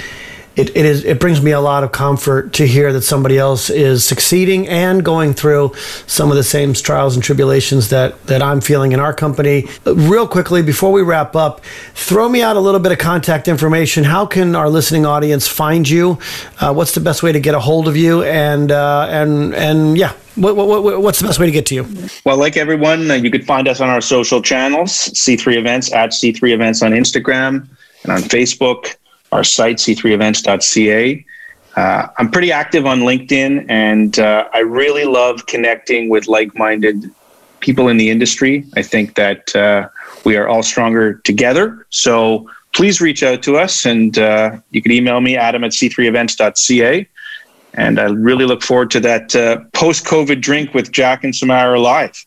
it, 0.60 0.76
it 0.76 0.86
is 0.86 1.06
it 1.06 1.20
brings 1.20 1.42
me 1.42 1.52
a 1.52 1.62
lot 1.62 1.86
of 1.86 1.94
comfort 1.94 2.52
to 2.54 2.68
hear 2.68 2.92
that 2.92 3.04
somebody 3.04 3.38
else 3.38 3.70
is 3.70 4.04
succeeding 4.04 4.68
and 4.68 5.06
going 5.06 5.34
through 5.34 5.74
some 6.06 6.30
of 6.32 6.36
the 6.36 6.44
same 6.44 6.74
trials 6.74 7.16
and 7.16 7.24
tribulations 7.24 7.90
that 7.90 8.22
that 8.26 8.42
I'm 8.42 8.60
feeling 8.60 8.92
in 8.92 9.00
our 9.00 9.14
company. 9.14 9.68
Real 9.86 10.28
quickly 10.28 10.62
before 10.62 10.92
we 10.92 11.02
wrap 11.02 11.36
up, 11.36 11.64
throw 11.94 12.28
me 12.28 12.42
out 12.42 12.58
a 12.58 12.60
little 12.60 12.82
bit 12.82 12.92
of 12.92 12.98
contact 12.98 13.48
information. 13.48 14.04
How 14.04 14.26
can 14.26 14.54
our 14.54 14.70
listening 14.70 15.06
audience 15.06 15.48
find 15.48 15.88
you? 15.88 16.20
Uh, 16.60 16.74
what's 16.74 16.94
the 16.94 17.02
best 17.02 17.24
way 17.24 17.32
to 17.32 17.40
get 17.40 17.56
a 17.56 17.60
hold 17.60 17.88
of 17.88 17.96
you? 17.96 18.24
And 18.24 18.72
uh, 18.72 19.08
and 19.10 19.56
and 19.56 19.98
yeah, 19.98 20.12
what, 20.36 20.58
what, 20.58 20.84
what, 20.84 21.02
what's 21.02 21.20
the 21.20 21.28
best 21.28 21.40
way 21.40 21.46
to 21.46 21.54
get 21.54 21.68
to 21.68 21.76
you? 21.76 21.88
Well, 22.26 22.38
like 22.38 22.58
everyone, 22.58 23.10
uh, 23.10 23.14
you 23.14 23.32
could 23.32 23.46
find 23.46 23.68
us 23.70 23.80
on 23.80 23.90
our 23.90 24.02
social 24.02 24.42
channels, 24.42 24.92
C3 24.92 25.56
Events 25.56 25.94
at 25.94 26.10
C3 26.10 26.52
Events 26.52 26.82
on 26.82 26.92
Instagram 26.92 27.66
and 28.04 28.12
on 28.12 28.20
Facebook 28.24 28.96
our 29.32 29.44
site, 29.44 29.78
c3events.ca. 29.78 31.26
Uh, 31.76 32.08
I'm 32.18 32.32
pretty 32.32 32.52
active 32.52 32.86
on 32.86 33.02
LinkedIn, 33.02 33.66
and 33.70 34.18
uh, 34.20 34.50
I 34.54 34.60
really 34.60 35.06
love 35.06 35.46
connecting 35.46 36.10
with 36.10 36.28
like 36.28 36.58
minded 36.58 37.10
people 37.60 37.88
in 37.88 37.98
the 37.98 38.10
industry. 38.10 38.66
I 38.76 38.82
think 38.82 39.16
that 39.16 39.56
uh, 39.56 39.90
we 40.26 40.36
are 40.36 40.48
all 40.48 40.64
stronger 40.64 41.16
together. 41.16 41.86
So 41.90 42.50
please 42.74 43.02
reach 43.02 43.24
out 43.24 43.44
to 43.44 43.58
us, 43.58 43.86
and 43.86 44.18
uh, 44.18 44.58
you 44.72 44.82
can 44.82 44.92
email 44.92 45.22
me, 45.22 45.38
adam 45.38 45.64
at 45.64 45.72
c3events.ca. 45.72 47.08
And 47.76 48.00
I 48.00 48.06
really 48.06 48.46
look 48.46 48.64
forward 48.64 48.90
to 48.92 49.00
that 49.02 49.36
uh, 49.36 49.64
post 49.74 50.06
COVID 50.06 50.42
drink 50.42 50.74
with 50.74 50.92
Jack 50.92 51.24
and 51.24 51.36
Samara 51.36 51.80
live. 51.80 52.26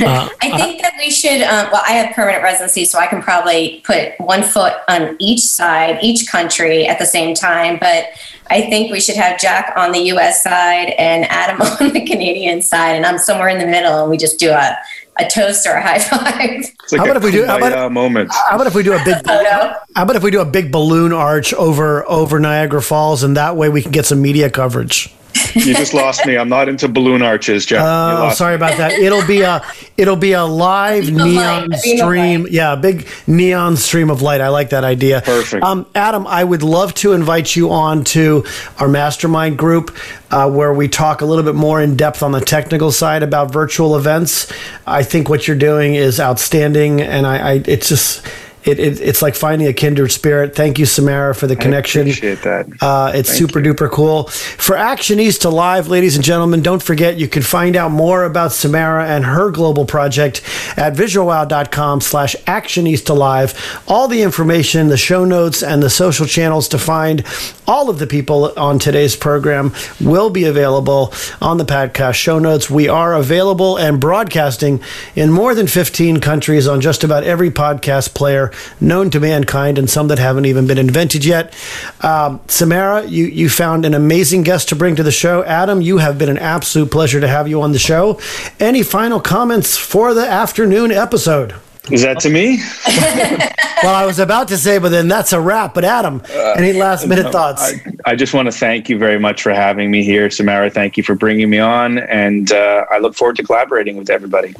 Uh, 0.00 0.28
I 0.42 0.56
think 0.56 0.80
that 0.82 0.94
we 0.98 1.10
should. 1.10 1.42
Um, 1.42 1.68
well, 1.72 1.82
I 1.86 1.92
have 1.92 2.14
permanent 2.14 2.42
residency, 2.42 2.84
so 2.84 2.98
I 2.98 3.06
can 3.06 3.22
probably 3.22 3.82
put 3.84 4.18
one 4.18 4.42
foot 4.42 4.74
on 4.88 5.16
each 5.18 5.40
side, 5.40 5.98
each 6.02 6.28
country 6.28 6.86
at 6.86 6.98
the 6.98 7.06
same 7.06 7.34
time. 7.34 7.78
But 7.78 8.06
I 8.50 8.62
think 8.62 8.92
we 8.92 9.00
should 9.00 9.16
have 9.16 9.38
Jack 9.38 9.72
on 9.76 9.92
the 9.92 10.00
U.S. 10.00 10.42
side 10.42 10.90
and 10.98 11.24
Adam 11.26 11.60
on 11.80 11.92
the 11.92 12.06
Canadian 12.06 12.62
side, 12.62 12.96
and 12.96 13.04
I'm 13.04 13.18
somewhere 13.18 13.48
in 13.48 13.58
the 13.58 13.66
middle, 13.66 14.02
and 14.02 14.10
we 14.10 14.16
just 14.16 14.38
do 14.38 14.50
a 14.50 14.76
a 15.18 15.26
toast 15.28 15.66
or 15.66 15.72
a 15.72 15.82
high 15.82 15.98
five. 15.98 16.64
Like 16.92 16.98
how 16.98 17.04
about 17.04 17.16
if 17.16 17.24
we 17.24 17.32
do? 17.32 17.46
How 17.46 17.56
about, 17.56 17.92
moment? 17.92 18.30
how 18.32 18.56
about 18.56 18.66
if 18.66 18.74
we 18.74 18.82
do 18.82 18.92
a 18.92 19.02
big? 19.04 19.16
how 19.26 20.02
about 20.02 20.16
if 20.16 20.22
we 20.22 20.30
do 20.30 20.40
a 20.40 20.44
big 20.44 20.70
balloon 20.70 21.12
arch 21.12 21.54
over 21.54 22.08
over 22.08 22.38
Niagara 22.38 22.82
Falls, 22.82 23.22
and 23.22 23.36
that 23.36 23.56
way 23.56 23.68
we 23.68 23.82
can 23.82 23.92
get 23.92 24.06
some 24.06 24.20
media 24.20 24.50
coverage 24.50 25.15
you 25.54 25.74
just 25.74 25.94
lost 25.94 26.26
me. 26.26 26.36
I'm 26.36 26.48
not 26.48 26.68
into 26.68 26.88
balloon 26.88 27.22
arches, 27.22 27.66
Jeff. 27.66 27.82
Oh, 27.84 28.30
sorry 28.30 28.52
me. 28.52 28.56
about 28.56 28.76
that. 28.78 28.92
It'll 28.92 29.26
be 29.26 29.42
a 29.42 29.62
it'll 29.96 30.16
be 30.16 30.32
a 30.32 30.44
live 30.44 31.10
neon 31.10 31.72
stream. 31.74 32.46
Yeah, 32.50 32.72
a 32.72 32.76
big 32.76 33.08
neon 33.26 33.76
stream 33.76 34.10
of 34.10 34.22
light. 34.22 34.40
I 34.40 34.48
like 34.48 34.70
that 34.70 34.84
idea. 34.84 35.22
Perfect. 35.22 35.64
Um, 35.64 35.86
Adam, 35.94 36.26
I 36.26 36.44
would 36.44 36.62
love 36.62 36.94
to 36.94 37.12
invite 37.12 37.56
you 37.56 37.70
on 37.70 38.04
to 38.04 38.44
our 38.78 38.88
mastermind 38.88 39.58
group 39.58 39.96
uh, 40.30 40.50
where 40.50 40.72
we 40.72 40.88
talk 40.88 41.20
a 41.20 41.26
little 41.26 41.44
bit 41.44 41.54
more 41.54 41.80
in 41.80 41.96
depth 41.96 42.22
on 42.22 42.32
the 42.32 42.40
technical 42.40 42.92
side 42.92 43.22
about 43.22 43.52
virtual 43.52 43.96
events. 43.96 44.52
I 44.86 45.02
think 45.02 45.28
what 45.28 45.46
you're 45.46 45.56
doing 45.56 45.94
is 45.94 46.20
outstanding, 46.20 47.00
and 47.00 47.26
I, 47.26 47.36
I 47.36 47.52
it's 47.66 47.88
just 47.88 48.26
it, 48.66 48.80
it, 48.80 49.00
it's 49.00 49.22
like 49.22 49.36
finding 49.36 49.68
a 49.68 49.72
kindred 49.72 50.10
spirit. 50.10 50.56
Thank 50.56 50.78
you, 50.78 50.86
Samara, 50.86 51.34
for 51.34 51.46
the 51.46 51.54
connection. 51.54 52.00
I 52.00 52.10
appreciate 52.10 52.42
that. 52.42 52.66
Uh, 52.80 53.12
it's 53.14 53.28
Thank 53.30 53.38
super 53.38 53.60
you. 53.60 53.72
duper 53.72 53.90
cool. 53.90 54.24
For 54.24 54.74
Actionista 54.74 55.52
Live, 55.52 55.86
ladies 55.86 56.16
and 56.16 56.24
gentlemen, 56.24 56.62
don't 56.62 56.82
forget 56.82 57.16
you 57.16 57.28
can 57.28 57.42
find 57.42 57.76
out 57.76 57.92
more 57.92 58.24
about 58.24 58.52
Samara 58.52 59.06
and 59.06 59.24
her 59.24 59.50
global 59.52 59.84
project 59.86 60.42
at 60.76 60.94
visualwow.com 60.94 62.00
slash 62.00 62.34
Actionista 62.46 63.16
Live. 63.16 63.82
All 63.86 64.08
the 64.08 64.22
information, 64.22 64.88
the 64.88 64.96
show 64.96 65.24
notes, 65.24 65.62
and 65.62 65.80
the 65.80 65.90
social 65.90 66.26
channels 66.26 66.66
to 66.68 66.78
find 66.78 67.24
all 67.68 67.88
of 67.88 68.00
the 68.00 68.06
people 68.06 68.52
on 68.58 68.80
today's 68.80 69.14
program 69.14 69.72
will 70.00 70.30
be 70.30 70.44
available 70.44 71.12
on 71.40 71.58
the 71.58 71.64
podcast 71.64 72.14
show 72.14 72.40
notes. 72.40 72.68
We 72.68 72.88
are 72.88 73.14
available 73.14 73.76
and 73.76 74.00
broadcasting 74.00 74.82
in 75.14 75.30
more 75.30 75.54
than 75.54 75.68
15 75.68 76.20
countries 76.20 76.66
on 76.66 76.80
just 76.80 77.04
about 77.04 77.22
every 77.22 77.50
podcast 77.50 78.14
player 78.14 78.50
known 78.80 79.10
to 79.10 79.20
mankind 79.20 79.78
and 79.78 79.88
some 79.88 80.08
that 80.08 80.18
haven't 80.18 80.46
even 80.46 80.66
been 80.66 80.78
invented 80.78 81.24
yet. 81.24 81.54
Um, 82.00 82.40
Samara, 82.48 83.06
you, 83.06 83.24
you 83.26 83.48
found 83.48 83.84
an 83.84 83.94
amazing 83.94 84.42
guest 84.42 84.68
to 84.70 84.76
bring 84.76 84.96
to 84.96 85.02
the 85.02 85.12
show. 85.12 85.44
Adam, 85.44 85.80
you 85.80 85.98
have 85.98 86.18
been 86.18 86.28
an 86.28 86.38
absolute 86.38 86.90
pleasure 86.90 87.20
to 87.20 87.28
have 87.28 87.48
you 87.48 87.62
on 87.62 87.72
the 87.72 87.78
show. 87.78 88.20
Any 88.60 88.82
final 88.82 89.20
comments 89.20 89.76
for 89.76 90.14
the 90.14 90.26
afternoon 90.26 90.92
episode? 90.92 91.54
Is 91.90 92.02
that 92.02 92.18
to 92.20 92.30
me? 92.30 92.58
well, 93.82 93.94
I 93.94 94.04
was 94.06 94.18
about 94.18 94.48
to 94.48 94.56
say, 94.56 94.78
but 94.78 94.88
then 94.88 95.06
that's 95.06 95.32
a 95.32 95.40
wrap. 95.40 95.72
But 95.72 95.84
Adam, 95.84 96.20
uh, 96.28 96.54
any 96.56 96.72
last 96.72 97.06
minute 97.06 97.26
no, 97.26 97.30
thoughts? 97.30 97.62
I, 97.62 98.12
I, 98.12 98.16
just 98.16 98.34
want 98.34 98.46
to 98.46 98.52
thank 98.52 98.88
you 98.88 98.98
very 98.98 99.20
much 99.20 99.42
for 99.42 99.52
having 99.52 99.90
me 99.90 100.02
here, 100.02 100.28
Samara. 100.28 100.68
Thank 100.68 100.96
you 100.96 101.04
for 101.04 101.14
bringing 101.14 101.48
me 101.48 101.60
on, 101.60 101.98
and 101.98 102.50
uh, 102.50 102.86
I 102.90 102.98
look 102.98 103.14
forward 103.14 103.36
to 103.36 103.44
collaborating 103.44 103.96
with 103.96 104.10
everybody. 104.10 104.54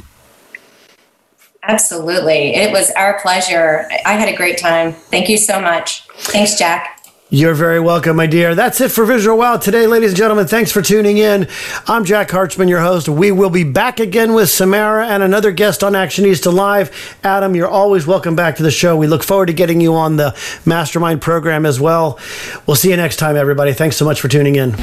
Absolutely. 1.69 2.55
It 2.55 2.73
was 2.73 2.91
our 2.93 3.21
pleasure. 3.21 3.89
I 4.05 4.15
had 4.15 4.29
a 4.29 4.37
great 4.37 4.59
time. 4.59 4.93
Thank 4.93 5.29
you 5.29 5.37
so 5.37 5.61
much. 5.61 6.07
Thanks, 6.17 6.57
Jack. 6.57 6.93
You're 7.29 7.55
very 7.55 7.81
welcome, 7.81 8.15
my 8.15 8.29
dear. 8.29 8.55
That's 8.55 8.81
it 8.81 8.93
for 8.93 9.05
Visual 9.05 9.37
Wow 9.37 9.57
today, 9.57 9.89
ladies 9.89 10.11
and 10.11 10.17
gentlemen. 10.17 10.47
Thanks 10.47 10.71
for 10.71 10.81
tuning 10.81 11.19
in. 11.19 11.49
I'm 11.89 12.05
Jack 12.05 12.29
Hartzman, 12.29 12.69
your 12.69 12.79
host. 12.79 13.09
We 13.09 13.33
will 13.33 13.51
be 13.51 13.65
back 13.65 13.99
again 13.99 14.33
with 14.33 14.49
Samara 14.49 15.09
and 15.09 15.25
another 15.25 15.51
guest 15.51 15.83
on 15.83 15.95
Actionista 15.95 16.55
Live. 16.55 17.19
Adam, 17.25 17.57
you're 17.57 17.67
always 17.67 18.07
welcome 18.07 18.37
back 18.37 18.55
to 18.57 18.63
the 18.63 18.71
show. 18.71 18.97
We 18.97 19.09
look 19.09 19.25
forward 19.25 19.47
to 19.47 19.53
getting 19.53 19.81
you 19.81 19.97
on 19.97 20.15
the 20.15 20.39
Mastermind 20.65 21.21
program 21.21 21.67
as 21.67 21.81
well. 21.81 22.21
We'll 22.65 22.77
see 22.77 22.91
you 22.91 22.97
next 22.97 23.17
time, 23.17 23.35
everybody. 23.35 23.73
Thanks 23.73 23.97
so 23.97 24.05
much 24.05 24.21
for 24.21 24.29
tuning 24.29 24.55
in. 24.55 24.77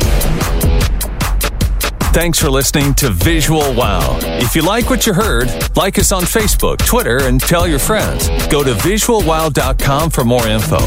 Thanks 2.14 2.38
for 2.38 2.50
listening 2.50 2.94
to 2.96 3.10
Visual 3.10 3.74
Wow. 3.74 4.20
If 4.22 4.56
you 4.56 4.62
like 4.62 4.90
what 4.92 5.08
you 5.08 5.14
heard, 5.14 5.50
like 5.76 5.98
us 5.98 6.12
on 6.12 6.22
Facebook, 6.24 6.78
Twitter, 6.86 7.24
and 7.24 7.42
tell 7.42 7.68
your 7.68 7.80
friends. 7.80 8.28
Go 8.48 8.64
to 8.64 8.74
visualwow.com 8.74 10.12
for 10.12 10.24
more 10.24 10.48
info. 10.48 10.78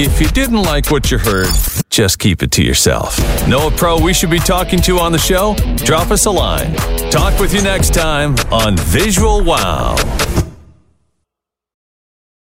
If 0.00 0.20
you 0.20 0.28
didn't 0.28 0.62
like 0.62 0.90
what 0.92 1.10
you 1.10 1.18
heard, 1.18 1.48
just 1.90 2.20
keep 2.20 2.44
it 2.44 2.52
to 2.52 2.62
yourself. 2.62 3.18
Know 3.48 3.66
a 3.66 3.70
pro 3.72 4.00
we 4.00 4.14
should 4.14 4.30
be 4.30 4.38
talking 4.38 4.80
to 4.82 4.98
on 5.00 5.10
the 5.10 5.18
show? 5.18 5.56
Drop 5.78 6.12
us 6.12 6.26
a 6.26 6.30
line. 6.30 6.72
Talk 7.10 7.38
with 7.40 7.52
you 7.52 7.60
next 7.62 7.92
time 7.92 8.36
on 8.52 8.76
Visual 8.76 9.42
Wow. 9.42 9.96